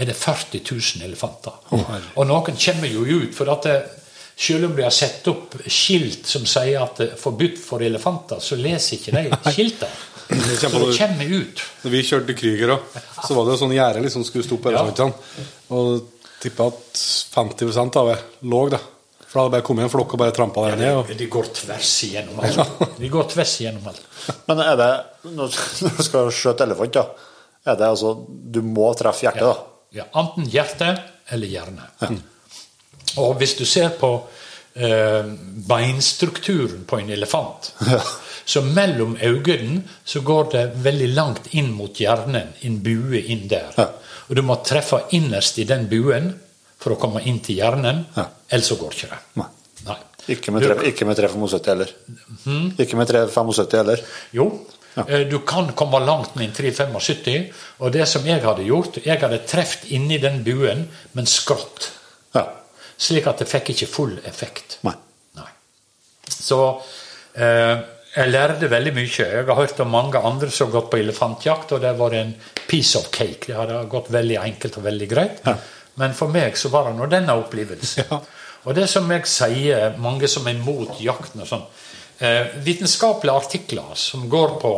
[0.00, 1.58] er det 40 000 elefanter.
[2.16, 3.74] og noen kommer jo ut, for at det,
[4.40, 8.40] selv om de har satt opp skilt som sier at det er forbudt for elefanter,
[8.40, 9.92] så leser ikke de skiltene.
[10.30, 11.62] Det Så det kommer ut.
[11.82, 12.96] Når vi kjørte Krüger òg,
[13.26, 14.80] så var det jo sånn gjerde liksom skulle stå på Ja.
[14.84, 15.46] elefantene.
[15.74, 16.08] Og
[16.40, 17.02] tippa at
[17.34, 18.78] 50 av det lå, da.
[19.30, 20.96] For da hadde bare kommet en flokk og bare trampa der ned.
[20.98, 21.10] Og...
[21.18, 22.80] De går tvers igjennom alt.
[22.98, 24.00] De går tvers igjennom alt.
[24.48, 24.90] Men er det
[25.36, 27.04] når du skal skjøte elefant, da,
[27.70, 29.54] er det altså Du må treffe hjertet, da?
[29.94, 30.92] Ja, Enten hjerte
[31.30, 31.86] eller hjerne.
[33.18, 34.10] Og hvis du ser på
[34.74, 35.26] eh,
[35.70, 37.72] beinstrukturen på en elefant.
[38.50, 43.70] Så mellom øynene så går det veldig langt inn mot hjernen, en bue inn der.
[43.78, 43.84] Ja.
[44.30, 46.32] Og du må treffe innerst i den buen
[46.80, 48.24] for å komme inn til hjernen, Ja.
[48.50, 49.18] ellers så går ikke det.
[49.38, 49.46] Nei.
[49.86, 49.96] Nei.
[50.34, 51.92] Ikke med, tre, ikke med 375 heller.
[52.78, 54.02] Ikke med 375 heller.
[54.36, 54.46] Jo,
[54.96, 55.04] ja.
[55.30, 57.46] du kan komme langt med en 375,
[57.80, 61.90] og det som jeg hadde gjort, jeg hadde truffet inni den buen, men skrått.
[62.34, 62.46] Ja.
[63.00, 64.78] Slik at det fikk ikke full effekt.
[64.86, 64.94] Nei.
[65.38, 65.48] Nei.
[66.28, 66.60] Så
[67.34, 67.80] eh,
[68.14, 69.26] jeg lærte veldig mye.
[69.26, 72.34] Jeg har hørt om mange andre som har gått på elefantjakt, og det var en
[72.66, 73.46] piece of cake.
[73.46, 75.42] Det hadde gått veldig enkelt og veldig greit.
[75.46, 75.56] Ja.
[76.00, 78.06] Men for meg så var det nå denne opplevelsen.
[78.10, 78.20] Ja.
[78.68, 81.62] Og det som jeg sier, mange som er mot jakten og sånn
[82.20, 84.72] eh, Vitenskapelige artikler som går på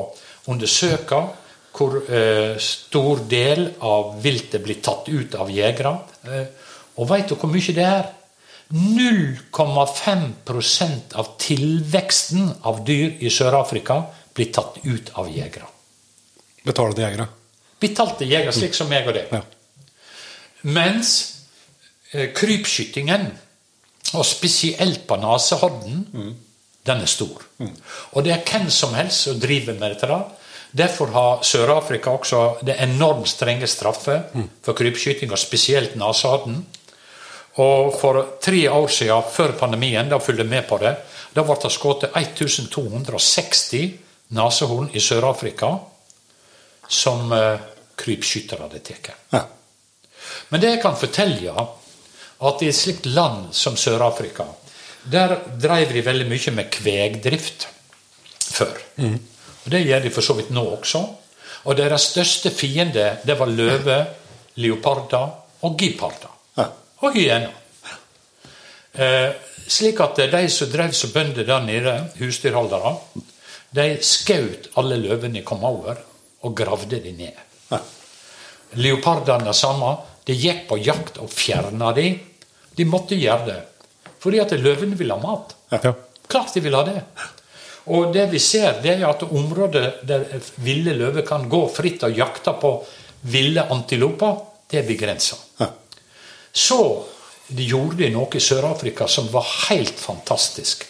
[0.53, 1.23] undersøker undersøke
[1.73, 5.93] hvor eh, stor del av viltet blir tatt ut av jegere.
[6.29, 6.67] Eh,
[7.01, 8.11] og veit du hvor mye det er?
[8.73, 15.67] 0,5% av tilveksten av dyr i Sør-Afrika blir tatt ut av jegere.
[16.65, 17.27] Betalte jegere.
[17.83, 19.27] Betalte jegere, slik som meg og deg.
[19.35, 19.43] Ja.
[20.73, 21.09] Mens
[22.15, 23.27] eh, krypskytingen,
[24.13, 26.07] og spesielt på nesehorden,
[26.85, 27.45] den er stor.
[28.13, 30.09] Og det er hvem som helst som driver med dette.
[30.11, 30.21] da.
[30.73, 34.23] Derfor har Sør-Afrika også det enormt strenge straffer
[34.63, 36.67] for krypskyting, og spesielt nesehorden.
[37.61, 40.95] Og for tre år siden, før pandemien, da fulgte jeg med på det,
[41.35, 43.93] da ble det skutt 1260
[44.33, 45.75] nesehorn i Sør-Afrika
[46.89, 47.61] som eh,
[47.97, 49.13] krypskyttere hadde tatt.
[49.33, 49.45] Ja.
[50.49, 51.67] Men det jeg kan fortelle,
[52.43, 54.49] at i et slikt land som Sør-Afrika,
[55.13, 57.69] der drev de veldig mye med kvegdrift
[58.53, 58.77] før.
[59.65, 61.03] Og Det gjør de for så vidt nå også.
[61.69, 63.99] Og deres største fiende det var løve,
[64.59, 65.29] leoparder
[65.63, 66.32] og geparder.
[67.03, 67.09] Ja.
[67.09, 67.51] Og hyener.
[68.93, 69.33] Eh,
[69.67, 72.95] slik at de som drev som bønder der nede, husdyrholdere,
[73.73, 75.99] de skjøt alle løvene de kom over,
[76.43, 77.43] og gravde de ned.
[77.71, 77.81] Ja.
[78.79, 79.97] Leopardene det samme.
[80.27, 82.13] De gikk på jakt og fjerna de.
[82.77, 83.61] De måtte gjøre det.
[84.23, 85.57] Fordi at løvene ville ha mat.
[85.73, 85.95] Ja.
[86.31, 87.03] Klart de ville ha det.
[87.91, 90.29] Og det vi ser, det er at området der
[90.63, 92.77] ville løver kan gå fritt og jakte på
[93.33, 94.37] ville antiloper,
[94.71, 95.39] det er begrensa.
[95.59, 95.73] Ja.
[96.53, 97.05] Så
[97.49, 100.85] de gjorde de noe i Sør-Afrika som var helt fantastisk.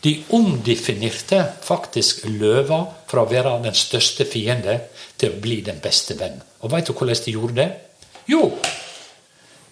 [0.00, 2.80] De omdefinerte faktisk løva
[3.10, 4.78] fra å være den største fiende
[5.20, 6.38] til å bli den beste venn.
[6.64, 7.68] Og veit du hvordan de gjorde det?
[8.30, 8.46] Jo,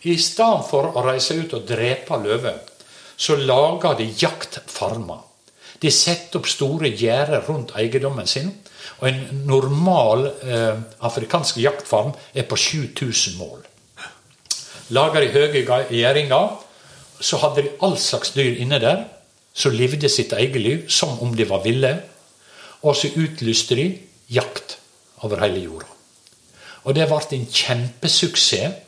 [0.06, 2.60] i stedet for å reise ut og drepe løver,
[3.18, 5.24] så laga de jaktfarmer.
[5.82, 8.50] De setter opp store gjerder rundt eiendommen sin.
[8.98, 13.62] Og en normal eh, afrikansk jaktfarm er på 7000 mål.
[14.94, 16.56] Laga de høye gjerdinger,
[17.20, 19.04] så hadde de all slags dyr inne der.
[19.58, 21.90] Som levde sitt eget liv som om de var ville.
[22.86, 23.88] Og så utlyste de
[24.30, 24.78] jakt
[25.26, 25.88] over hele jorda.
[26.86, 28.84] Og det ble en kjempesuksess.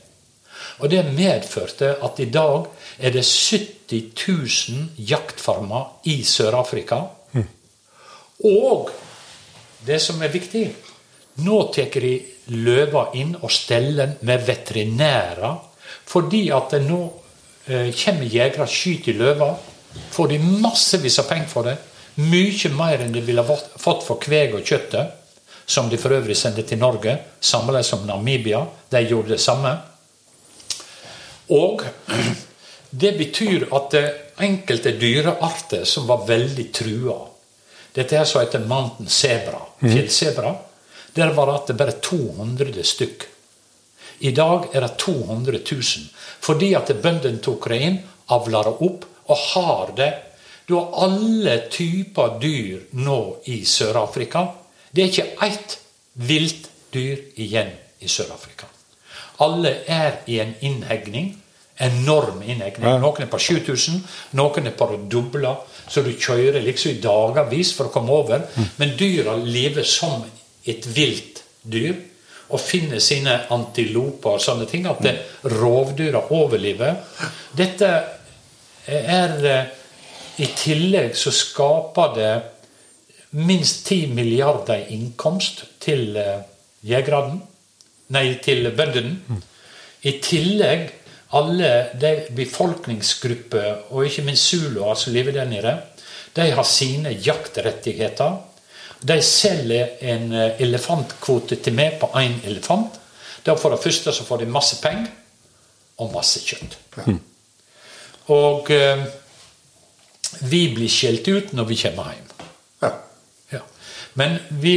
[0.81, 2.68] Og det medførte at i dag
[2.98, 7.02] er det 70 000 jaktfarmer i Sør-Afrika.
[8.44, 8.89] Og
[9.86, 10.70] det som er viktig
[11.40, 12.14] Nå tar de
[12.52, 15.69] løva inn og steller med veterinærer.
[16.10, 17.00] Fordi at det nå
[17.66, 19.54] eh, kommer jegere skyter løver.
[20.10, 21.76] Får de massevis av penger for det.
[22.20, 25.16] Mye mer enn de ville fått for kveg og kjøttet.
[25.70, 27.16] Som de for øvrig sendte til Norge.
[27.40, 28.64] Sammenlignet som Namibia.
[28.90, 29.76] De gjorde det samme.
[31.54, 31.84] Og
[33.02, 34.06] det betyr at det
[34.40, 37.18] enkelte dyrearter som var veldig trua
[37.92, 40.52] Dette her som heter mountain zebra, fjellsebra.
[41.14, 43.24] Der var det bare 200 stykk.
[44.20, 46.09] I dag er det 200 000.
[46.40, 48.01] Fordi at bøndene tok det inn,
[48.32, 50.10] avler det opp og har det.
[50.66, 53.20] Du har alle typer dyr nå
[53.51, 54.44] i Sør-Afrika.
[54.90, 55.78] Det er ikke ett
[56.26, 58.68] vilt dyr igjen i Sør-Afrika.
[59.40, 61.32] Alle er i en innhegning.
[61.80, 63.01] Enorm innhegning.
[63.01, 64.02] Noen er på 7000,
[64.36, 65.55] noen er på det doble.
[65.88, 68.44] Så du kjører liksom i dagevis for å komme over.
[68.76, 70.26] Men dyra lever som
[70.68, 71.97] et vilt dyr.
[72.51, 74.86] Og finne sine antiloper og sånne ting.
[74.90, 75.05] At
[75.47, 76.98] rovdyra overlever.
[77.56, 77.90] Dette
[78.90, 79.77] er eh,
[80.40, 82.32] I tillegg så skaper det
[83.36, 86.40] minst 10 milliarder i innkomst til eh,
[86.86, 87.43] jegerne.
[88.10, 89.39] Nei, til bøndene.
[90.02, 90.89] I tillegg
[91.36, 91.70] alle
[92.01, 95.77] de befolkningsgrupper, og ikke minst zuluer som lever der nede,
[96.35, 98.39] de har sine jaktrettigheter.
[99.01, 102.98] De selger en eh, elefantkvote til meg på én elefant.
[103.44, 105.09] Da For det første så får de masse penger
[106.01, 106.77] og masse kjøtt.
[108.31, 109.05] Og eh,
[110.47, 112.28] vi blir skjelt ut når vi kommer hjem.
[112.85, 112.93] Ja.
[113.56, 113.62] Ja.
[114.20, 114.74] Men vi,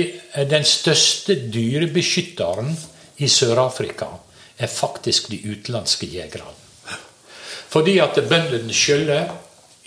[0.50, 2.74] den største dyrebeskytteren
[3.24, 4.10] i Sør-Afrika
[4.58, 6.60] er faktisk de utenlandske jegerne.
[7.74, 9.32] Fordi at bøndene skylder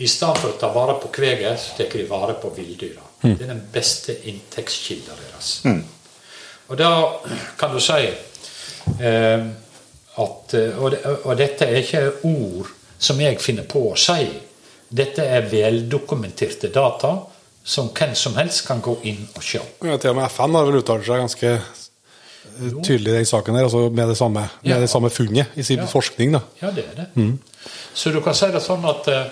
[0.02, 3.05] i stedet for å ta vare på kveget, så tar de vare på villdyra.
[3.22, 5.62] Det er den beste inntektskilden deres.
[6.68, 6.90] Og da
[7.58, 8.08] kan du si
[9.00, 9.46] eh,
[10.16, 10.94] at og,
[11.24, 14.26] og dette er ikke ord som jeg finner på å si.
[14.88, 17.16] Dette er veldokumenterte data
[17.66, 19.58] som hvem som helst kan gå inn og se.
[19.82, 23.58] Ja, til og med FN har vel uttalt seg ganske eh, tydelig i den saken
[23.58, 24.78] her, altså med det samme, med Ja.
[24.80, 25.86] det samme funnet i sin Ja.
[25.90, 26.32] forskning.
[26.38, 26.40] da.
[26.62, 27.26] Ja, det er det.
[27.94, 29.26] Så du kan si det sånn at eh,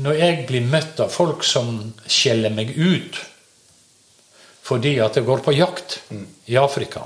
[0.00, 1.74] når jeg blir møtt av folk som
[2.06, 3.20] skjeller meg ut
[4.62, 5.96] fordi at jeg går på jakt
[6.46, 7.02] i Afrika,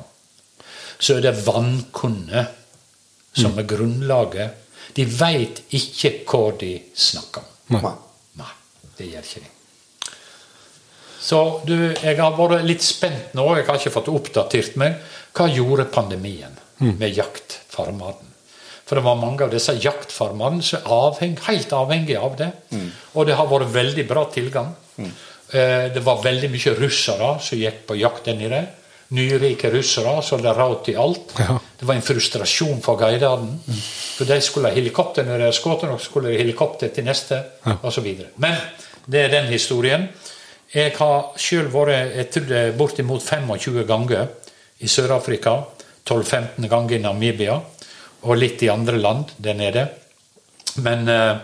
[1.00, 2.42] så er det vankunne
[3.36, 4.66] som er grunnlaget.
[4.92, 7.78] De veit ikke hva de snakker om.
[7.80, 7.92] Nei.
[8.42, 8.52] Nei,
[8.98, 9.52] det gjør ikke de.
[11.26, 15.00] Så du, jeg har vært litt spent nå, jeg har ikke fått oppdatert meg.
[15.34, 16.54] Hva gjorde pandemien
[17.00, 18.35] med jaktfarmene?
[18.86, 22.50] For det var mange av disse jaktfarmene som er avheng, helt avhengige av det.
[23.14, 24.74] Og det har vært veldig bra tilgang.
[24.98, 28.64] Eh, Det var veldig mye russere som gikk på jakt inni det.
[29.10, 31.34] Nyrike russere som hadde råd til alt.
[31.38, 31.58] Ja.
[31.78, 33.58] Det var en frustrasjon for guidene.
[34.16, 36.88] For de skulle ha helikopter når de hadde skutt, og så skulle de ha helikopter
[36.94, 37.42] til neste,
[37.90, 38.30] så videre.
[38.38, 38.56] Men
[39.06, 40.08] det er den historien.
[40.74, 44.26] Jeg har sjøl vært jeg tror det er bortimot 25 ganger
[44.80, 45.60] i Sør-Afrika.
[46.06, 47.60] 12-15 ganger i Namibia.
[48.26, 49.86] Og litt i andre land der nede.
[50.82, 51.36] Men eh,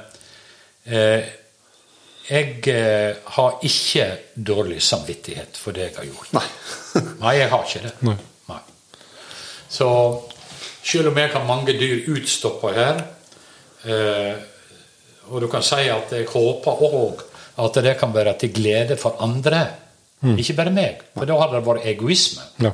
[0.91, 1.31] eh,
[2.29, 6.35] jeg eh, har ikke dårlig samvittighet for det jeg har gjort.
[6.37, 6.45] Nei.
[7.25, 7.95] Nei, jeg har ikke det.
[8.07, 8.17] Nei.
[8.51, 8.61] Nei.
[9.73, 9.89] Så
[10.83, 13.03] selv om jeg har mange dyr utstoppa her,
[13.87, 14.33] eh,
[15.31, 17.23] og du kan si at jeg håper òg
[17.63, 19.67] at det kan være til glede for andre,
[20.23, 22.45] ikke bare meg, for da hadde det vært egoisme.
[22.63, 22.71] Ja.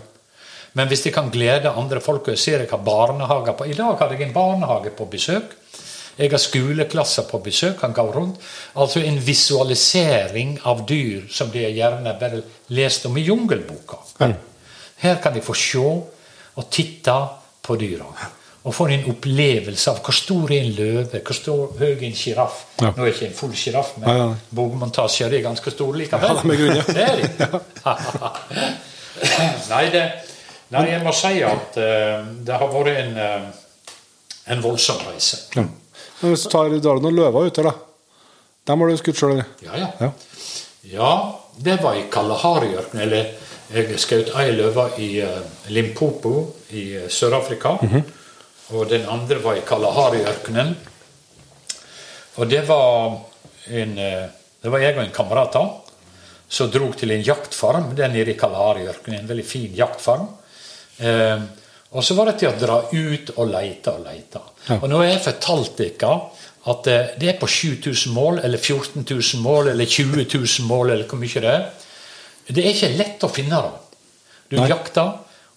[0.77, 3.97] Men hvis de kan glede andre folk jeg ser jeg har barnehager på I dag
[4.01, 5.57] hadde jeg en barnehage på besøk.
[6.19, 7.81] Jeg har skoleklasser på besøk.
[7.81, 8.40] Han går rundt.
[8.77, 12.43] Altså en visualisering av dyr som de gjerne bare
[12.74, 14.03] lest om i Jungelboka.
[14.99, 15.78] Her kan de få se
[16.59, 17.15] og titte
[17.62, 18.09] på dyra.
[18.66, 22.16] Og få en opplevelse av hvor stor er en løve, hvor stor, høy er en
[22.19, 22.65] sjiraff.
[22.82, 22.90] Ja.
[22.97, 24.57] Nå er ikke en full sjiraff, men ja, ja.
[24.59, 26.35] bogmontasjer er ganske store likevel.
[26.35, 26.82] Ja, de.
[26.99, 27.28] Det er de.
[29.73, 30.03] nei, det,
[30.74, 33.93] nei, jeg må si at uh, det har vært en, uh,
[34.53, 35.47] en voldsom reise.
[35.57, 35.65] Ja.
[36.19, 37.73] Men hvis du tar, Dalen og løver ute, da?
[38.69, 39.49] Dem har du skutt sjøl, eller?
[39.65, 39.90] Ja, ja.
[40.03, 40.11] Ja.
[40.89, 41.11] Ja,
[41.57, 43.03] det var i Kalahari-ørkenen.
[43.07, 43.32] Eller
[43.73, 45.40] jeg skjøt ei løve i uh,
[45.73, 46.35] Limpopo
[46.77, 47.77] i Sør-Afrika.
[48.77, 50.74] Og den andre var i Kalahari-ørkenen.
[52.39, 53.19] Og det var
[53.69, 53.95] en
[54.59, 55.61] Det var jeg og en kamerat da,
[56.49, 59.20] som drog til en jaktfarm der nede i Kalahari-ørkenen.
[59.20, 60.27] En veldig fin jaktfarm.
[60.99, 61.47] Eh,
[61.89, 64.43] og så var det til å dra ut og leite og leite.
[64.77, 66.12] Og nå har jeg fortalt dere
[66.69, 70.93] at eh, det er på 7000 mål, eller 14 000 mål, eller 20 000 mål,
[70.95, 71.65] eller hvor mye det er.
[72.49, 74.03] Det er ikke lett å finne det.
[74.53, 75.15] Du jakter,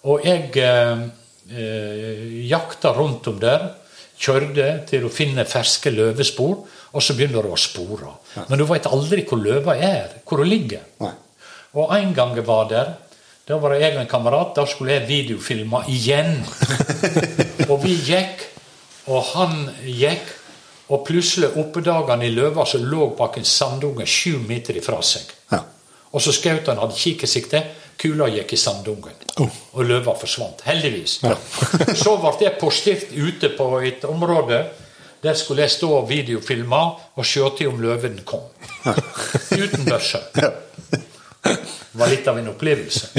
[0.08, 1.04] og jeg eh,
[1.52, 3.70] eh, jakta rundt om der.
[4.22, 6.58] Kjørte til du finner ferske løvespor,
[6.92, 8.12] og så begynner du å spore.
[8.46, 10.84] Men du vet aldri hvor løva er, hvor hun ligger.
[11.02, 11.14] Nei.
[11.80, 12.92] Og en gang jeg var der,
[13.48, 16.36] da var jeg og en kamerat, da skulle jeg videofilme igjen.
[17.70, 18.44] og vi gikk,
[19.10, 20.28] og han gikk,
[20.92, 25.26] og plutselig oppdaga han i løva som lå bak en sandunge sju meter ifra seg.
[25.50, 25.62] Ja.
[26.12, 27.62] Og så skjøt han, hadde kikkersikte,
[27.98, 29.18] kula gikk i sandungen.
[29.40, 30.62] Og løva forsvant.
[30.68, 31.18] Heldigvis.
[32.02, 34.64] så ble jeg postert ute på et område.
[35.22, 36.82] Der skulle jeg stå og videofilme
[37.16, 38.44] og se til om løven kom.
[39.54, 40.20] Uten børse.
[41.42, 43.10] Det var litt av en opplevelse.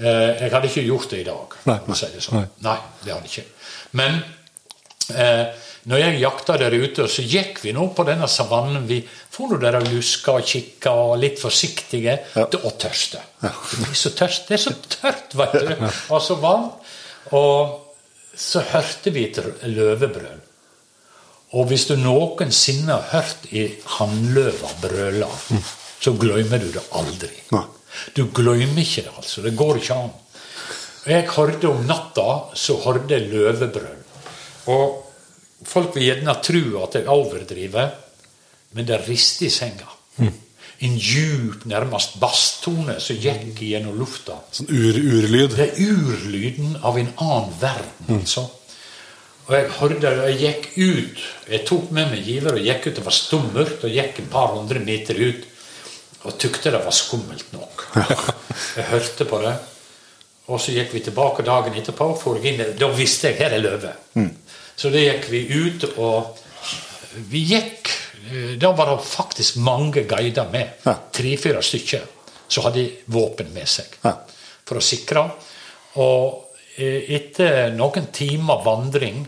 [0.00, 1.54] Eh, jeg hadde ikke gjort det i dag.
[1.68, 2.38] Nei, for å si det sånn.
[2.40, 2.46] nei.
[2.66, 3.74] Nei, det hadde jeg ikke.
[4.00, 4.20] Men
[5.14, 5.46] eh,
[5.90, 8.84] når jeg jakta der ute, så gikk vi nå på denne savannen.
[8.88, 9.00] Vi
[9.32, 12.44] for nå der og luska og kikka og litt forsiktige Ja.
[12.60, 13.22] og tørste.
[13.40, 13.52] Det
[13.86, 14.48] blir så tørst.
[14.50, 15.86] Det er så tørt, veit du.
[16.10, 16.92] Og så varmt.
[17.36, 17.86] Og
[18.36, 19.38] så hørte vi et
[19.68, 20.40] løvebrøl.
[21.58, 23.64] Og hvis du noensinne har hørt i
[23.98, 25.26] hannløva brøle,
[26.00, 27.32] så glemmer du det aldri.
[27.52, 27.66] Nei.
[28.16, 29.42] Du glemmer ikke det, altså.
[29.44, 30.12] Det går ikke an.
[31.10, 33.98] Jeg hørte om natta, så hørte jeg løvebrøl.
[34.72, 37.90] Og folk vil gjerne tro at jeg overdriver,
[38.76, 39.88] men det rister i senga.
[40.80, 44.38] En djup, nærmest basstone som gikk gjennom lufta.
[44.56, 45.52] Sånn ur, urlyd.
[45.52, 48.46] Det er urlyden av en annen verden, altså.
[49.50, 51.22] Og jeg hørte det, og jeg gikk ut.
[51.50, 52.96] Jeg tok med meg giver og gikk ut.
[52.96, 55.48] Det var stummørkt og gikk et par hundre meter ut.
[56.28, 57.86] Og tykte det var skummelt nok.
[58.76, 59.54] Jeg hørte på det.
[60.50, 62.10] Og så gikk vi tilbake dagen etterpå.
[62.42, 63.92] Inn, da visste jeg her er løve.
[64.76, 66.36] Så da gikk vi ut, og
[67.30, 67.88] vi gikk
[68.30, 70.76] eh, Da var det faktisk mange guider med.
[70.86, 70.94] Ja.
[71.12, 72.04] Tre-fire stykker
[72.50, 72.84] som hadde
[73.14, 74.14] våpen med seg Ja.
[74.66, 75.24] for å sikre.
[76.02, 79.24] Og eh, etter noen timer vandring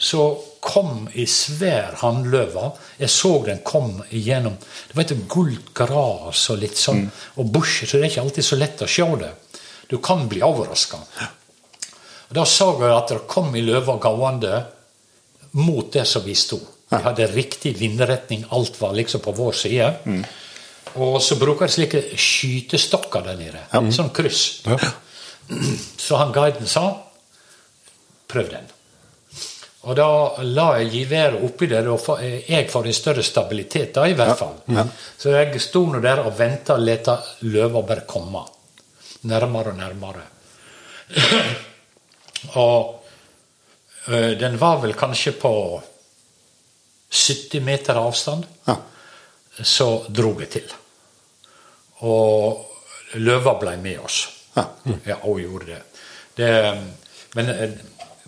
[0.00, 0.28] så
[0.60, 2.70] kom i svær hannløve.
[3.00, 7.06] Jeg så den kom igjennom Det var et gult gras og litt sånn,
[7.36, 9.30] og busher, så det er ikke alltid så lett å se det.
[9.90, 11.00] Du kan bli overraska.
[12.30, 14.60] Da så jeg at det kom ei løve gående
[15.58, 16.60] mot det som vi sto.
[16.90, 19.90] Vi hadde riktig vindretning, alt var liksom på vår side.
[21.00, 23.62] Og så bruker de slike skytestokker der nede.
[23.94, 24.62] Sånn kryss.
[24.66, 24.78] Ja.
[25.98, 26.84] Så han guiden sa
[28.30, 28.68] prøv den.
[29.80, 30.06] Og da
[30.44, 34.58] la jeg geværet oppi der, og jeg får en større stabilitet da, i hvert fall.
[35.16, 37.16] Så jeg sto nå der og venta og leta
[37.48, 38.44] løva bare komme.
[39.30, 40.26] Nærmere og nærmere.
[42.60, 43.00] og
[44.08, 45.52] ø, den var vel kanskje på
[47.10, 48.44] 70 meter avstand.
[48.68, 48.76] Ja.
[49.64, 50.74] Så drog jeg til.
[52.04, 54.26] Og løva ble med oss.
[54.56, 54.66] Ja.
[55.06, 55.80] Ja, hun gjorde det.
[56.36, 56.52] det
[57.34, 57.50] men,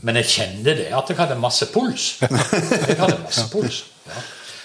[0.03, 2.07] men jeg kjente det, at jeg hadde masse puls.
[2.89, 3.85] Jeg hadde masse puls.
[4.07, 4.23] Ja.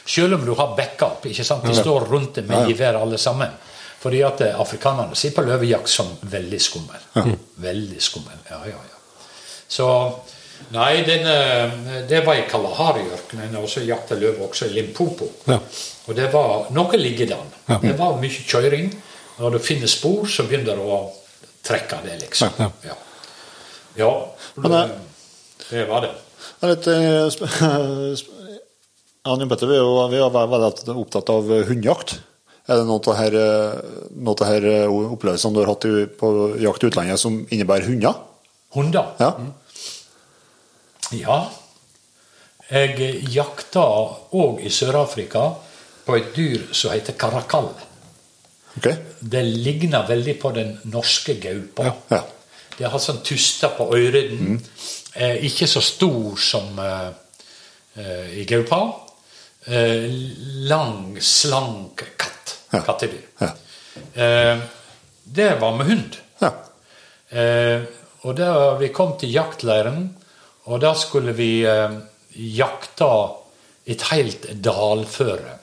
[0.08, 1.26] Selv om du har backup.
[1.26, 1.66] ikke sant?
[1.68, 3.52] De står rundt det med gevær alle sammen.
[4.00, 7.36] Fordi at eh, afrikanerne ser på løvejakt som veldig skummel.
[7.62, 8.40] Veldig skummel.
[8.50, 9.26] Ja, ja, ja.
[9.68, 9.88] Så
[10.74, 11.76] Nei, den, eh,
[12.10, 15.28] det var i Kalahari-ørkenen, og så jakta løv også i Limpopo.
[15.46, 15.60] Ja.
[16.08, 17.52] Og det var noe liggedan.
[17.68, 17.78] Ja.
[17.84, 18.90] Det var mye kjøring.
[19.38, 21.02] Når du finner spor, så begynner du å
[21.68, 22.58] trekke det, liksom.
[22.58, 22.72] Ja.
[22.88, 22.98] Ja,
[24.02, 24.12] ja
[25.72, 26.14] det, var det.
[26.68, 27.28] Litt, eh,
[29.28, 29.78] og Petter, vi
[30.14, 32.18] vi er veldig opptatt av hundejakt.
[32.68, 35.88] Er det noen av her, eh, eh, opplevelsene du har hatt
[36.20, 38.16] på jakt i utlandet som innebærer hunder?
[38.76, 39.14] Hunder.
[39.20, 39.32] Ja.
[41.16, 41.50] Ja.
[42.70, 43.86] Jeg jakta
[44.36, 45.56] òg i Sør-Afrika
[46.06, 47.70] på et dyr som heter karakall.
[48.78, 48.98] Okay.
[49.22, 51.96] Det ligner veldig på den norske gaupa.
[52.12, 52.24] Ja.
[52.78, 54.60] Det har sånn tuster på ørene.
[55.18, 57.10] Eh, ikke så stor som eh,
[57.98, 58.82] eh, i gaupa.
[59.66, 60.06] Eh,
[60.70, 62.58] lang, slank katt.
[62.70, 62.82] Ja.
[62.86, 63.24] Kattedyr.
[63.40, 63.54] Ja.
[65.24, 66.18] Det var med hund.
[66.40, 66.52] Ja.
[68.28, 70.10] Og da vi kom til jaktleiren,
[70.68, 71.64] og da skulle vi
[72.60, 73.08] jakte
[73.88, 75.56] et helt dalføre.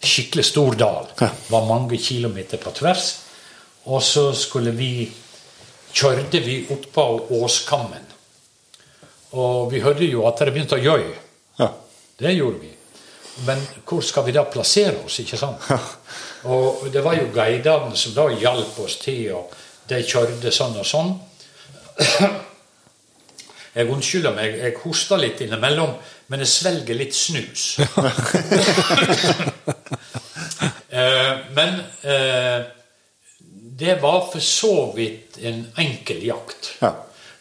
[0.00, 1.12] Skikkelig stor dal.
[1.20, 1.30] Ja.
[1.52, 3.12] Var mange kilometer på tvers.
[3.84, 5.06] Og så skulle vi
[5.92, 7.06] kjørte vi oppå
[7.38, 8.15] Åskammen.
[9.32, 11.06] Og vi hørte jo at det begynte å gjøy.
[11.58, 11.70] Ja.
[12.18, 12.72] Det gjorde vi.
[13.44, 15.66] Men hvor skal vi da plassere oss, ikke sant?
[16.48, 19.52] Og det var jo guidene som da hjalp oss til, og
[19.90, 21.12] de kjørte sånn og sånn.
[23.76, 25.90] Jeg unnskylder meg, jeg hoster litt innimellom,
[26.32, 27.74] men jeg svelger litt snus.
[30.96, 31.74] Eh, men
[32.08, 32.62] eh,
[33.76, 36.70] det var for så vidt en enkel jakt.
[36.80, 36.92] Ja.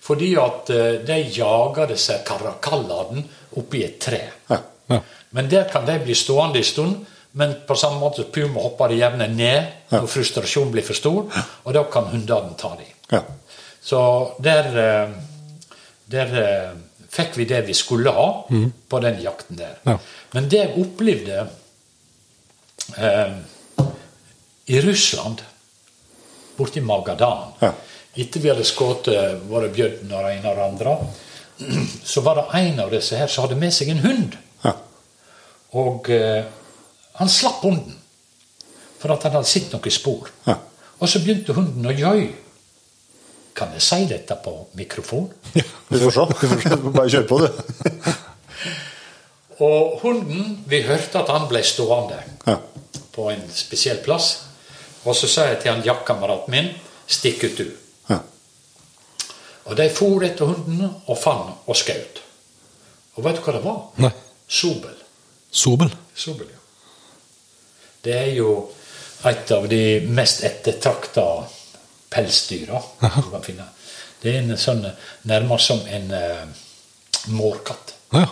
[0.06, 3.26] Fordi at eh, de jager disse karakallene
[3.58, 4.22] oppi et tre.
[4.52, 4.62] Ja.
[4.92, 5.02] Ja.
[5.36, 7.06] Men der kan de bli stående en stund.
[7.36, 11.26] Men på samme måte puma hopper de gjerne ned når frustrasjonen blir for stor,
[11.68, 12.94] og da kan hundene ta dem.
[13.12, 13.20] Ja.
[13.84, 14.00] Så
[14.40, 15.10] der, eh,
[16.14, 16.78] der eh,
[17.12, 18.30] fikk vi det vi skulle ha
[18.88, 19.76] på den jakten der.
[19.84, 19.98] Ja.
[20.32, 21.44] Men det jeg opplevde
[22.96, 23.36] eh,
[24.66, 25.44] i Russland,
[26.56, 27.74] borti Magadan Ja.
[28.16, 29.10] Etter vi hadde skutt
[29.50, 30.94] både bjørn og en og andre,
[32.12, 34.38] så var det en av disse her som hadde med seg en hund.
[34.64, 34.74] Ja.
[35.76, 36.44] Og eh,
[37.20, 37.96] han slapp hunden
[39.02, 40.32] for at han hadde sett noen spor.
[40.48, 40.56] Ja.
[41.00, 42.24] Og så begynte hunden å gjøy.
[43.56, 45.28] Kan jeg si dette på mikrofon?
[45.54, 46.24] Vi får se.
[46.88, 47.50] Bare kjør på, du.
[49.64, 52.18] Og hunden Vi hørte at han ble stående
[52.48, 52.58] Ja.
[53.16, 54.42] på en spesiell plass.
[55.06, 56.68] Og så sa jeg til han jaktkameraten min
[57.08, 57.70] stikk ut, du.
[59.66, 62.22] Og de for etter hundene og fant og skjøt.
[63.16, 63.82] Og vet du hva det var?
[64.04, 64.12] Nei.
[64.48, 64.96] Sobel.
[65.50, 65.94] Sobel.
[66.16, 66.62] Sobel, ja.
[68.06, 68.50] Det er jo
[69.26, 69.82] et av de
[70.14, 71.26] mest ettertrakta
[72.14, 73.66] pelsdyra du kan finne.
[74.22, 74.84] Det er en sånn
[75.30, 76.44] nærmest som en uh,
[77.34, 77.96] mårkatt.
[78.14, 78.28] Ja.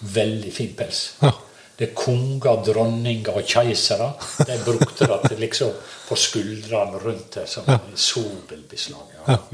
[0.00, 1.04] Veldig fin pels.
[1.22, 1.32] Ja.
[1.78, 4.08] Det er konger, dronninger og keisere.
[4.42, 5.76] De brukte det til liksom
[6.08, 9.14] på skuldrene rundt det som Sobel-beslag.
[9.18, 9.36] Ja.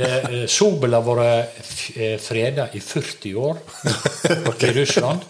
[0.00, 1.66] Det, eh, Sobel har vært
[2.24, 3.58] freda i 40 år
[4.68, 5.26] i Russland.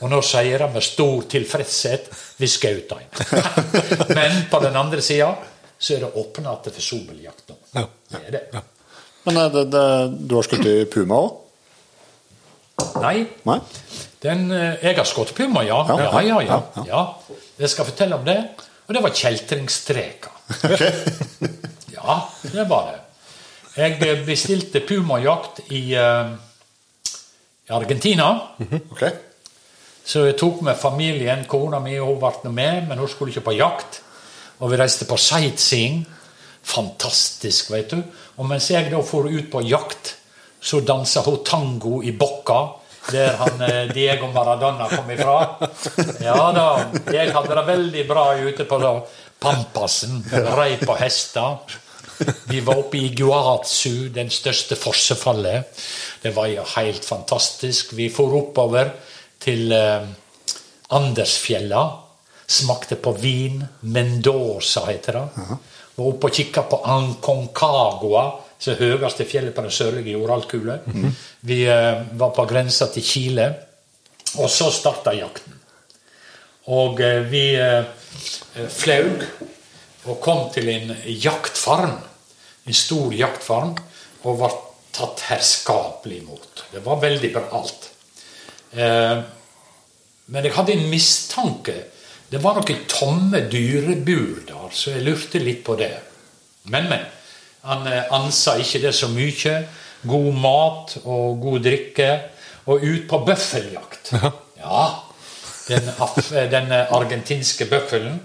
[0.00, 3.08] Og nå sier de med stor tilfredshet vi skjøt en.
[4.18, 5.30] Men på den andre sida
[5.78, 7.56] så er det åpna for sobeljakt nå.
[8.10, 8.44] Det er det.
[9.24, 9.86] Men eh, det, det,
[10.28, 11.40] du har skutt i puma òg?
[13.00, 13.58] Nei, Nei?
[14.24, 15.82] Den, eh, jeg har skutt puma, ja.
[15.88, 17.02] Ja, Ja, ja, ja.
[17.58, 18.38] Jeg skal fortelle om det.
[18.86, 20.30] Og det var kjeltringstreka.
[21.94, 23.00] Ja, det var det.
[23.76, 26.32] Jeg eh, bestilte pumajakt i, eh,
[27.64, 28.26] i Argentina.
[28.92, 29.10] Okay.
[30.04, 31.46] Så jeg tok med familien.
[31.48, 34.02] Kona mi hun ble med, men hun skulle ikke på jakt.
[34.60, 36.04] Og vi reiste på sightseeing.
[36.64, 38.02] Fantastisk, vet du.
[38.36, 40.16] Og mens jeg da for ut på jakt,
[40.60, 42.60] så dansa hun tango i Bocca,
[43.10, 45.38] der han eh, Diego Maradona kom ifra.
[46.24, 46.66] Ja da,
[47.12, 48.80] jeg hadde det veldig bra ute på
[49.44, 50.22] Pampasen.
[50.56, 51.80] Rei på hester.
[52.48, 55.82] Vi var oppe i Guazu, den største fossefallet.
[56.22, 57.92] Det var jo helt fantastisk.
[57.98, 58.92] Vi for oppover
[59.42, 60.06] til eh,
[60.94, 61.84] Andersfjella.
[62.46, 63.64] Smakte på vin.
[63.80, 65.46] Mendoza heter det.
[65.94, 68.24] Var oppe og kikka på Anconcagua,
[68.62, 70.78] er høyeste fjellet på den sørlige jordhalvkule.
[71.48, 73.48] Vi eh, var på grensa til Chile.
[74.40, 75.60] Og så starta jakten.
[76.72, 77.84] Og eh, vi eh,
[78.72, 79.24] flaug
[80.04, 81.96] og kom til en jaktfarm.
[82.66, 83.74] En stor jaktfarm.
[84.24, 84.52] Og ble
[84.94, 86.66] tatt herskapelig imot.
[86.72, 87.90] Det var veldig bra alt.
[88.74, 91.74] Men jeg hadde en mistanke.
[92.30, 95.92] Det var noen tomme dyrebur der, så jeg lurte litt på det.
[96.72, 97.04] Men, men.
[97.64, 99.56] Han eh, ansa ikke det så mye.
[100.04, 102.08] God mat og god drikke.
[102.66, 104.14] Og ut på bøffeljakt.
[104.60, 104.84] Ja.
[105.68, 105.90] Den,
[106.52, 108.20] den argentinske bøffelen.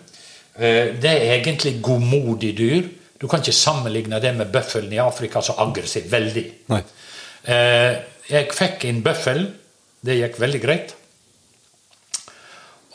[0.56, 2.88] eh, Det er egentlig godmodig dyr.
[3.20, 6.46] Du kan ikke sammenligne det med bøffelen i Afrika, som aggressivt veldig.
[6.72, 6.84] Nei.
[7.52, 7.98] Eh,
[8.30, 9.44] jeg fikk en bøffel.
[10.00, 10.96] Det gikk veldig greit.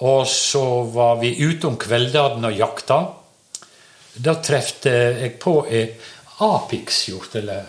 [0.04, 0.64] Og så
[0.94, 2.98] var vi ute om kveldene og jakta.
[4.24, 4.90] Da trefte
[5.20, 5.84] jeg på ei
[6.44, 7.64] apikshjort, eller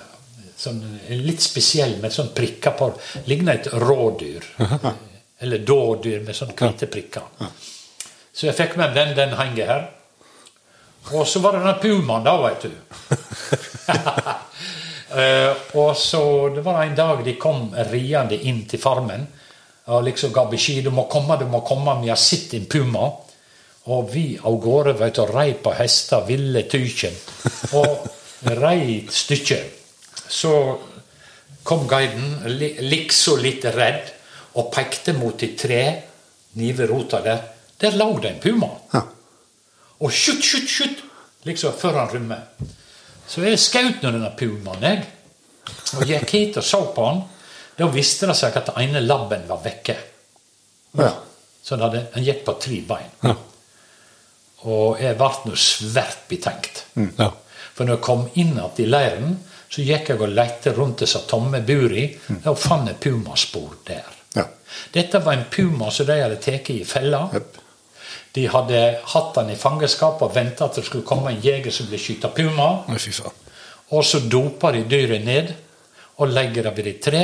[0.57, 0.81] sånn,
[1.25, 2.91] litt spesiell med sånn prikker på.
[3.29, 4.47] Ligner et rådyr.
[5.43, 7.49] Eller dådyr med sånn hvite prikker.
[8.35, 9.15] Så jeg fikk med den.
[9.17, 9.87] Den henger her.
[11.13, 12.73] Og så var det den pumaen, da, veit du.
[15.15, 19.21] Eh, og så Det var en dag de kom riende inn til farmen
[19.85, 23.11] og liksom ga beskjed du må komme, du må komme, vi har sett en puma.
[23.93, 27.13] Og vi av gårde vet du, rei på hester, ville tykjen.
[27.77, 28.07] Og
[28.45, 29.59] rei et stykke.
[30.29, 30.51] Så
[31.65, 32.39] kom guiden
[32.85, 34.11] likså litt redd
[34.55, 35.81] og pekte mot et tre
[36.55, 37.43] ved rota der.
[37.81, 38.69] Der lå det en puma.
[38.93, 39.01] Ja.
[39.99, 41.03] Og skytt, skytt, skytt!
[41.45, 42.45] Liksom før han rømmer.
[43.27, 45.03] Så jeg skjøt nå denne pumaen, jeg.
[45.97, 47.23] Og gikk hit og så på han.
[47.75, 49.95] Da visste det seg at den ene labben var vekke.
[50.97, 51.11] Ja.
[51.61, 53.11] Så han, hadde, den gikk på tre bein.
[53.25, 53.35] Ja.
[54.65, 56.85] Og jeg ble nå svært betenkt.
[56.95, 57.31] Ja.
[57.75, 59.35] For når jeg kom inn igjen i leiren,
[59.69, 62.05] så gikk jeg og lette rundt disse tomme buri,
[62.45, 64.13] og fant jeg pumaspor der.
[64.35, 64.45] Ja.
[64.93, 67.25] Dette var en puma som de hadde tatt i fella.
[67.35, 67.61] Yep.
[68.35, 68.79] De hadde
[69.13, 72.31] hatt den i fangenskap og venta at det skulle komme en jeger som ville skyte
[72.35, 72.69] puma.
[73.95, 75.53] Og så doper de dyret ned
[76.19, 77.23] og legger det ved et tre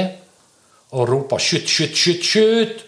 [0.92, 2.86] og roper 'skyt, skyt, skyt', skyt!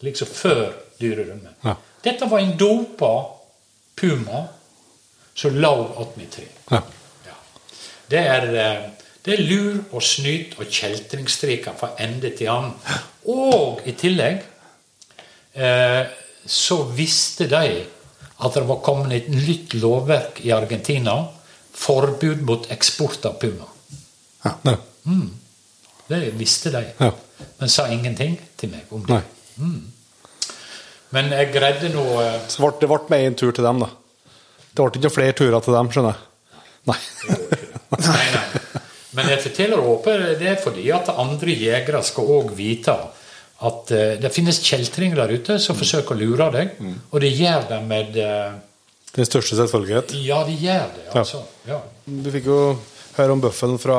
[0.00, 1.52] Liksom før dyret rømmer.
[1.64, 1.74] Ja.
[2.04, 3.12] Dette var en dopa
[3.96, 4.46] puma
[5.36, 6.46] som lav attmed tre.
[6.70, 6.80] Ja.
[7.26, 7.34] Ja.
[8.10, 8.90] Det er, eh,
[9.26, 12.74] det er lur og snyt og kjeltringstreker fra ende til annen.
[13.28, 14.42] Og i tillegg
[15.54, 16.04] eh,
[16.46, 17.84] så visste de
[18.36, 21.18] at det var kommet et nytt lovverk i Argentina.
[21.76, 23.66] Forbud mot eksport av puma.
[24.44, 24.76] Ja.
[26.08, 27.10] Det visste de, Ja.
[27.58, 29.22] men sa ingenting til meg om det.
[29.56, 29.92] Mm.
[31.10, 33.88] Men jeg greide nå eh, Så det ble med en tur til dem, da.
[34.76, 36.62] Det ble ikke flere turer til dem, skjønner jeg.
[36.86, 36.98] Nei.
[37.96, 38.46] Nei, nei.
[39.16, 42.94] Men forteller åpent det er fordi at andre jegere skal òg vite
[43.64, 46.74] at eh, det finnes kjeltringer der ute som forsøker å lure deg,
[47.08, 48.58] og de gjør det med eh,
[49.16, 50.12] Den største selvfølgelighet.
[50.26, 51.40] Ja, de gjør det, altså.
[51.64, 51.80] Ja.
[52.04, 52.58] Du fikk jo
[53.16, 53.98] høre om bøffelen fra,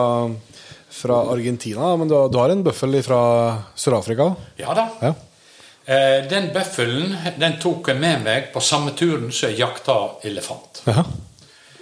[0.94, 3.22] fra Argentina, men du, du har en bøffel fra
[3.74, 4.30] Sør-Afrika?
[4.62, 4.86] ja da.
[5.02, 5.16] Ja.
[5.88, 9.96] Eh, Den bøffelen den tok jeg med meg på samme turen som jeg jakta
[10.28, 10.82] elefant.
[10.86, 11.04] ja.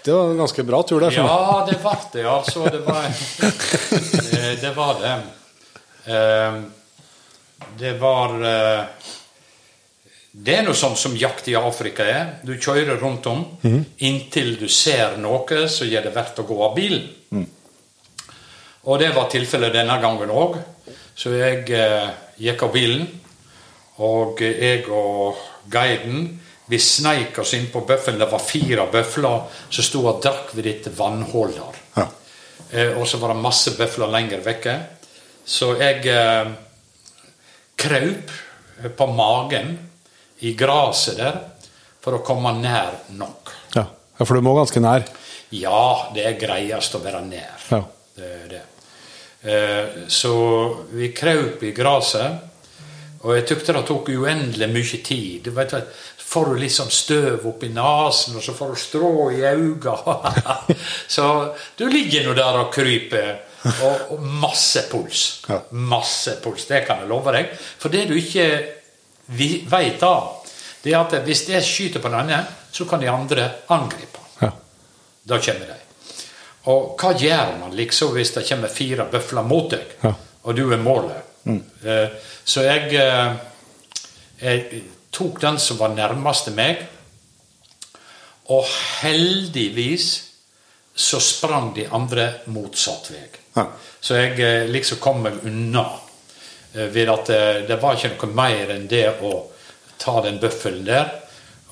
[0.06, 1.16] Det var en ganske bra tur der.
[1.18, 2.68] Ja, det ble det, altså.
[2.70, 3.06] Det var
[4.38, 5.14] eh, Det var det.
[6.14, 6.60] Eh,
[7.80, 8.36] Det var
[10.36, 12.30] Det er noe sånn som jakt i Afrika er.
[12.46, 13.42] Du kjører rundt om
[13.98, 17.48] inntil du ser noe som gjør det verdt å gå av bilen.
[18.86, 20.60] Og det var tilfellet denne gangen òg.
[21.18, 21.64] Så jeg
[22.38, 23.08] gikk av bilen,
[24.04, 25.40] og jeg og
[25.72, 26.28] guiden
[26.66, 28.20] vi sneik oss inn på bøffelen.
[28.20, 31.82] Det var fire bøfler som sto og drakk ved dette vannhullet der.
[32.00, 32.06] Ja.
[32.72, 34.76] Eh, og så var det masse bøfler lenger vekke.
[35.46, 36.54] Så jeg eh,
[37.78, 38.34] kraup
[38.98, 39.76] på magen
[40.42, 41.38] i gresset der
[42.02, 43.54] for å komme nær nok.
[43.76, 43.86] Ja.
[44.18, 45.06] ja, for du må ganske nær.
[45.54, 47.62] Ja, det er greiest å være nær.
[47.70, 47.84] Ja.
[48.16, 48.64] Det er det.
[49.46, 50.36] Eh, så
[50.98, 52.42] vi kraup i gresset,
[53.26, 55.48] og jeg tykte det tok uendelig mye tid.
[55.48, 55.74] Du vet,
[56.22, 60.76] får du sånn støv oppi nesen, og så får du strå i øynene.
[61.16, 61.26] så
[61.78, 63.32] du ligger nå der og kryper,
[63.66, 65.24] og, og masse puls.
[65.74, 67.50] Masse puls, det kan jeg love deg.
[67.82, 68.46] For det du ikke
[69.34, 70.14] veit vet da,
[70.86, 74.22] det er at hvis jeg skyter på den ene, så kan de andre angripe.
[74.44, 74.52] Ja.
[75.26, 75.82] Da kommer de.
[76.70, 80.14] Og hva gjør man liksom hvis det kommer fire bøfler mot deg, Ja.
[80.46, 81.26] og du er målet?
[81.46, 82.10] Eh,
[82.46, 83.34] Så jeg, eh,
[84.42, 84.84] jeg
[85.16, 86.86] tok den som var nærmest meg,
[88.54, 88.68] og
[89.02, 90.10] heldigvis
[90.96, 93.26] så sprang de andre motsatt vei.
[93.58, 93.66] Ja.
[94.00, 95.84] Så jeg eh, liksom kom meg unna
[96.76, 99.34] eh, ved at det, det var ikke noe mer enn det å
[100.00, 101.10] ta den bøffelen der.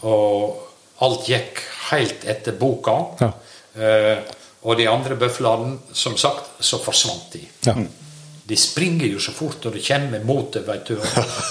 [0.03, 2.97] Og alt gikk helt etter boka.
[3.21, 3.31] Ja.
[3.77, 4.17] Eh,
[4.63, 7.43] og de andre bøflene, som sagt, så forsvant de.
[7.67, 7.75] Ja.
[8.47, 10.97] De springer jo så fort og de kommer mot deg, vet du.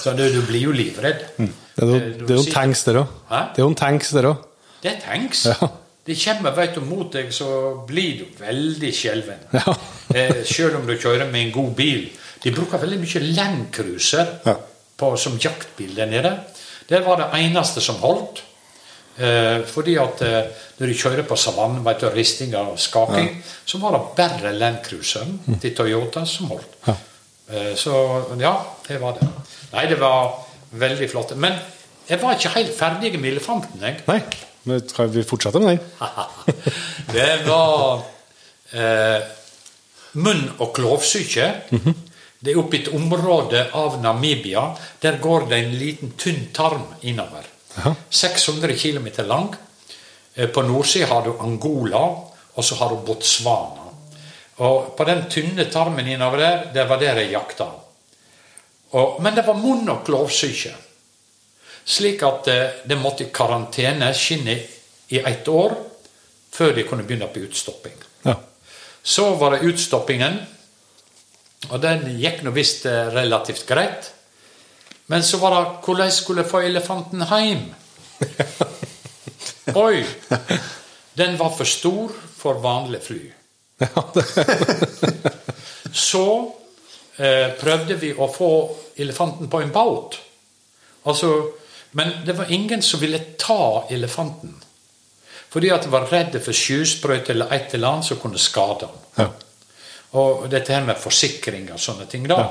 [0.03, 1.27] Så du, du blir jo livredd.
[1.39, 1.87] Det Eh,
[2.21, 3.13] det er jo tanks der òg.
[3.31, 4.43] Det er jo tanks der òg.
[4.83, 5.47] Det er tanks.
[5.49, 5.71] Ja.
[6.05, 7.47] De kommer vet du, mot deg, så
[7.89, 9.47] blir du veldig skjelven.
[9.57, 9.73] Ja.
[10.19, 12.09] eh, selv om du kjører med en god bil.
[12.45, 14.57] De bruker veldig mye Landcruiser Ja.
[15.17, 16.33] som jaktbil der nede.
[16.89, 18.43] Det var det eneste som holdt.
[19.17, 20.47] Eh, fordi at eh,
[20.79, 23.35] når du kjører på savannen, vet du, risting og skaking,
[23.69, 26.79] så var det bare Landcruiseren til Toyota som holdt.
[26.87, 26.95] Ja.
[27.53, 27.93] Eh, så
[28.41, 28.55] ja,
[28.89, 29.29] det var det.
[29.75, 30.33] Nei, det var
[30.81, 31.37] veldig flott.
[31.37, 31.59] Men
[32.09, 34.01] jeg var ikke helt ferdig med elefanten, jeg.
[34.09, 34.19] Nei,
[34.69, 36.49] men skal vi fortsette med den?
[37.17, 38.03] det var
[38.73, 39.21] eh,
[40.17, 41.51] munn- og klovsyke.
[42.43, 44.71] Det er oppe i et område av Namibia.
[45.05, 47.52] Der går det en liten, tynn tarm innover.
[47.77, 47.95] Jaha.
[48.11, 49.55] 600 km lang.
[50.35, 52.03] Eh, På nordsida har du Angola,
[52.55, 53.89] og så har du Botswana.
[54.57, 57.71] Og på den tynne tarmen innover der, det var der jeg jakta.
[58.93, 60.75] Og, men det var munn- og klovsyke.
[61.85, 64.59] Slik at eh, det måtte i karantene skinne
[65.09, 65.75] i ett år
[66.53, 67.97] før de kunne begynne på utstopping.
[68.29, 68.37] Ja.
[69.03, 70.37] Så var det utstoppingen,
[71.71, 74.13] og den gikk nå visst eh, relativt greit.
[75.07, 77.65] Men så var det hvordan jeg skulle få elefanten hjem.
[79.85, 80.05] Oi!
[81.15, 83.21] Den var for stor for vanlig fly.
[85.93, 86.27] Så
[87.17, 88.53] eh, prøvde vi å få
[88.97, 90.19] elefanten på en båt.
[91.05, 91.33] Altså,
[91.99, 94.55] men det var ingen som ville ta elefanten.
[95.53, 99.01] Fordi at de var redde for sjøsprøyt eller et eller annet som kunne skade ham.
[99.19, 99.29] Ja.
[100.17, 102.25] Og dette her med forsikring og sånne ting.
[102.29, 102.47] da.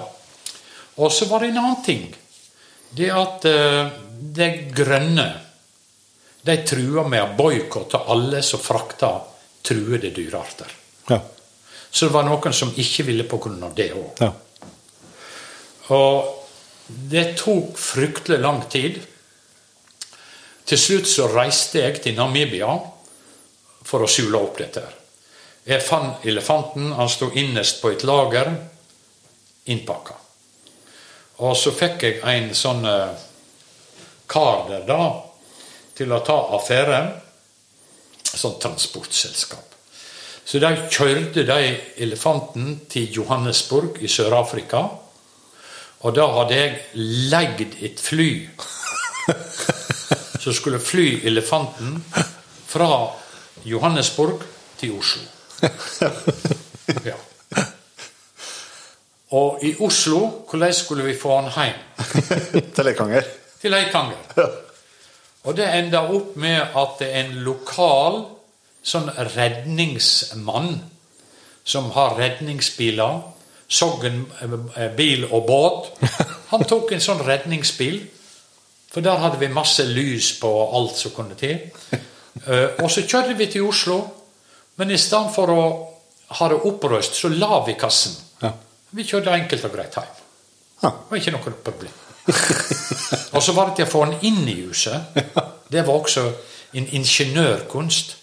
[1.02, 2.06] Og så var det en annen ting.
[2.92, 3.92] Det at eh,
[4.36, 5.28] de grønne
[6.42, 9.22] de truer med å boikotte alle som frakter
[9.62, 10.72] truede dyrearter.
[11.10, 11.20] Ja.
[11.92, 14.12] Så det var noen som ikke ville av det òg.
[14.20, 14.32] ja.
[15.92, 16.38] Og
[16.88, 19.00] det tok fryktelig lang tid.
[20.66, 22.72] Til slutt så reiste jeg til Namibia
[23.84, 24.84] for å sule opp dette.
[25.68, 26.94] Jeg fant elefanten.
[26.96, 28.54] Han sto innerst på et lager,
[29.66, 30.21] innpakka.
[31.42, 33.18] Og så fikk jeg en sånn eh,
[34.30, 35.02] kar der da,
[35.98, 37.02] til å ta affære.
[38.32, 39.72] Sånn transportselskap.
[40.46, 41.60] Så de kjørte de
[42.02, 44.86] elefanten til Johannesburg i Sør-Afrika.
[46.02, 46.78] Og da hadde jeg
[47.32, 48.30] leid et fly
[50.42, 52.00] som skulle fly elefanten
[52.72, 52.90] fra
[53.66, 54.46] Johannesburg
[54.82, 55.26] til Oslo.
[57.06, 57.16] Ja.
[59.32, 61.80] Og i Oslo, hvordan skulle vi få han hjem?
[62.76, 63.28] Til Leikanger.
[63.62, 64.48] Til Leikanger.
[65.48, 68.20] Og det enda opp med at det er en lokal
[68.84, 70.76] sånn redningsmann
[71.64, 73.22] som har redningsbiler.
[73.72, 74.26] Sogn
[74.76, 75.92] eh, bil og båt.
[76.52, 78.02] Han tok en sånn redningsbil,
[78.92, 81.70] for der hadde vi masse lys på alt som kunne til.
[81.96, 84.02] Eh, Og så kjørte vi til Oslo,
[84.76, 85.64] men i stedet for å
[86.42, 88.18] ha det opprøst, så la vi kassen.
[88.92, 90.16] Vi kjørte enkelt og greit hjem.
[90.82, 92.00] Det var ikke noe problem.
[93.36, 95.14] og så var det til å få den inn i huset.
[95.72, 96.26] Det var også
[96.76, 98.18] en ingeniørkunst.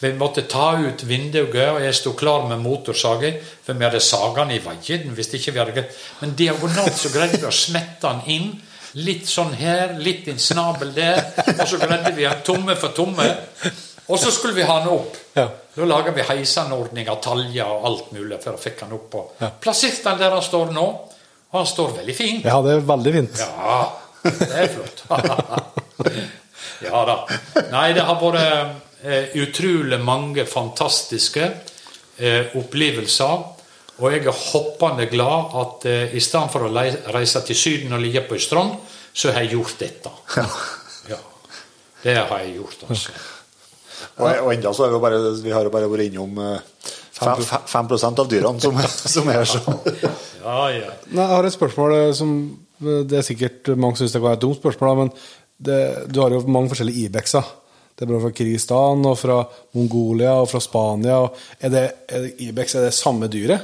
[0.00, 3.34] Vi måtte ta ut vinduet, og jeg sto klar med motorsaga.
[3.66, 5.12] For vi hadde saga den i veien.
[5.14, 5.96] hvis ikke vi hadde greit.
[6.20, 8.50] Men diagonalt så greide vi å smette den inn.
[8.98, 11.20] Litt sånn her, litt en snabel der.
[11.52, 13.28] Og så greide vi den tomme for tomme.
[14.08, 15.19] Og så skulle vi ha den opp.
[15.36, 15.46] Ja.
[15.76, 19.14] Da laga vi heisanordninger, taljer og alt mulig for å fikk han opp.
[19.14, 19.50] Og Ja.
[19.62, 20.86] plasserte han der han står nå.
[21.50, 22.44] Og han står veldig fint.
[22.44, 23.38] Ja, det er veldig fint.
[23.38, 23.78] Ja,
[24.22, 25.02] det er flott.
[26.86, 27.16] ja da.
[27.72, 31.46] Nei, det har vært eh, utrolig mange fantastiske
[32.18, 33.42] eh, opplevelser.
[34.00, 36.72] Og jeg er hoppende glad at eh, i stedet for å
[37.16, 38.78] reise til Syden og ligge på ei strand,
[39.12, 40.12] så har jeg gjort dette.
[41.10, 41.18] Ja.
[42.00, 43.12] Det har jeg gjort, altså.
[44.20, 46.88] Og, og enda så er vi bare, vi har jo bare vært innom eh,
[47.20, 48.80] fem- fem- 5 av dyrene som,
[49.16, 49.60] som er så
[50.40, 50.92] Ja, ja.
[51.10, 52.34] Nei, jeg har et spørsmål eh, som
[52.80, 55.10] eh, Det er sikkert mange syns det kan et dumt spørsmål, men
[55.60, 57.44] det, du har jo mange forskjellige Ibexer.
[57.92, 59.34] Det er både fra Kirgistan og fra
[59.76, 61.18] Mongolia og fra Spania.
[61.26, 63.60] og Er det, er det Ibex er det samme dyret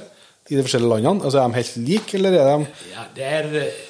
[0.52, 1.24] i de forskjellige landene?
[1.24, 3.80] Altså Er de helt like, eller er de ja det er eh,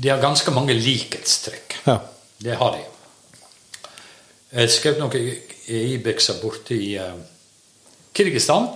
[0.00, 1.76] De har ganske mange likhetstrekk.
[1.86, 1.98] Ja.
[2.40, 2.82] Det har de.
[4.56, 5.28] Jeg skrev noen
[5.68, 7.12] Ibexer borte i uh,
[8.16, 8.70] Kirgistan.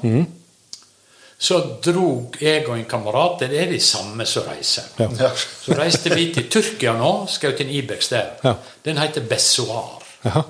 [1.40, 4.90] Så drog jeg og en kamerat Det er de samme som reiser.
[5.00, 5.30] Ja.
[5.32, 8.34] Så reiste vi til Tyrkia nå, skjøt en Ibex der.
[8.44, 8.58] Ja.
[8.84, 10.02] Den heter Bessoar.
[10.26, 10.42] Ja.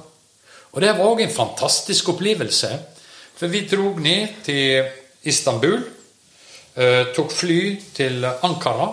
[0.73, 2.73] Og det var òg en fantastisk opplevelse.
[3.39, 4.90] For vi drog ned til
[5.31, 5.78] Istanbul,
[6.74, 7.61] eh, tok fly
[7.94, 8.90] til Ankara.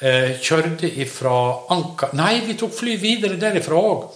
[0.00, 1.38] Eh, kjørte ifra
[1.70, 4.10] Ankara Nei, vi tok fly videre derifra òg.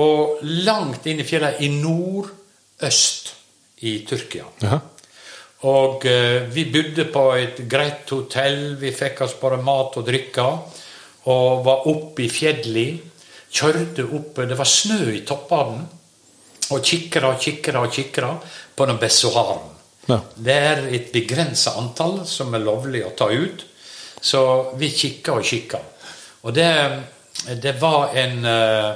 [0.00, 3.32] Og langt inn i fjellet i nordøst
[3.84, 4.46] i Tyrkia.
[4.62, 4.80] Jaha.
[5.68, 10.46] Og eh, vi bodde på et greit hotell, vi fikk oss bare mat og drikke.
[11.30, 13.10] Og var oppe i fjellet.
[13.52, 15.84] Kjørte opp Det var snø i toppene.
[16.72, 18.32] Og kikra og kikra og kikra
[18.74, 19.70] på den Bessoharen.
[20.08, 20.18] Ja.
[20.34, 23.62] Det er et begrensa antall som er lovlig å ta ut.
[24.22, 24.42] Så
[24.80, 25.78] vi kikka og kikka.
[26.42, 26.70] Og det,
[27.62, 28.90] det var en eh,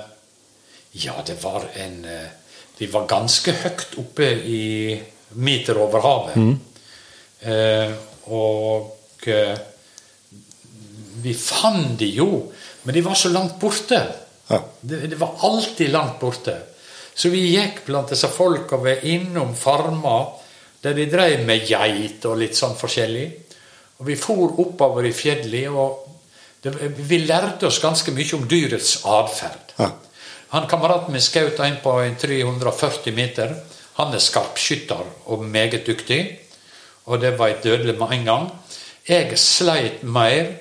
[1.04, 2.28] Ja, det var en eh,
[2.78, 4.96] Vi var ganske høyt oppe i
[5.40, 6.36] meter over havet.
[7.40, 7.92] Eh,
[8.32, 9.56] og eh,
[11.24, 12.28] vi fant de jo,
[12.84, 14.00] men de var så langt borte.
[14.50, 14.60] Ja.
[14.80, 16.58] Det, det var alltid langt borte.
[17.16, 20.34] Så vi gikk blant disse folka var innom farmer
[20.84, 23.26] der de drev med geit og litt sånn forskjellig.
[23.96, 26.04] Og vi for oppover i fjellet, og
[26.62, 26.74] det,
[27.08, 29.72] vi lærte oss ganske mye om dyrets atferd.
[29.80, 29.88] Ja.
[30.56, 33.50] Han Kameraten min skjøt en på en 340 meter.
[33.98, 36.20] Han er skarpskytter og meget dyktig.
[37.04, 38.46] Og det var et dødelig med en gang.
[39.08, 40.54] Jeg sleit mer.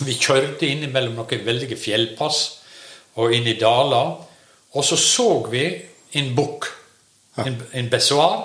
[0.00, 2.40] Vi kjørte innimellom noen veldige fjellpass
[3.20, 4.16] og inn i daler.
[4.72, 5.66] Og så så vi
[6.16, 6.70] en bukk,
[7.44, 8.40] en, en besoar.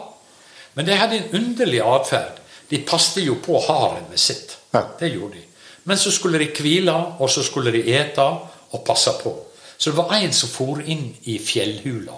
[0.75, 2.43] Men de hadde en underlig atferd.
[2.67, 4.57] De passte jo på harenet sitt.
[4.99, 5.47] Det gjorde de.
[5.87, 8.27] Men så skulle de hvile, og så skulle de ete
[8.75, 9.37] og passe på.
[9.77, 12.17] Så det var en som for inn i fjellhula.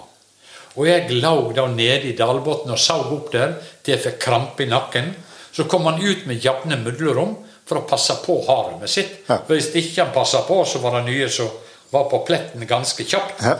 [0.78, 4.62] Og jeg lå da nede i dalbunnen og så opp der til jeg fikk krampe
[4.62, 5.10] i nakken.
[5.52, 7.34] Så kom han ut med jevne mellomrom
[7.66, 9.16] for å passe på haremet sitt.
[9.26, 9.40] Ja.
[9.42, 11.50] For Hvis ikke han passa på, så var det nye som
[11.90, 13.42] var på pletten ganske kjapt.
[13.42, 13.56] Ja.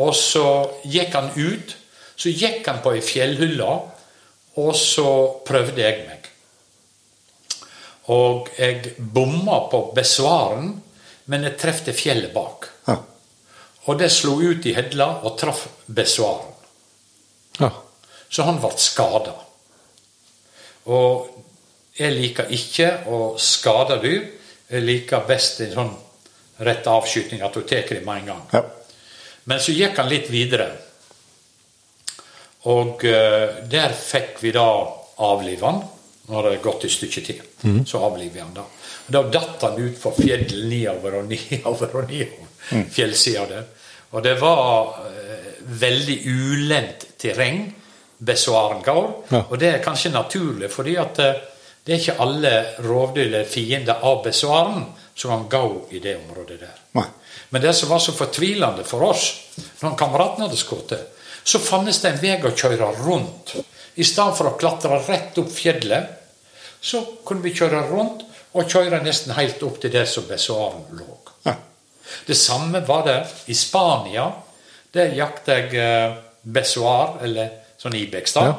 [0.00, 0.46] Og så
[0.88, 1.76] gikk han ut.
[2.16, 3.70] Så gikk han på ei fjellhylle,
[4.62, 5.08] og så
[5.46, 6.28] prøvde jeg meg.
[8.14, 10.76] Og jeg bomma på besvaren,
[11.26, 12.68] men jeg trefte fjellet bak.
[13.84, 16.52] Og det slo ut i hedla og traff besvaren.
[17.60, 17.70] Ja.
[18.28, 19.34] Så han ble skada.
[20.90, 21.28] Og
[21.94, 24.24] jeg liker ikke å skade dyr.
[24.70, 25.92] Jeg liker best en sånn
[26.64, 28.42] rett avskyting, at du tar dem med en gang.
[28.54, 28.64] Ja.
[29.50, 30.70] Men så gikk han litt videre.
[32.72, 34.66] Og uh, der fikk vi da
[35.24, 35.82] avlive han.
[36.24, 37.42] Nå har det gått et stykke til.
[37.84, 38.64] Så avliver vi han da.
[39.04, 43.64] Og da datt han ut for fjellet nedover og nedover og nedover fjellsida der.
[44.14, 45.48] Og det var eh,
[45.80, 47.64] veldig ulendt terreng
[48.24, 49.08] Besvaren går.
[49.28, 49.40] Ja.
[49.50, 51.40] Og det er kanskje naturlig, fordi at eh,
[51.84, 52.52] det er ikke alle
[52.84, 56.78] rovdyr eller fiender av Besoaren som kan gå i det området der.
[56.96, 57.06] Nei.
[57.50, 59.26] Men det som var så fortvilende for oss,
[59.82, 60.94] når kameraten hadde skutt,
[61.44, 63.56] så fantes det en vei å kjøre rundt.
[63.94, 66.08] I stedet for å klatre rett opp fjellet,
[66.80, 68.24] så kunne vi kjøre rundt
[68.54, 71.18] og kjøre nesten helt opp til der som Besoaren lå.
[71.44, 71.58] Ja.
[72.26, 74.28] Det samme var det i Spania.
[74.94, 77.50] Der jakta jeg eh, besoar, eller
[77.80, 78.34] sånn ibex.
[78.36, 78.52] da.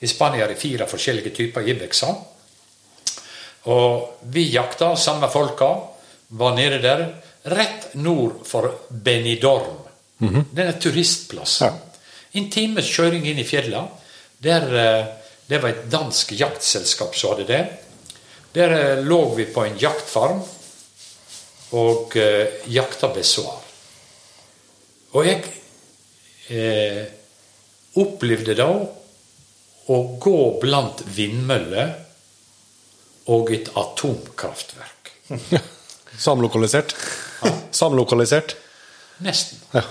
[0.00, 2.14] I Spania er det fire forskjellige typer ibexer.
[3.72, 5.70] Og vi jakta, samme folka,
[6.28, 7.06] var nede der.
[7.44, 9.84] Rett nord for Benidorm.
[10.50, 11.66] Den er turistplassen.
[11.66, 12.00] Ja.
[12.34, 13.88] En times kjøring inn i fjellene.
[14.42, 15.06] Der, eh,
[15.46, 17.62] det var et dansk jaktselskap som hadde det.
[18.54, 20.42] Der eh, lå vi på en jaktfarm
[21.74, 23.60] og eh, jakta besoar.
[25.14, 25.42] Og jeg
[26.50, 27.02] eh,
[28.00, 28.68] opplevde da
[29.84, 31.92] å gå blant vindmøller
[33.34, 35.12] og et atomkraftverk.
[36.26, 36.94] Samlokalisert.
[37.74, 38.56] Samlokalisert.
[39.24, 39.60] Nesten.
[39.74, 39.84] Ja.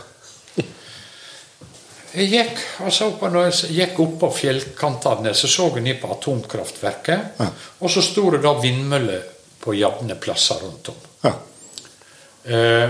[2.14, 7.42] Jeg gikk, altså, når jeg gikk opp på fjellkantene, så så jeg ned på atomkraftverket.
[7.82, 9.24] Og så sto det da vindmøller
[9.64, 11.00] på jevne plasser rundt om.
[11.24, 11.34] Ja.
[12.44, 12.90] Eh,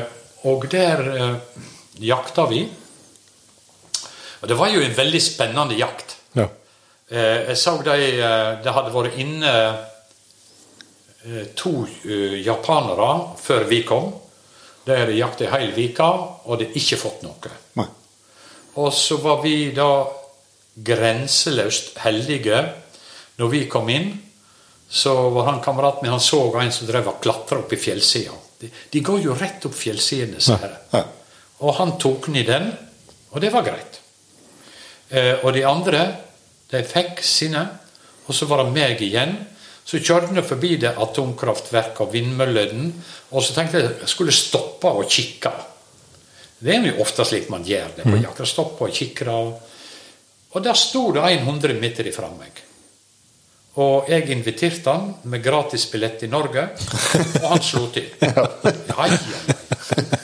[0.49, 1.35] og der eh,
[2.01, 2.63] jakta vi.
[4.41, 6.17] Og det var jo en veldig spennende jakt.
[6.33, 6.47] Ja.
[7.07, 7.97] Eh, jeg så de
[8.63, 9.53] Det hadde vært inne
[11.55, 11.85] to
[12.43, 14.09] japanere før vi kom.
[14.83, 17.53] De hadde jakta ei hel uke og hadde ikke fått noe.
[17.79, 17.87] Nei.
[18.75, 20.03] Og så var vi da
[20.73, 22.59] grenseløst heldige
[23.39, 24.11] når vi kom inn.
[24.89, 28.35] Så var han kameraten min han så en som drev og klatra opp i fjellsida.
[28.63, 30.77] De, de går jo rett opp fjellsidene, sier.
[30.93, 31.03] Ja.
[31.63, 32.71] Og han tok ned den,
[33.33, 33.99] og det var greit.
[35.13, 36.03] Eh, og de andre,
[36.71, 37.63] de fikk sine,
[38.23, 39.35] og så var det meg igjen.
[39.83, 42.89] Så kjørte jeg forbi det atomkraftverket og vindmøllene,
[43.35, 45.51] og så tenkte jeg jeg skulle stoppe og kikke.
[46.63, 48.45] Det er jo ofte slik man gjør det på jakt.
[48.47, 49.33] Stoppe og kikke.
[50.53, 52.62] Og der sto det 100 meter ifra meg.
[53.81, 56.67] Og jeg inviterte han med gratisbillett i Norge,
[57.41, 58.11] og han slo til.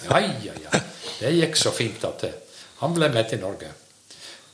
[0.10, 0.54] Ja, ja, ja.
[0.64, 0.80] ja.
[1.20, 2.32] Det gikk så fint at det.
[2.80, 3.68] Han ble med til Norge.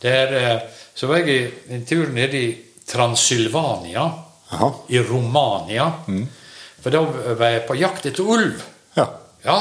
[0.03, 0.63] Der, eh,
[0.95, 2.49] så var jeg en tur nede i
[2.88, 4.03] Transylvania,
[4.51, 4.69] Aha.
[4.91, 5.88] i Romania.
[6.84, 7.01] For da
[7.39, 8.63] var jeg på jakt etter ulv.
[8.97, 9.07] Ja.
[9.45, 9.59] Ja,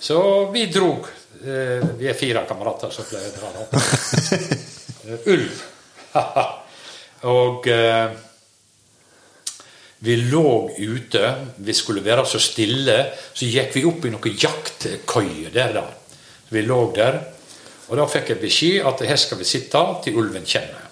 [0.00, 0.18] så
[0.54, 1.06] vi drog.
[1.40, 3.74] Eh, Vi er fire kamerater som pleier å dra opp.
[5.00, 5.62] Eh, Ulv.
[7.32, 7.64] og
[10.02, 11.34] vi lå ute.
[11.56, 13.02] Vi skulle være så stille.
[13.34, 15.84] Så gikk vi opp i noen jaktkøyer der, da.
[16.50, 17.20] Vi lå der.
[17.90, 20.86] Og da fikk jeg beskjed at her skal vi sitte til ulven kommer.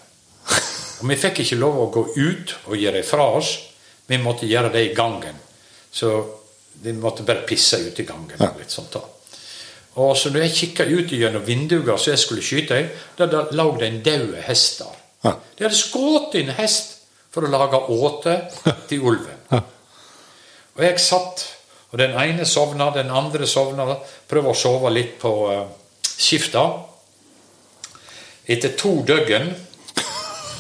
[0.99, 3.55] Og vi fikk ikke lov å gå ut og gjøre fra oss.
[4.09, 5.39] Vi måtte gjøre det i gangen.
[5.91, 6.11] Så
[6.83, 8.35] vi måtte bare pisse ut i gangen.
[8.37, 8.51] Ja.
[8.51, 9.05] og litt sånt da.
[9.99, 12.83] Og så når jeg kikka ut gjennom vinduene så jeg skulle skyte,
[13.19, 15.01] da, da lå det en død hest der.
[15.25, 15.33] Ja.
[15.57, 16.98] De hadde skutt en hest
[17.39, 18.35] for å lage åte
[18.91, 19.39] til ulven.
[20.79, 21.45] Og jeg satt,
[21.89, 23.87] og den ene sovna, den andre sovna.
[24.29, 25.63] Prøvde å sove litt på uh,
[26.05, 26.65] skifta.
[28.49, 29.49] Etter to døgn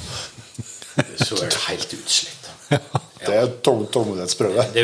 [1.27, 2.51] så er det helt utslitt.
[3.19, 4.63] Det er tung tålmodighetsprøve.
[4.73, 4.83] Det,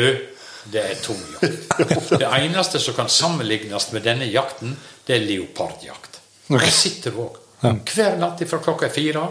[0.69, 2.11] det er tung jakt.
[2.19, 4.75] Det eneste som kan sammenlignes med denne jakten,
[5.07, 6.19] det er leopardjakt.
[6.51, 7.39] Der sitter du òg.
[7.63, 9.23] Hver natt fra klokka fire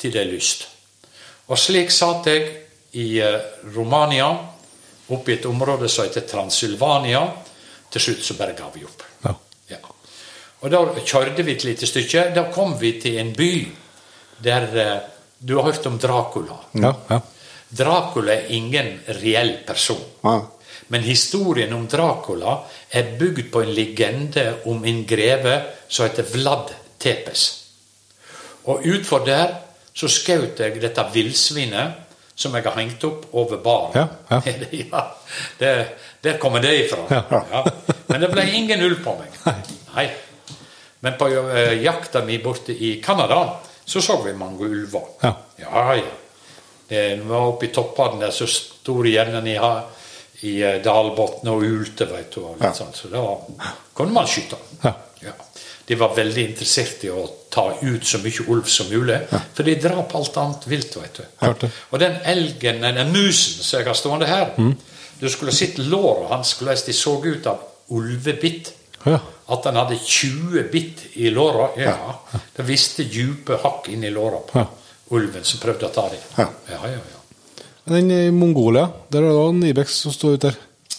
[0.00, 0.66] til det er lyst.
[1.48, 2.48] Og slik satt jeg
[3.00, 3.40] i eh,
[3.74, 4.28] Romania,
[5.08, 7.22] oppe i et område som heter Transylvania.
[7.88, 9.04] Til slutt så bare ga vi opp.
[9.24, 9.32] Ja.
[9.72, 9.80] Ja.
[10.60, 12.28] Og da kjørte vi et lite stykke.
[12.36, 13.52] Da kom vi til en by
[14.44, 14.98] der eh,
[15.38, 16.56] Du har hørt om Dracula?
[16.72, 17.20] Ja, ja.
[17.68, 20.00] Dracula er ingen reell person.
[20.88, 22.56] Men historien om Dracula
[22.90, 27.44] er bygd på en legende om en greve som heter Vlad Tepes.
[28.66, 29.54] Og utfor der
[29.98, 32.04] så skjøt jeg dette villsvinet
[32.38, 33.96] som jeg har hengt opp over baren.
[33.98, 34.54] Ja, ja.
[34.92, 35.02] ja,
[35.58, 35.72] det,
[36.22, 37.24] der kommer det ifra.
[38.06, 39.40] Men det ble ingen ulv på meg.
[39.96, 40.06] Nei.
[41.02, 45.02] Men på eh, jakta mi borte i Canada så så vi mange ulver.
[45.22, 45.34] Ja.
[45.56, 45.94] ja.
[45.94, 46.02] ja.
[46.88, 49.74] Det var oppe i toppene der så sto hjernen gjerne
[50.40, 52.38] i, i dalbunnen og ulte, du.
[52.44, 52.94] Og litt sånn.
[52.94, 53.24] Så da
[53.92, 54.60] kunne man skyte.
[54.84, 54.94] Ja.
[55.88, 55.94] Ja.
[55.94, 59.22] De var veldig interessert i å ta ut så mye ulv som mulig,
[59.54, 60.96] for de drap alt annet vilt.
[61.00, 61.68] vet du.
[61.90, 64.52] Og den elgen, den musen som jeg har stående her
[65.20, 67.58] Du skulle sett låra hans, hvordan de så ut av
[67.90, 68.72] ulvebitt.
[69.04, 69.18] Ja.
[69.48, 71.70] At han hadde 20 bitt i låra.
[71.80, 71.94] Ja.
[72.56, 74.66] Det viste dype hakk inni låra på Ja.
[75.10, 76.20] ulven som prøvde å ta dem.
[76.36, 76.46] Ja.
[76.70, 77.64] Ja, ja, ja.
[77.88, 80.56] Den i Mongolia, der er det òg en Ibex som står ute der.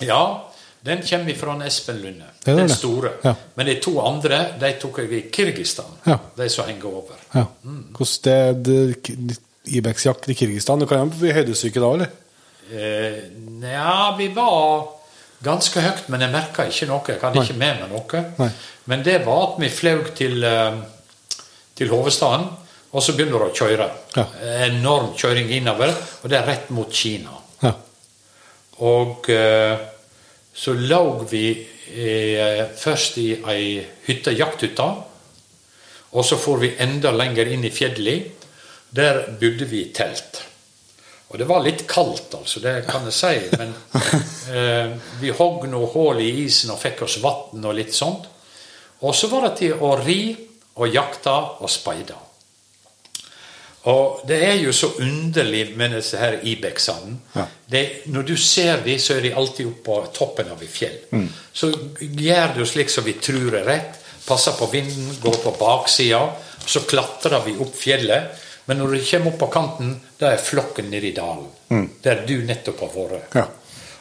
[0.08, 0.49] ja,
[0.90, 2.30] den kommer fra en Espen Lunde.
[2.44, 2.78] Det den det.
[2.78, 3.12] store.
[3.24, 3.36] Ja.
[3.56, 5.98] Men de to andre de tok jeg i Kirgistan.
[6.08, 6.18] Ja.
[6.38, 7.20] De som henger over.
[7.34, 7.46] Ja.
[7.98, 9.40] Hvordan det, det
[9.70, 10.80] Ibex-jakt i Kirgistan?
[10.82, 12.16] Du kan jo bli høydesyke da, eller?
[12.70, 13.20] Eh,
[13.72, 14.88] ja, vi var
[15.44, 17.04] ganske høyt, men jeg merka ikke noe.
[17.08, 18.24] Jeg hadde ikke med meg noe.
[18.40, 18.50] Nei.
[18.92, 20.80] Men det var at vi fløy til, eh,
[21.78, 22.48] til hovedstaden,
[22.90, 23.90] og så begynner vi å kjøre.
[24.16, 24.26] Ja.
[24.66, 25.94] Enorm kjøring innover,
[26.24, 27.36] og det er rett mot Kina.
[27.62, 27.76] Ja.
[28.80, 29.78] Og eh,
[30.54, 31.46] så lå vi
[31.94, 34.90] eh, først i ei hytte, jakthytte.
[36.10, 38.48] Og så for vi enda lenger inn i fjellet.
[38.90, 40.42] Der bodde vi i telt.
[41.30, 43.34] Og det var litt kaldt, altså, det kan jeg si.
[43.60, 43.76] Men
[44.56, 48.26] eh, vi hogg noe hull i isen og fikk oss vann og litt sånt.
[49.06, 50.34] Og så var det til å ri
[50.80, 52.18] og jakte og speide.
[53.88, 57.16] Og det er jo så underlig med disse her ibeksene.
[57.36, 57.46] Ja.
[58.12, 60.98] Når du ser dem, så er de alltid oppe på toppen av et fjell.
[61.54, 63.96] Så gjør du slik som vi tror er rett.
[64.28, 66.26] Passer på vinden, går på baksida.
[66.66, 68.36] Så klatrer vi opp fjellet.
[68.68, 71.88] Men når du kommer opp på kanten, da er flokken nede i dalen.
[72.04, 73.40] Der du nettopp har vært.
[73.40, 73.48] Ja.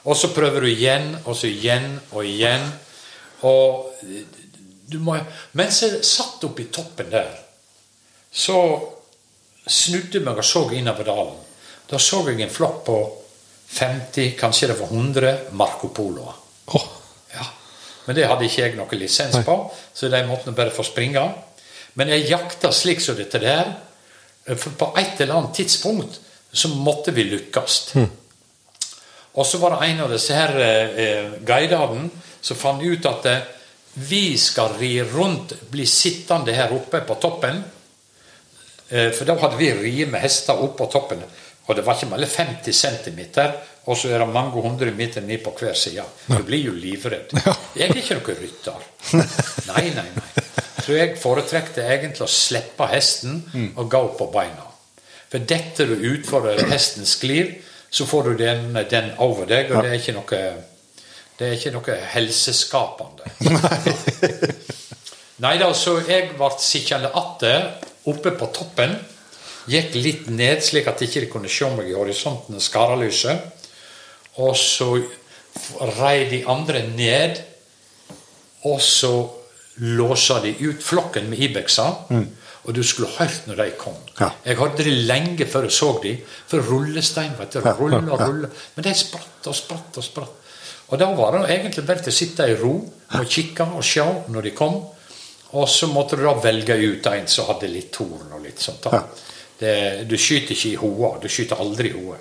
[0.09, 2.67] Og så prøver du igjen, og så igjen og igjen.
[3.47, 3.95] Og
[4.89, 5.17] du må
[5.57, 7.31] Mens jeg satt oppe i toppen der,
[8.33, 8.59] så
[9.69, 11.41] snudde meg og så innover dalen.
[11.89, 12.99] Da så jeg en flokk på
[13.69, 16.37] 50, kanskje det var 100 Marco Poloer.
[16.75, 16.87] Oh.
[17.35, 17.45] Ja.
[18.07, 19.57] Men det hadde ikke jeg noe lisens på,
[19.95, 21.25] så de måtte bare få springe.
[22.01, 23.75] Men jeg jakta slik som dette der.
[24.49, 26.21] For på et eller annet tidspunkt
[26.53, 27.79] så måtte vi lykkes.
[29.39, 32.09] Og så var det en av disse her eh, guidene
[32.41, 33.45] som fant ut at eh,
[34.09, 37.61] vi skal ri rundt, bli sittende her oppe på toppen.
[38.89, 41.23] Eh, for da hadde vi riet med hester opp på toppen.
[41.69, 43.21] Og det var ikke mer 50 cm,
[43.85, 46.05] og så er det mange hundre meter ned på hver side.
[46.29, 47.35] Du blir jo livredd.
[47.77, 48.87] Jeg er ikke noen rytter.
[49.69, 50.47] Nei, nei, nei.
[50.81, 53.43] Så jeg foretrekte egentlig å slippe hesten
[53.77, 54.65] og gå på beina.
[55.29, 57.59] For detter du utfor hesten sklir,
[57.91, 60.41] så får du den, den over deg, og det er ikke noe
[61.39, 63.29] det er ikke noe helseskapende.
[65.45, 67.69] Nei da, så jeg ble sittende atter
[68.11, 68.97] oppe på toppen.
[69.69, 73.67] Gikk litt ned, slik at ikke kunne se meg i horisonten, skarelyset.
[74.39, 74.95] Og så
[75.99, 77.41] rei de andre ned,
[78.69, 79.13] og så
[79.79, 82.05] låsa de ut flokken med ibekser.
[82.69, 83.97] Og du skulle hørt når de kom.
[84.19, 84.33] Ja.
[84.45, 86.17] Jeg hørte de lenge før jeg så de,
[86.51, 88.51] for rullestein vet du, rulle og rulle.
[88.77, 90.35] Men de spratt og spratt og spratt.
[90.89, 94.05] Og da var det egentlig bare til å sitte i ro og kikke og se
[94.33, 94.79] når de kom.
[95.57, 98.83] Og så måtte du da velge ut en som hadde litt torn og litt sånt.
[98.85, 98.91] da.
[98.99, 99.03] Ja.
[99.59, 101.15] Det, du skyter ikke i hoa.
[101.23, 102.19] Du skyter aldri i hoa.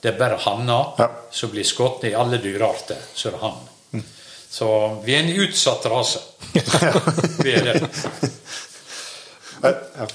[0.00, 1.08] Det er bare hanna Ja.
[1.30, 3.00] som blir skutt i alle dyrearter.
[3.14, 4.04] Så er det hann.
[4.50, 4.68] Så
[5.04, 6.20] vi er en utsatt rase.
[7.44, 7.88] vi er det.
[9.62, 10.06] Ja.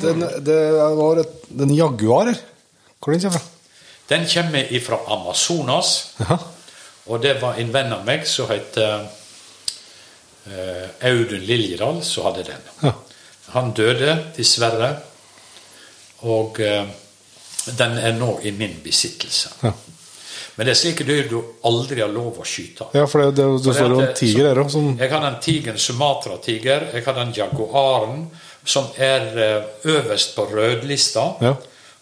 [0.00, 0.60] Den, det
[0.96, 2.40] var et, den Jaguar her.
[3.00, 3.46] Hvor den kommer fra?
[4.08, 5.92] Den kommer fra Amazonas.
[6.18, 6.38] Ja.
[7.06, 9.04] Og det var en venn av meg som het eh,
[10.48, 12.66] Audun Liljedal, som hadde den.
[12.82, 12.94] Ja.
[13.54, 14.90] Han døde, dessverre.
[16.28, 16.84] Og eh,
[17.76, 19.54] den er nå i min besittelse.
[19.64, 19.72] Ja.
[20.56, 22.90] Men det er slike dyr du aldri har lov å skyte.
[22.96, 25.22] Ja, for det, det, det For står jo en tiger her òg, som Jeg har
[25.24, 26.90] den tigeren Sumatra-tiger.
[26.92, 28.26] Jeg har den jaguaren
[28.68, 31.26] som er eh, øverst på rødlista.
[31.46, 31.54] Ja.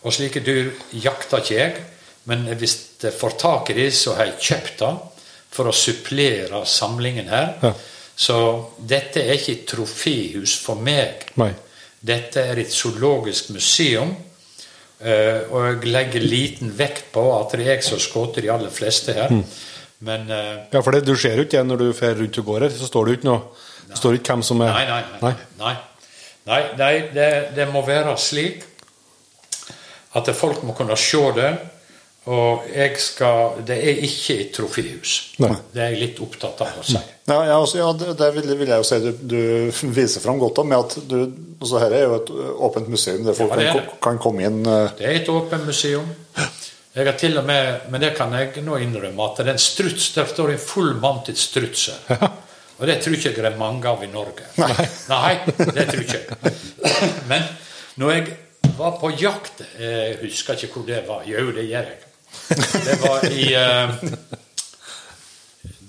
[0.03, 0.73] Og slike dyr
[1.05, 1.85] jakter ikke jeg.
[2.29, 4.99] Men hvis jeg får tak i dem, så har jeg kjøpt dem
[5.55, 7.55] for å supplere samlingen her.
[7.63, 7.73] Ja.
[8.19, 8.37] Så
[8.83, 11.29] dette er ikke et troféhus for meg.
[11.39, 11.53] Nei.
[12.03, 14.17] Dette er et zoologisk museum.
[14.99, 18.71] eh, og jeg legger liten vekt på at det er jeg som skutt de aller
[18.75, 19.31] fleste her.
[19.31, 19.45] Mm.
[20.09, 22.67] Men eh, Ja, for det, du ser jo ikke når du fer rundt og går
[22.67, 23.43] her, så står det jo ikke noe
[23.89, 25.33] Det står ikke hvem som er Nei, nei, nei.
[25.63, 25.75] nei.
[26.51, 28.67] nei, nei det, det må være slik
[30.19, 31.51] at folk må kunne se det.
[32.29, 35.15] Og jeg skal Det er ikke et troféhus.
[35.39, 35.55] Nei.
[35.73, 36.99] Det er jeg litt opptatt av å si.
[37.29, 40.63] Ja, ja, altså, ja, det, det vil, jeg jo si du, du viser fram godt
[40.63, 40.71] om.
[40.71, 41.19] med at du
[41.61, 42.33] altså, Her er jo et
[42.69, 44.89] åpent museum der folk Ja, kan, kan komme inn Uh...
[44.97, 46.09] Det er et åpent museum.
[46.95, 49.63] Jeg har til og med, Men det kan jeg nå innrømme, at det er en
[49.63, 52.29] struts, der står en fullmantet struts her.
[52.79, 54.47] Og det tror ikke jeg det er mange av i Norge.
[54.59, 56.53] Nei, Nei det tror ikke jeg.
[57.31, 57.47] Men
[57.99, 58.27] når jeg
[58.79, 61.25] var på jakt Jeg husker ikke hvor det var.
[61.27, 62.05] Jo, det gjør jeg.
[62.87, 63.97] Det var i eh,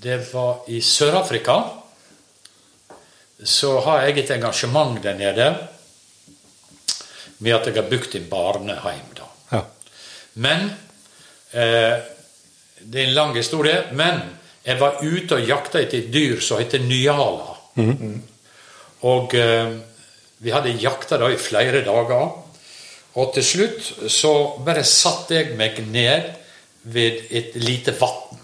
[0.00, 1.58] Det var i Sør-Afrika.
[3.44, 5.48] Så har jeg et engasjement der nede
[7.38, 9.10] med at jeg har bygd en barneheim.
[9.16, 9.28] da.
[9.52, 9.60] Ja.
[10.34, 10.70] Men
[11.52, 12.00] eh,
[12.80, 13.82] Det er en lang historie.
[13.92, 14.22] Men
[14.64, 17.56] jeg var ute og jakta etter et dyr som heter nyala.
[19.04, 19.76] Og eh,
[20.38, 22.30] vi hadde jakta da i flere dager.
[23.20, 24.32] Og til slutt så
[24.64, 26.32] bare satte jeg meg ned
[26.88, 28.39] ved et lite vann.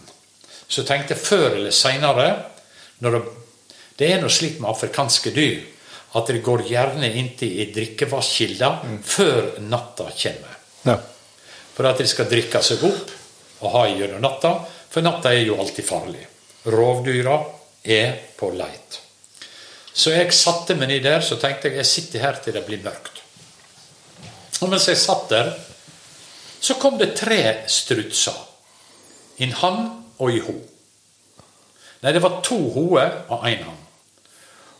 [0.69, 2.27] Så tenkte jeg før eller seinere
[2.99, 3.23] det,
[3.97, 5.65] det er noe slik med afrikanske dyr
[6.17, 9.03] at de går gjerne inntil ei mm.
[9.05, 10.57] før natta kommer.
[10.83, 10.97] Ja.
[11.77, 13.11] For at de skal drikke seg opp
[13.61, 14.55] og ha gjennom natta.
[14.91, 16.25] For natta er jo alltid farlig.
[16.73, 17.37] Rovdyra
[17.85, 19.01] er på leit.
[19.93, 22.83] Så jeg satte meg ned der så tenkte jeg jeg sitter her til det blir
[22.85, 23.23] mørkt.
[24.65, 25.53] Og mens jeg satt der,
[26.61, 28.37] så kom det tre strutser.
[29.45, 29.83] En hann
[30.19, 30.55] og i ho.
[32.03, 33.83] Nei, det var to hoer og én hann.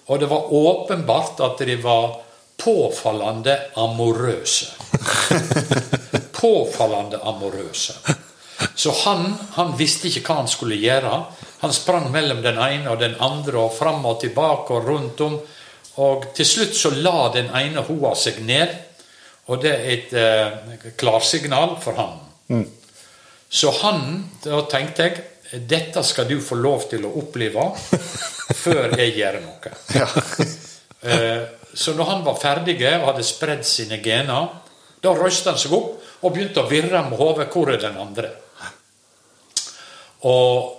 [0.07, 2.21] Og det var åpenbart at de var
[2.57, 4.71] påfallende amorøse.
[6.41, 7.97] påfallende amorøse.
[8.75, 11.19] Så han, han visste ikke hva han skulle gjøre.
[11.65, 15.39] Han sprang mellom den ene og den andre og fram og tilbake og rundt om.
[16.05, 18.75] Og til slutt så la den ene hoa seg ned,
[19.49, 22.19] og det er et eh, klarsignal for han.
[22.53, 22.67] Mm.
[23.49, 27.69] Så han, da tenkte jeg dette skal du få lov til å oppleve
[28.59, 29.75] før jeg gjør noe.
[29.95, 30.09] Ja.
[31.07, 31.45] Eh,
[31.77, 34.49] Så når han var ferdig og hadde spredd sine gener,
[35.05, 37.51] da røyste han seg opp og begynte å virre med hodet.
[37.53, 38.31] Hvor er den andre?
[40.25, 40.73] Og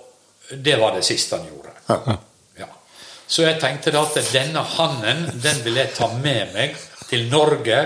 [0.50, 2.18] det var det siste han gjorde.
[2.58, 2.66] Ja.
[3.28, 6.74] Så jeg tenkte da at denne hannen den vil jeg ta med meg
[7.08, 7.78] til Norge.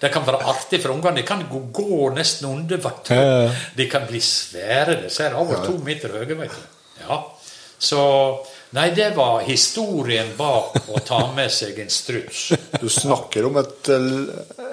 [0.00, 1.16] Det kan være artig for ungene.
[1.20, 2.78] De kan gå, gå nesten under.
[3.10, 3.50] ja.
[3.76, 5.00] De kan bli svære.
[5.02, 6.38] De ser over to meter høye.
[6.38, 7.02] vet du.
[7.08, 7.22] Ja.
[7.78, 8.04] Så
[8.76, 12.50] Nei, det var historien bak å ta med seg en struts.
[12.76, 14.66] Du snakker om et, eh,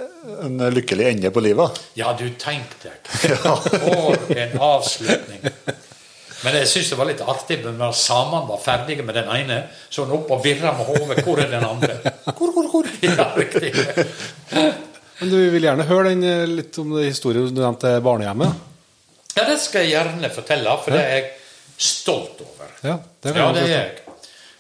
[0.44, 1.80] en lykkelig ende på livet.
[1.96, 3.08] Ja, du tenk deg.
[3.08, 5.48] For en avslutning.
[6.46, 9.58] Men jeg syns det var litt artig men når samene var ferdige med den ene,
[9.90, 11.24] så han opp og virra med hodet.
[11.26, 11.98] Hvor er den andre?
[12.38, 12.88] Hvor, hvor, hvor?
[13.02, 13.72] Ja, riktig.
[15.20, 18.64] Men du vil gjerne høre den eh, litt om historien du nevnte barnehjemmet?
[19.36, 21.30] Ja, det skal jeg gjerne fortelle, for det er jeg
[21.78, 22.74] stolt over.
[22.84, 23.96] Ja, det Ja, det er jeg.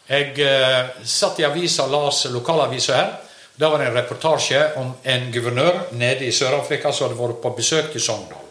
[0.06, 3.14] Jeg eh, satt i avisa og las lokalavisa her.
[3.58, 7.54] Da var det en reportasje om en guvernør nede i Sør-Afrika som hadde vært på
[7.58, 8.45] besøk i Sogndal.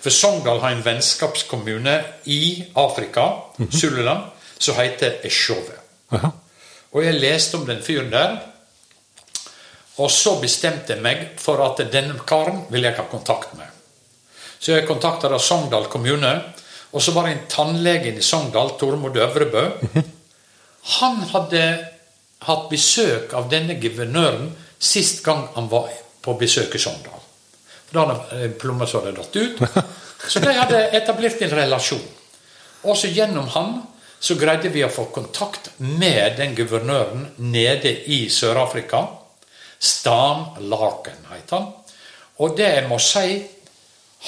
[0.00, 3.26] For Sogndal har en vennskapskommune i Afrika,
[3.72, 5.76] Zululand, som heter Eshove.
[6.12, 6.30] Aha.
[6.90, 8.38] Og jeg leste om den fyren der.
[10.00, 13.68] Og så bestemte jeg meg for at denne karen vil jeg ha kontakt med.
[14.60, 16.32] Så jeg kontakta Sogndal kommune.
[16.92, 19.68] Og så var det en tannlege i Sogndal, Tormod Øvrebø.
[21.00, 21.62] Han hadde
[22.48, 24.50] hatt besøk av denne guvernøren
[24.80, 25.92] sist gang han var
[26.24, 27.19] på besøk i Sogndal.
[27.90, 29.62] Da hadde en plomme som hadde datt ut.
[30.28, 32.02] Så de hadde etablert en relasjon.
[32.86, 33.80] Og så gjennom han
[34.20, 39.06] så greide vi å få kontakt med den guvernøren nede i Sør-Afrika.
[39.80, 41.70] Stan Larkin het han.
[42.40, 43.40] Og det jeg må si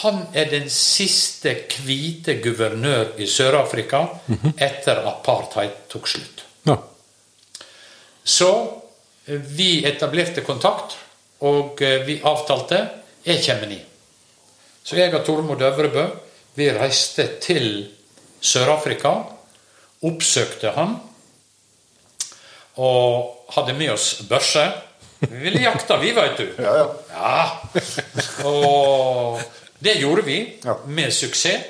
[0.00, 1.52] han er den siste
[1.84, 4.06] hvite guvernør i Sør-Afrika
[4.56, 6.44] etter apartheid tok slutt.
[6.64, 6.78] Ja.
[8.24, 8.48] Så
[9.26, 10.96] eh, vi etablerte kontakt,
[11.44, 12.80] og eh, vi avtalte
[13.24, 13.82] jeg kommer ned.
[14.84, 16.06] Så jeg og Tormod Øvrebø
[16.54, 17.68] vi reiste til
[18.42, 19.12] Sør-Afrika,
[20.04, 20.96] oppsøkte han,
[22.76, 24.64] og hadde med oss børse.
[25.22, 26.48] Vi ville jakte, vi, veit du.
[26.58, 26.86] Ja, ja.
[27.12, 28.44] Ja.
[28.48, 29.40] Og
[29.82, 30.38] det gjorde vi
[30.86, 31.68] med suksess.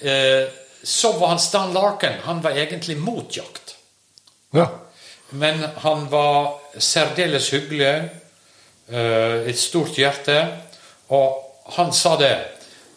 [0.00, 0.48] Eh,
[0.84, 2.16] Så var han Stan Larkin.
[2.24, 3.76] Han var egentlig mot jakt.
[4.52, 4.66] ja.
[5.30, 8.08] Men han var særdeles hyggelig,
[8.88, 10.34] et stort hjerte,
[11.14, 12.32] og han sa det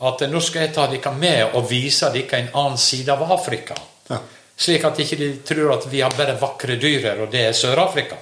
[0.05, 3.77] at nå skal jeg ta dere med og vise dere en annen side av Afrika.
[4.09, 4.19] Ja.
[4.55, 7.55] Slik at ikke de tror at vi har bare vakre dyr her, og det er
[7.55, 8.17] Sør-Afrika.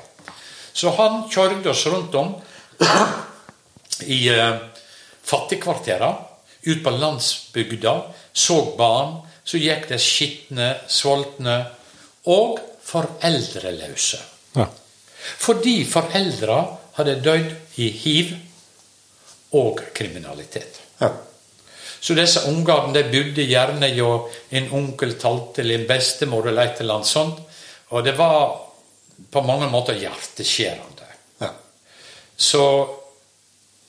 [0.73, 2.33] Så han kjørte oss rundt om
[4.17, 4.55] i eh,
[5.23, 6.29] fattigkvarterene,
[6.63, 7.93] ut på landsbygda,
[8.33, 11.57] så barn, så gikk det skitne, sultne
[12.31, 14.21] og foreldreløse.
[14.55, 14.69] ja.
[15.23, 16.57] Fordi foreldra
[16.97, 18.33] hadde dødd i hiv
[19.57, 20.81] og kriminalitet.
[21.01, 21.09] Ja.
[22.03, 24.09] Så disse ungene de bodde gjerne hjå
[24.59, 27.39] en onkel, tante eller en bestemor eller et eller annet sånt.
[27.95, 28.57] Og det var
[29.31, 31.07] på mange måter hjerteskjærende.
[31.41, 31.53] Ja.
[32.35, 32.63] Så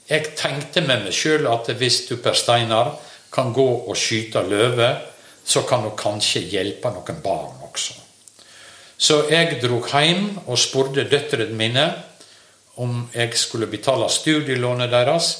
[0.08, 2.94] jeg tenkte med meg sjøl at hvis du Per Steinar
[3.34, 4.92] kan gå og skyte løve,
[5.44, 7.96] så kan du kanskje hjelpe noen barn også.
[8.96, 11.88] Så jeg drog hjem og spurte døtrene mine
[12.76, 15.30] om jeg skulle betale studielånet deres,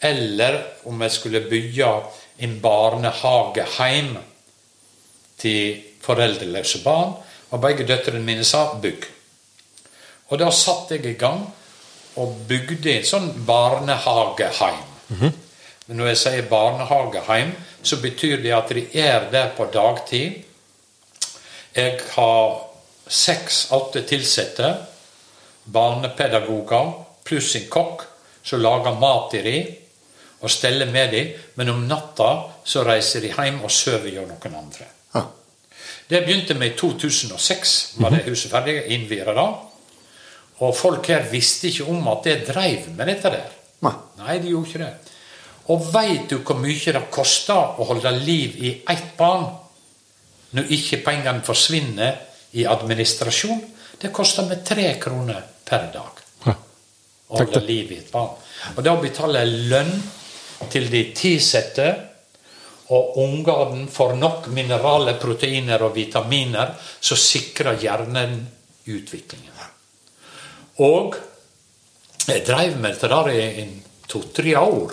[0.00, 1.90] eller om jeg skulle bygge
[2.38, 4.16] en barnehage hjem
[5.38, 7.14] til foreldreløse barn.
[7.50, 9.06] Og begge døtrene mine sa 'bygg'.
[10.28, 11.54] Og da satte jeg i gang
[12.16, 14.82] og bygde en sånn barnehageheim.
[15.86, 17.52] Men når jeg sier barnehageheim,
[17.82, 20.32] så betyr det at de er der på dagtid.
[21.76, 22.60] Jeg har
[23.08, 24.76] seks-åtte ansatte,
[25.64, 26.92] barnepedagoger
[27.24, 28.04] pluss en kokk
[28.44, 29.72] som lager mat til dem
[30.44, 31.32] og steller med dem.
[31.56, 32.30] Men om natta
[32.64, 34.88] så reiser de hjem og sover hos noen andre.
[35.14, 35.24] Ja.
[36.08, 37.94] Det begynte med i 2006.
[37.96, 39.46] var det huset ferdig, innviet da.
[40.62, 43.50] Og folk her visste ikke om at jeg dreiv med dette der.
[43.84, 43.94] Nei.
[44.20, 45.14] Nei, de gjorde ikke det.
[45.72, 49.46] Og veit du hvor mye det koster å holde liv i ett barn
[50.54, 52.20] når ikke pengene forsvinner
[52.52, 53.62] i administrasjon?
[54.00, 56.54] Det koster meg tre kroner per dag Ja.
[57.30, 58.34] å holde liv i et barn.
[58.76, 60.02] Og da betaler jeg lønn
[60.70, 61.88] til de tilsatte,
[62.90, 68.46] og ungene får nok mineraler, proteiner og vitaminer som sikrer hjernen
[68.86, 69.50] utviklingen.
[70.84, 71.16] Og
[72.26, 73.66] jeg drev med dette der i
[74.08, 74.92] to-tre år.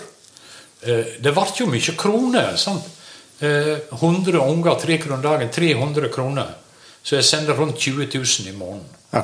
[0.83, 2.55] Eh, Det ble jo mye kroner.
[2.57, 2.83] sant?
[3.41, 6.55] Eh, 100 unger, tre kroner dagen, 300 kroner.
[7.03, 8.87] Så jeg sender rundt 20 000 i måneden.
[9.13, 9.23] Ja.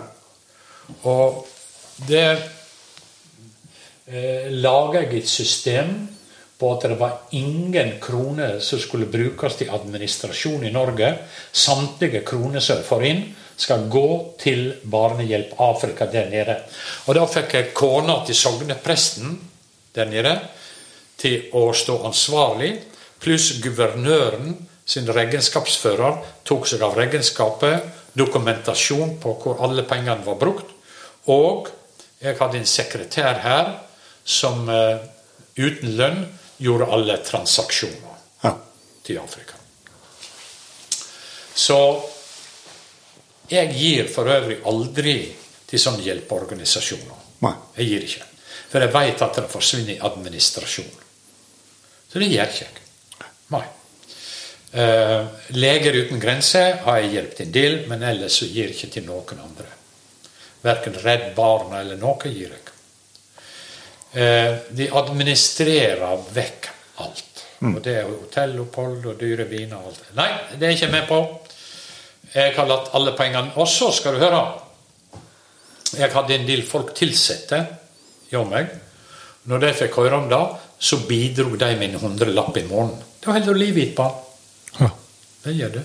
[1.04, 1.48] Og
[2.08, 2.28] det
[4.08, 6.08] eh, laga jeg et system
[6.58, 11.12] på at det var ingen kroner som skulle brukes til administrasjon i Norge.
[11.54, 13.24] Samtlige kroner som jeg får inn,
[13.58, 16.60] skal gå til Barnehjelp Afrika der nede.
[17.10, 19.38] Og da fikk jeg kona til sognepresten
[19.96, 20.36] der nede
[21.18, 22.76] til å stå ansvarlig,
[23.18, 24.54] pluss guvernøren
[24.88, 27.84] sin regnskapsfører tok seg av regnskapet,
[28.18, 30.72] dokumentasjon på hvor alle pengene var brukt,
[31.28, 31.68] og
[32.24, 33.74] jeg hadde en sekretær her
[34.28, 34.98] som uh,
[35.60, 36.24] uten lønn
[36.58, 38.56] gjorde alle transaksjoner Ja.
[39.04, 39.54] til Afrika.
[41.56, 41.78] Så
[43.50, 45.18] jeg gir for øvrig aldri
[45.68, 47.24] til sånne hjelpeorganisasjoner.
[47.46, 47.54] Nei.
[47.78, 48.28] Jeg gir ikke.
[48.72, 50.92] For jeg vet at det forsvinner i administrasjon.
[52.12, 52.84] Så det gjør ikke jeg.
[53.54, 53.64] Nei.
[54.72, 58.94] Eh, Leger uten grenser har jeg hjulpet en del, men ellers så gir jeg ikke
[58.98, 59.68] til noen andre.
[60.66, 62.64] Verken Redd Barna eller noe gir jeg.
[64.18, 66.70] Eh, de administrerer vekk
[67.04, 67.24] alt.
[67.64, 70.10] Og det er hotellopphold og dyre viner og alt.
[70.18, 71.22] Nei, det er jeg ikke med på.
[72.34, 74.42] Jeg har latt alle pengene Og så skal du høre
[75.96, 77.62] Jeg hadde en del folk tilsatte
[78.30, 78.68] hjå meg.
[79.48, 80.42] Når de fikk høre om det,
[80.78, 83.00] så bidro de med en hundrelapp i måneden.
[83.24, 84.27] Da holder du liv i et barn.
[84.80, 84.90] Ja.
[85.44, 85.84] Det gjør det.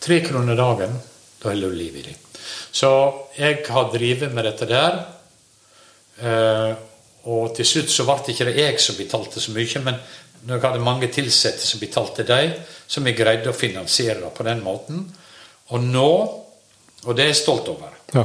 [0.00, 0.98] Tre kroner dagen,
[1.42, 2.14] da holder du liv i dem.
[2.76, 2.90] Så
[3.38, 4.98] jeg har drevet med dette der.
[6.20, 6.72] Eh,
[7.26, 9.98] og til slutt så ble det ikke det jeg som betalte så mye, men
[10.46, 12.52] når jeg hadde mange ansatte som betalte dem,
[12.86, 15.00] som jeg greide å finansiere det på den måten.
[15.74, 16.10] Og nå,
[17.04, 18.24] og det er jeg stolt over, Ja.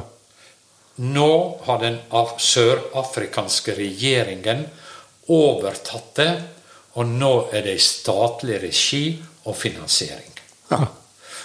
[1.02, 4.68] nå har den af- sørafrikanske regjeringen
[5.30, 6.44] overtatt det,
[6.94, 10.32] og nå er det i statlig regi og finansiering.
[10.72, 10.86] Ja.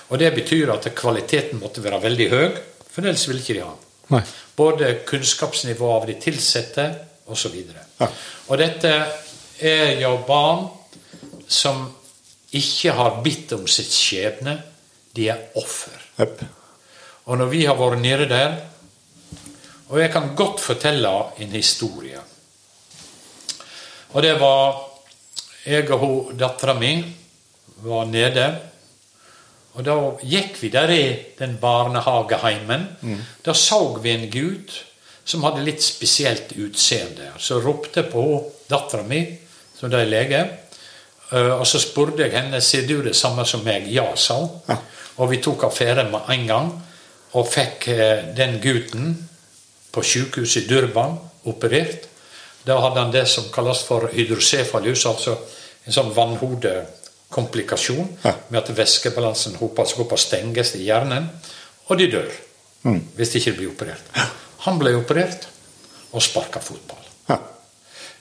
[0.08, 2.58] Og det betyr at kvaliteten måtte være veldig høy,
[2.90, 3.82] for ellers ville ikke de ha den.
[4.14, 4.22] Nei.
[4.56, 6.86] Både kunnskapsnivå av de ansatte
[7.26, 7.56] osv.
[7.98, 8.08] Ja.
[8.46, 8.92] Og dette
[9.58, 10.68] er jo barn
[11.48, 11.88] som
[12.56, 14.56] ikke har bitt om sitt skjebne.
[15.16, 15.96] De er offer.
[16.20, 16.44] Yep.
[17.26, 18.56] Og når vi har vært nede der
[19.86, 22.18] Og jeg kan godt fortelle en historie.
[24.12, 24.82] Og det var
[25.66, 27.04] Jeg og hun, dattera mi
[27.84, 28.46] var nede.
[29.76, 29.94] Og da
[30.24, 31.02] gikk vi der i
[31.38, 32.86] den barnehageheimen.
[33.44, 34.72] Da så vi en gutt
[35.26, 37.32] som hadde litt spesielt utseende.
[37.38, 38.22] Så ropte på
[38.70, 39.24] dattera mi,
[39.76, 40.40] som da er lege.
[41.32, 43.88] Eh, Og så spurte jeg henne ser du det samme som meg.
[43.92, 44.50] Ja, sa hun.
[44.68, 44.78] Ja.
[45.18, 46.72] Og vi tok affære med en gang
[47.32, 49.28] og fikk eh, den gutten
[49.92, 52.08] på sykehuset i Durban operert.
[52.66, 55.36] Da hadde han det som kalles for hydrocefalus, altså
[55.86, 56.95] en sånn vannhodekomplikasjon
[58.24, 58.32] Ja.
[58.48, 61.28] med at væskebalansen hoper seg opp og stenges i hjernen,
[61.88, 62.34] og de dør
[62.86, 64.10] hvis de ikke blir operert.
[64.66, 65.48] Han ble operert
[66.12, 67.02] og sparka fotball.
[67.28, 67.38] Ja.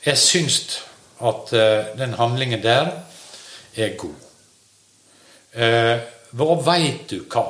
[0.05, 0.79] Jeg syns
[1.21, 2.89] at uh, den handlingen der
[3.75, 4.15] er god.
[5.55, 6.01] Uh,
[6.35, 7.45] hva veit du hva?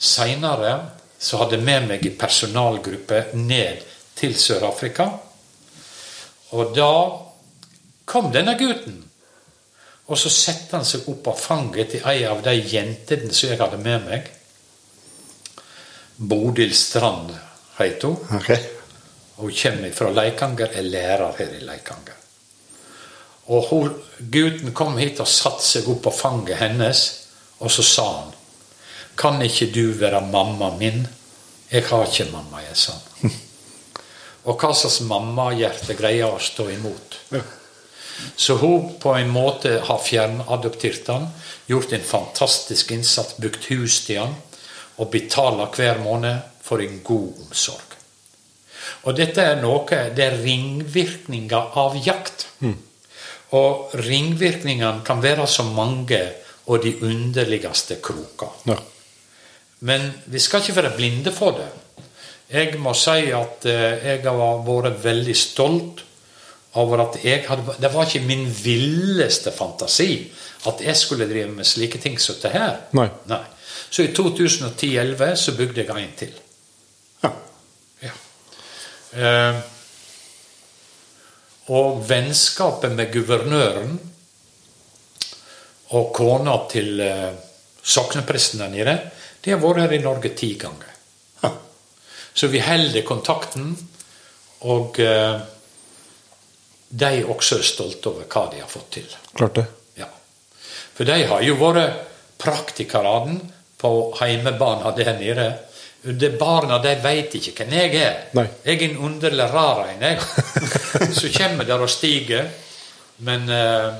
[0.00, 0.74] Seinere
[1.20, 3.84] så hadde jeg med meg en personalgruppe ned
[4.16, 5.06] til Sør-Afrika.
[6.56, 6.92] Og da
[8.08, 9.09] kom denne gutten.
[10.10, 13.60] Og så setter han seg opp av fanget til ei av de jentene som jeg
[13.60, 14.30] hadde med meg.
[16.16, 17.30] Bodil Strand
[17.78, 18.40] heter hun.
[18.40, 18.50] Ok.
[19.40, 22.18] Hun kommer fra Leikanger, er lærer her i Leikanger.
[23.50, 27.04] Og hun, gutten kom hit og satte seg opp på fanget hennes,
[27.60, 28.36] og så sa han
[29.18, 31.06] Kan ikke du være mamma min?
[31.70, 33.30] Jeg har ikke mamma, jeg sa han.
[34.48, 37.18] Og hva slags mammahjerte greier å stå imot?
[38.36, 41.28] Så hun på en måte har fjernadoptert han,
[41.66, 44.34] gjort en fantastisk innsats, bygd hus til han,
[45.00, 47.96] og betaler hver måned for en god omsorg.
[49.04, 49.86] Og dette er noe
[50.16, 52.46] Det er ringvirkninger av jakt.
[53.56, 56.20] Og ringvirkningene kan være så mange
[56.70, 58.52] og de underligste kroker.
[58.70, 58.76] Ja.
[59.80, 61.70] Men vi skal ikke være blinde for det.
[62.50, 66.04] Jeg må si at eh, jeg har vært veldig stolt
[66.78, 70.30] over at jeg hadde Det var ikke min villeste fantasi
[70.68, 72.76] at jeg skulle drive med slike ting som det her.
[73.26, 73.42] Nei.
[73.90, 76.34] Så i 2010-2011 så bygde jeg en til.
[77.24, 77.30] Ja.
[78.04, 78.12] Ja.
[79.16, 79.60] Eh,
[81.70, 83.98] og vennskapet med guvernøren
[85.96, 87.32] og kona til eh,
[87.82, 88.96] soknepresten der nede,
[89.44, 90.90] de har vært her i Norge ti ganger.
[91.42, 91.50] Ja.
[92.34, 93.72] Så vi holder kontakten,
[94.60, 95.40] og eh,
[96.90, 99.16] de også er stolte over hva de har fått til.
[99.38, 99.66] Klart det.
[100.00, 100.08] Ja.
[100.96, 102.06] For de har jo vært
[102.40, 103.38] praktikerne
[103.80, 105.48] på heimebanen der nede.
[106.00, 108.18] De Barna de veit ikke hvem jeg er.
[108.36, 108.46] Nei.
[108.64, 110.20] Jeg er en underlig rar en, jeg.
[111.18, 112.48] Så kommer der og stiger.
[113.20, 113.92] Men uh,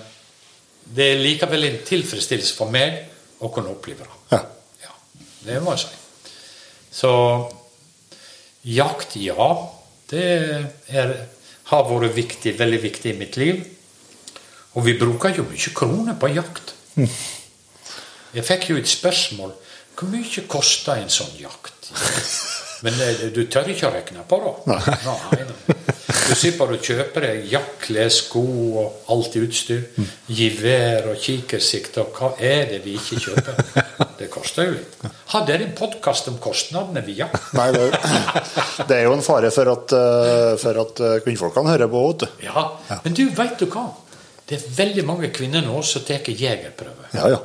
[0.96, 2.96] det er likevel en tilfredsstillelse for meg
[3.44, 4.20] å kunne oppleve det.
[4.32, 4.40] Ja.
[4.86, 4.94] Ja,
[5.44, 6.30] det må jeg si.
[6.90, 7.12] Så
[8.66, 9.50] jakt, ja.
[10.10, 10.24] Det
[10.88, 11.14] er,
[11.70, 13.60] har vært viktig, veldig viktig i mitt liv.
[14.74, 16.74] Og vi bruker jo mye kroner på jakt.
[18.30, 19.54] Jeg fikk jo et spørsmål
[20.00, 21.90] hvor mye koster en sånn jakt?
[22.86, 24.52] Men eh, du tør ikke å regne på det.
[24.70, 25.76] Nei, nei.
[26.30, 28.42] Du slipper å kjøpe deg jakle, sko
[28.80, 29.82] og alt utstyr.
[30.30, 33.60] Gevær og kikersikt og hva er det vi ikke kjøper?
[34.20, 34.98] Det koster jo litt.
[35.32, 37.50] Hadde dere en podkast om kostnadene ved jakt?
[37.56, 37.86] Nei, det,
[38.90, 42.02] det er jo en fare for at, eh, for at eh, kvinnfolkene hører på.
[42.10, 42.44] vet du.
[42.48, 42.66] Ja,
[43.04, 43.86] men du, veit du hva?
[44.50, 47.10] Det er veldig mange kvinner nå som tar jegerprøve.
[47.14, 47.40] Ja, ja.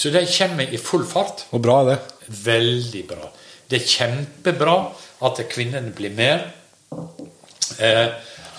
[0.00, 1.44] Så de kommer i full fart.
[1.52, 1.98] Og bra er det.
[2.46, 3.26] Veldig bra.
[3.70, 4.76] Det er kjempebra
[5.26, 6.42] at kvinnene blir med
[7.78, 8.08] eh,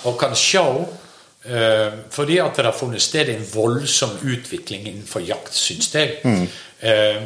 [0.08, 5.54] og kan se eh, Fordi at det har funnet sted en voldsom utvikling innenfor jakt,
[5.58, 6.20] syns jeg.
[6.82, 7.22] Eh,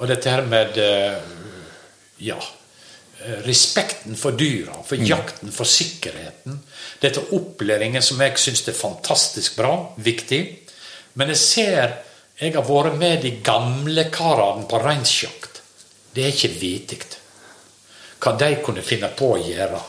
[0.00, 1.16] og dette her med eh,
[2.24, 2.38] ja,
[3.44, 6.60] respekten for dyra, for jakten, for sikkerheten.
[7.02, 10.40] Dette opplæringen som jeg syns er fantastisk bra, viktig.
[11.14, 11.98] Men jeg ser
[12.40, 15.60] jeg har vært med de gamle karene på reinsjakt.
[16.14, 17.19] Det er ikke vittig
[18.20, 19.80] hva de kunne finne på å gjøre.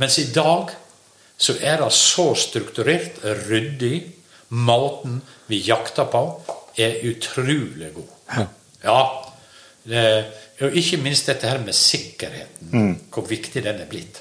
[0.00, 0.70] Mens i dag
[1.40, 4.02] så er det så strukturert, ryddig.
[4.50, 6.20] Måten vi jakter på,
[6.76, 8.48] er utrolig god.
[8.84, 8.98] Ja.
[9.84, 10.02] Det,
[10.60, 12.96] og ikke minst dette her med sikkerheten.
[13.14, 14.20] Hvor viktig den er blitt.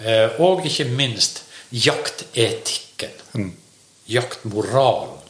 [0.00, 3.54] Eh, Og ikke minst jaktetikken.
[4.08, 5.20] Jaktmoralen.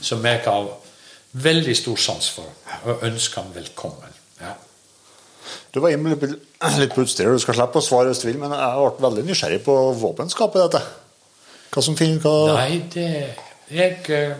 [0.00, 0.68] Som jeg har
[1.32, 2.50] veldig stor sans for,
[2.84, 4.13] og ønsker ham velkommen.
[5.74, 6.36] Du var inne litt,
[6.78, 9.24] litt på utstyret, du skal slippe å svare hvis du vil, men jeg ble veldig
[9.26, 10.82] nysgjerrig på våpenskapet dette.
[11.74, 13.06] Hva som finner hva Nei, det
[13.74, 14.36] jeg, eh,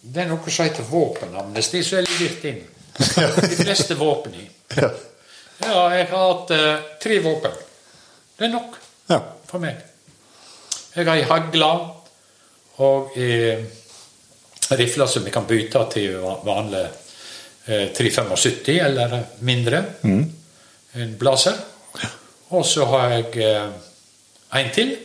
[0.00, 2.62] Det er noe som heter våpenamnesti, som er levert inn.
[3.50, 4.46] De fleste våpen i.
[4.78, 4.88] Ja.
[5.60, 7.52] Ja, jeg har hatt uh, tre våpen.
[8.38, 8.78] Det er nok
[9.12, 9.20] Ja.
[9.50, 9.76] for meg.
[10.96, 11.70] Jeg har ei hagle
[12.80, 13.58] og ei
[14.80, 16.16] rifle som vi kan bytte til
[16.48, 16.86] vanlig
[17.68, 19.84] uh, 375 eller mindre.
[20.98, 21.54] En blazer.
[22.50, 23.70] Og så har jeg eh,
[24.58, 24.96] en til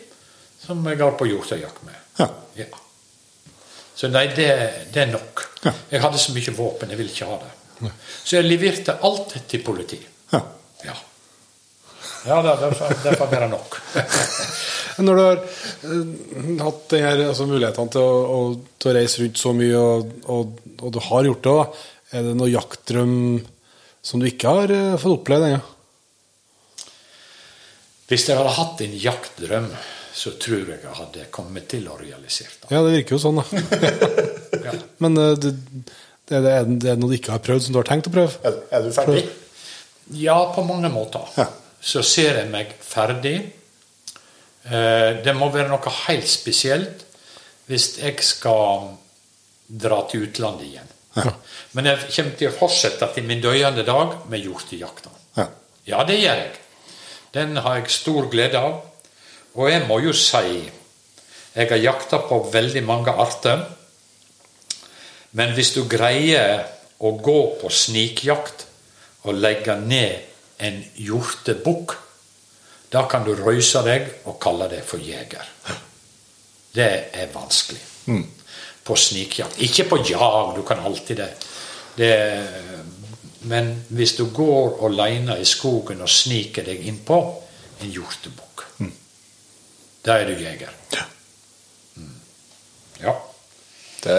[0.65, 1.97] som jeg har på hjortejakt med.
[2.17, 2.25] Ja.
[2.57, 2.65] Ja.
[3.95, 4.47] Så nei, det,
[4.95, 5.43] det er nok.
[5.63, 5.73] Ja.
[5.93, 7.91] Jeg hadde så mye våpen, jeg ville ikke ha det.
[8.25, 9.99] Så jeg leverte alt til politi.
[10.33, 10.41] Ja.
[10.87, 10.95] Ja.
[12.25, 13.77] Ja, derfor, det, får- det nok.
[15.05, 18.39] Når du har eh, hatt denne, altså, mulighetene til å, å,
[18.81, 21.85] til å reise rundt så mye, og, og, og du har gjort det, da,
[22.17, 23.15] er det noe jaktdrøm
[24.05, 25.61] som du ikke har eh, fått opplevd ennå?
[28.09, 29.69] Hvis jeg hadde hatt en jaktdrøm,
[30.15, 32.69] så tror jeg jeg hadde kommet til å realisere det.
[32.71, 33.45] Ja, det virker jo sånn, da.
[34.65, 34.71] Ja.
[35.03, 35.51] Men eh, det,
[36.25, 38.13] det, det, er, det er noe du ikke har prøvd, som du har tenkt å
[38.15, 38.39] prøve?
[38.47, 39.25] Er, er du ferdig?
[40.17, 41.25] Ja, på mange måter.
[41.37, 41.49] Ja.
[41.85, 43.35] Så ser jeg meg ferdig.
[44.65, 47.03] Eh, Det må være noe helt spesielt
[47.69, 48.91] hvis jeg skal
[49.67, 50.91] dra til utlandet igjen.
[51.73, 55.09] Men jeg kommer til å fortsette til min døyende dag med hjortejakta.
[55.39, 55.45] Ja.
[55.89, 56.51] Ja, det gjør jeg.
[57.35, 58.79] Den har jeg stor glede av.
[59.55, 60.63] Og jeg må jo si
[61.55, 63.61] jeg har jakta på veldig mange arter.
[65.35, 66.65] Men hvis du greier
[66.99, 68.65] å gå på snikjakt
[69.23, 71.95] og legge ned en hjortebukk,
[72.91, 75.47] da kan du røyse deg og kalle deg for jeger.
[76.75, 77.81] Det er vanskelig.
[78.85, 79.59] På snikjakt.
[79.63, 81.31] Ikke på jag, du kan alltid det.
[81.95, 82.13] det.
[83.49, 87.19] Men hvis du går alene i skogen og sniker deg innpå
[87.83, 88.65] en hjortebukk,
[90.05, 90.73] da er du jeger.
[90.93, 91.05] Ja.
[93.01, 93.15] Ja.
[94.03, 94.17] Det,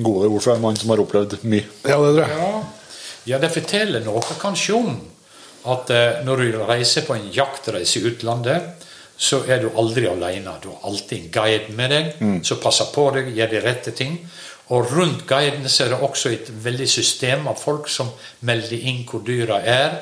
[0.00, 1.66] gode ord fra en mann som har opplevd mye.
[1.84, 2.38] Ja, det tror jeg.
[2.38, 2.62] Ja,
[3.32, 4.96] ja det forteller noe kanskje om
[5.66, 10.56] at eh, når du reiser på en jaktreise i utlandet, så er du aldri alene.
[10.62, 14.18] Du har alltid en guide med deg som passer på deg, gjør de rette ting.
[14.74, 18.10] Og rundt guidene er det også et veldig system av folk som
[18.48, 20.00] melder inn hvor dyra er.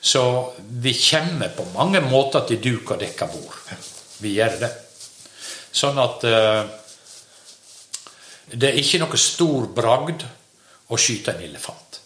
[0.00, 0.22] Så
[0.58, 3.58] vi kommer på mange måter til duk og dekka bord.
[4.22, 4.70] Vi gjør det.
[5.78, 6.62] Sånn at uh,
[8.54, 10.24] det er ikke noe stor bragd
[10.88, 12.00] å skyte en elefant.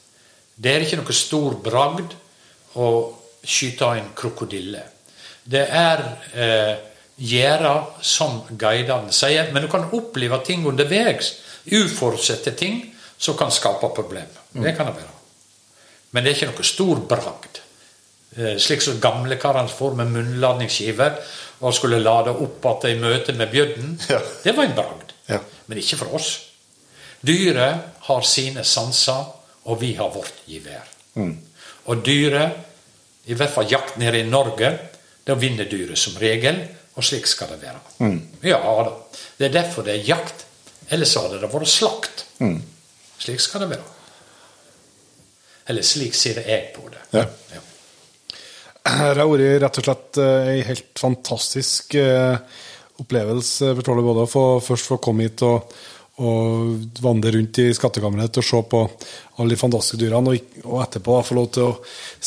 [0.57, 2.17] Det er ikke noe stor bragd
[2.83, 2.89] å
[3.43, 4.83] skyte en krokodille.
[5.43, 6.03] Det er
[6.39, 6.75] eh,
[7.19, 7.73] gjøre
[8.05, 11.33] som guidene sier, men du kan oppleve ting underveis.
[11.65, 14.41] Uforutsette ting som kan skape problemer.
[14.53, 15.13] Det kan det være.
[16.11, 17.61] Men det er ikke noe stor bragd.
[18.37, 21.19] Eh, slik som gamlekarene får med munnladningsskiver
[21.63, 23.95] og skulle lade opp igjen i møte med bjødden.
[24.11, 24.21] Ja.
[24.45, 25.13] Det var en bragd.
[25.29, 25.39] Ja.
[25.67, 26.33] Men ikke for oss.
[27.23, 29.29] Dyret har sine sanser,
[29.65, 30.89] og vi har vårt gevær.
[31.87, 32.57] Og dyret,
[33.31, 34.73] i hvert fall jakt nede i Norge,
[35.23, 36.59] da vinner dyret som regel,
[36.99, 37.79] og slik skal det være.
[38.43, 38.97] Ja da.
[39.39, 40.45] Det er derfor det er jakt.
[40.91, 42.25] Ellers hadde det vært slakt.
[43.23, 43.91] Slik skal det være.
[45.71, 47.05] Eller slik ser jeg på det.
[47.15, 47.27] Ja.
[47.55, 47.63] Ja.
[48.83, 52.35] Her har vært rett og slett eh, ei helt fantastisk eh,
[53.03, 55.71] opplevelse for Trolle både å få, først få komme hit og,
[56.23, 61.21] og vandre rundt i skattkammeret og se på alle de fantastiske dyrene, og, og etterpå
[61.29, 61.77] få lov til å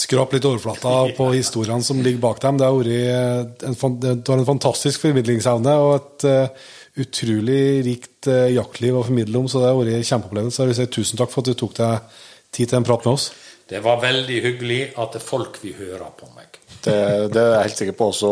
[0.06, 2.62] skrape litt overflata på historiene som ligger bak dem.
[2.62, 9.00] Det har vært eh, en, en fantastisk formidlingsevne og et eh, utrolig rikt eh, jaktliv
[9.00, 10.62] å formidle om, så det har vært en kjempeopplevelse.
[10.62, 12.22] Jeg vil si tusen takk for at du tok deg
[12.56, 13.30] tid til en prat med oss.
[13.66, 16.60] Det var veldig hyggelig at det er folk vil høre på meg.
[16.86, 16.98] Det,
[17.34, 18.12] det er jeg helt sikker på.
[18.14, 18.32] Så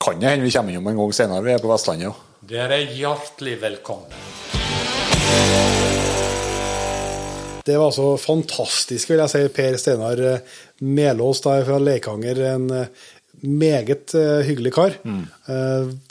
[0.00, 1.44] kan det hende vi kommer innom en gang senere.
[1.46, 2.10] Vi er på Vestlandet.
[2.10, 2.14] Ja.
[2.50, 4.20] Dere er hjertelig velkomne.
[7.64, 10.54] Det var så fantastisk, vil jeg si, Per Steinar eh,
[10.88, 12.40] Melås da, fra Leikanger.
[12.54, 13.08] En eh,
[13.42, 14.96] meget eh, hyggelig kar.
[15.04, 15.24] Mm.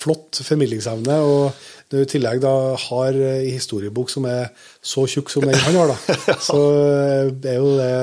[0.02, 1.20] flott formidlingsevne.
[1.22, 1.52] Og
[1.90, 4.52] når du i tillegg da har en historiebok som er
[4.82, 6.18] så tjukk som den han har, da,
[6.50, 7.94] så eh, er jo det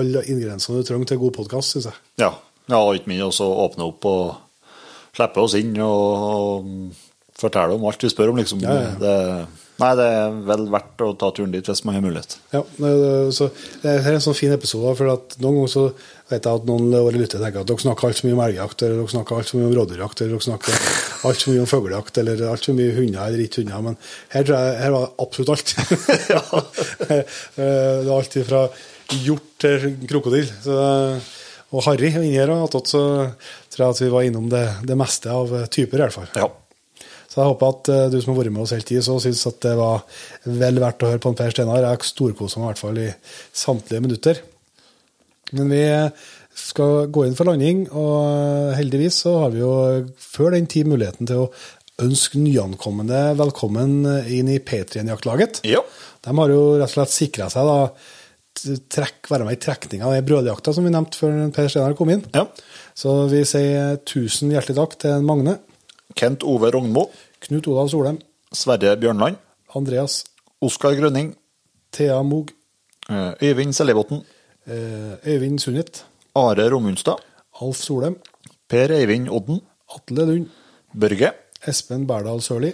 [0.00, 2.00] alle ingrediensene du trenger til god podkast, syns jeg.
[2.24, 2.32] Ja.
[2.70, 4.24] ja og ikke minst også åpne opp og
[5.16, 8.64] slippe oss inn og, og fortelle om alt vi spør om, liksom.
[8.64, 8.90] Ja, ja.
[9.00, 9.14] Det,
[9.82, 12.36] nei, det er vel verdt å ta turen dit hvis man har mulighet.
[12.54, 12.62] Ja,
[13.34, 13.48] så
[13.82, 15.84] det er en sånn fin episode, for at noen ganger så
[16.30, 19.02] vet jeg at noen våre lyttere tenker at dere snakker altfor mye om elgjakt, eller
[19.02, 20.90] dere snakker altfor mye om rådyrjakt, eller dere snakker
[21.30, 24.00] altfor mye om fuglejakt, eller altfor mye hunder eller ikke hunder, men
[24.34, 25.74] her tror jeg her var det absolutt alt.
[27.06, 28.66] det er alt fra
[29.22, 30.76] hjort til krokodille.
[31.74, 32.52] Og harry inni her,
[32.86, 33.02] så
[33.74, 36.30] tror jeg at vi var innom det, det meste av typer, i hvert fall.
[36.38, 36.50] Ja.
[37.36, 39.58] Så jeg håper at eh, du som har vært med oss hele så syns at
[39.60, 40.06] det var
[40.48, 41.84] vel verdt å høre på en Per Steinar.
[41.84, 43.10] Jeg storkosa meg i hvert fall i
[43.52, 44.40] samtlige minutter.
[45.52, 45.82] Men vi
[46.56, 49.74] skal gå inn for landing, og heldigvis så har vi jo
[50.16, 51.50] før den tid muligheten til å
[52.06, 54.00] ønske nyankomne velkommen
[54.32, 55.60] inn i Patrion-jaktlaget.
[55.68, 55.84] Ja.
[56.24, 57.78] De har jo rett og slett sikra seg da
[58.96, 62.24] trekk, være med i trekninga av brødjakta som vi nevnte før Per Steinar kom inn.
[62.32, 62.48] Ja.
[62.96, 65.58] Så vi sier tusen hjertelig takk til Magne,
[66.16, 67.06] Kent Ove Rognmo,
[67.40, 68.18] Knut Olav Solheim,
[68.52, 69.36] Sverre Bjørnland,
[69.74, 70.24] Andreas,
[70.60, 71.34] Oskar Grønning,
[71.92, 72.50] Thea Moog,
[73.10, 74.22] eh, Øyvind Sellibotn,
[74.66, 77.16] eh, Øyvind Sundit, Are Romundstad,
[77.60, 78.16] Alf Solheim,
[78.68, 79.60] Per Eivind Odden,
[79.94, 80.46] Atle Lund,
[80.98, 81.32] Børge,
[81.66, 82.72] Espen Berdal Sørli,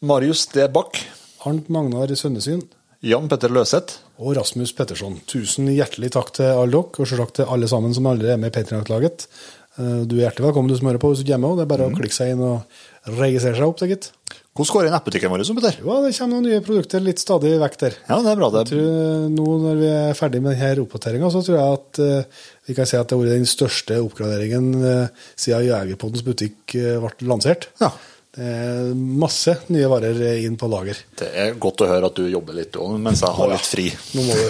[0.00, 0.68] Marius D.
[0.68, 1.06] Bach.
[1.46, 2.62] Arnt Magnar Sønnesyn.
[3.06, 5.20] Jan Petter Løseth, og Rasmus Petterson.
[5.30, 8.50] Tusen hjertelig takk til alle dere, og selvsagt til alle sammen som allerede er med
[8.50, 9.28] i Patrion-laget.
[9.76, 11.50] Du er hjertelig velkommen, du som hører på hvis du er hjemme.
[11.52, 13.80] og Det er bare å klikke seg inn og registrere seg opp.
[13.82, 14.10] sikkert.
[14.56, 15.58] Hvordan går det i nettbutikken vår, som?
[15.60, 17.96] Jo, det kommer noen nye produkter litt stadig vekk der.
[18.08, 18.48] Ja, det er bra.
[18.54, 22.00] Det Jeg tror Nå når vi er ferdig med denne oppdateringa, så tror jeg at
[22.06, 26.76] eh, vi kan si at det har vært den største oppgraderingen eh, siden Jegerpoddens butikk
[26.80, 27.68] eh, ble lansert.
[27.82, 27.92] Ja.
[28.36, 30.98] Er masse nye varer eh, inn på lager.
[31.16, 33.86] Det er godt å høre at du jobber litt òg mens jeg har litt fri.
[34.12, 34.42] Nå må du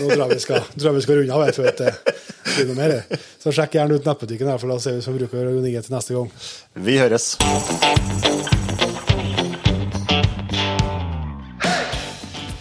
[0.00, 1.92] Nå tror jeg vi skal, tror jeg vi skal runde av her før det
[2.48, 3.20] blir noe mer.
[3.38, 6.16] Så sjekk gjerne ut nettbutikken, her, for da ser vi som bruker å til neste
[6.16, 6.32] gang.
[6.82, 7.28] Vi høres.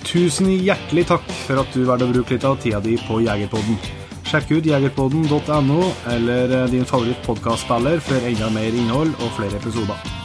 [0.05, 3.81] Tusen hjertelig takk for at du valgte å bruke litt av tida di på Jegerpodden.
[4.29, 5.81] Sjekk ut jegerpodden.no
[6.13, 10.24] eller din favoritt favorittpodkastspiller for enda mer innhold og flere episoder.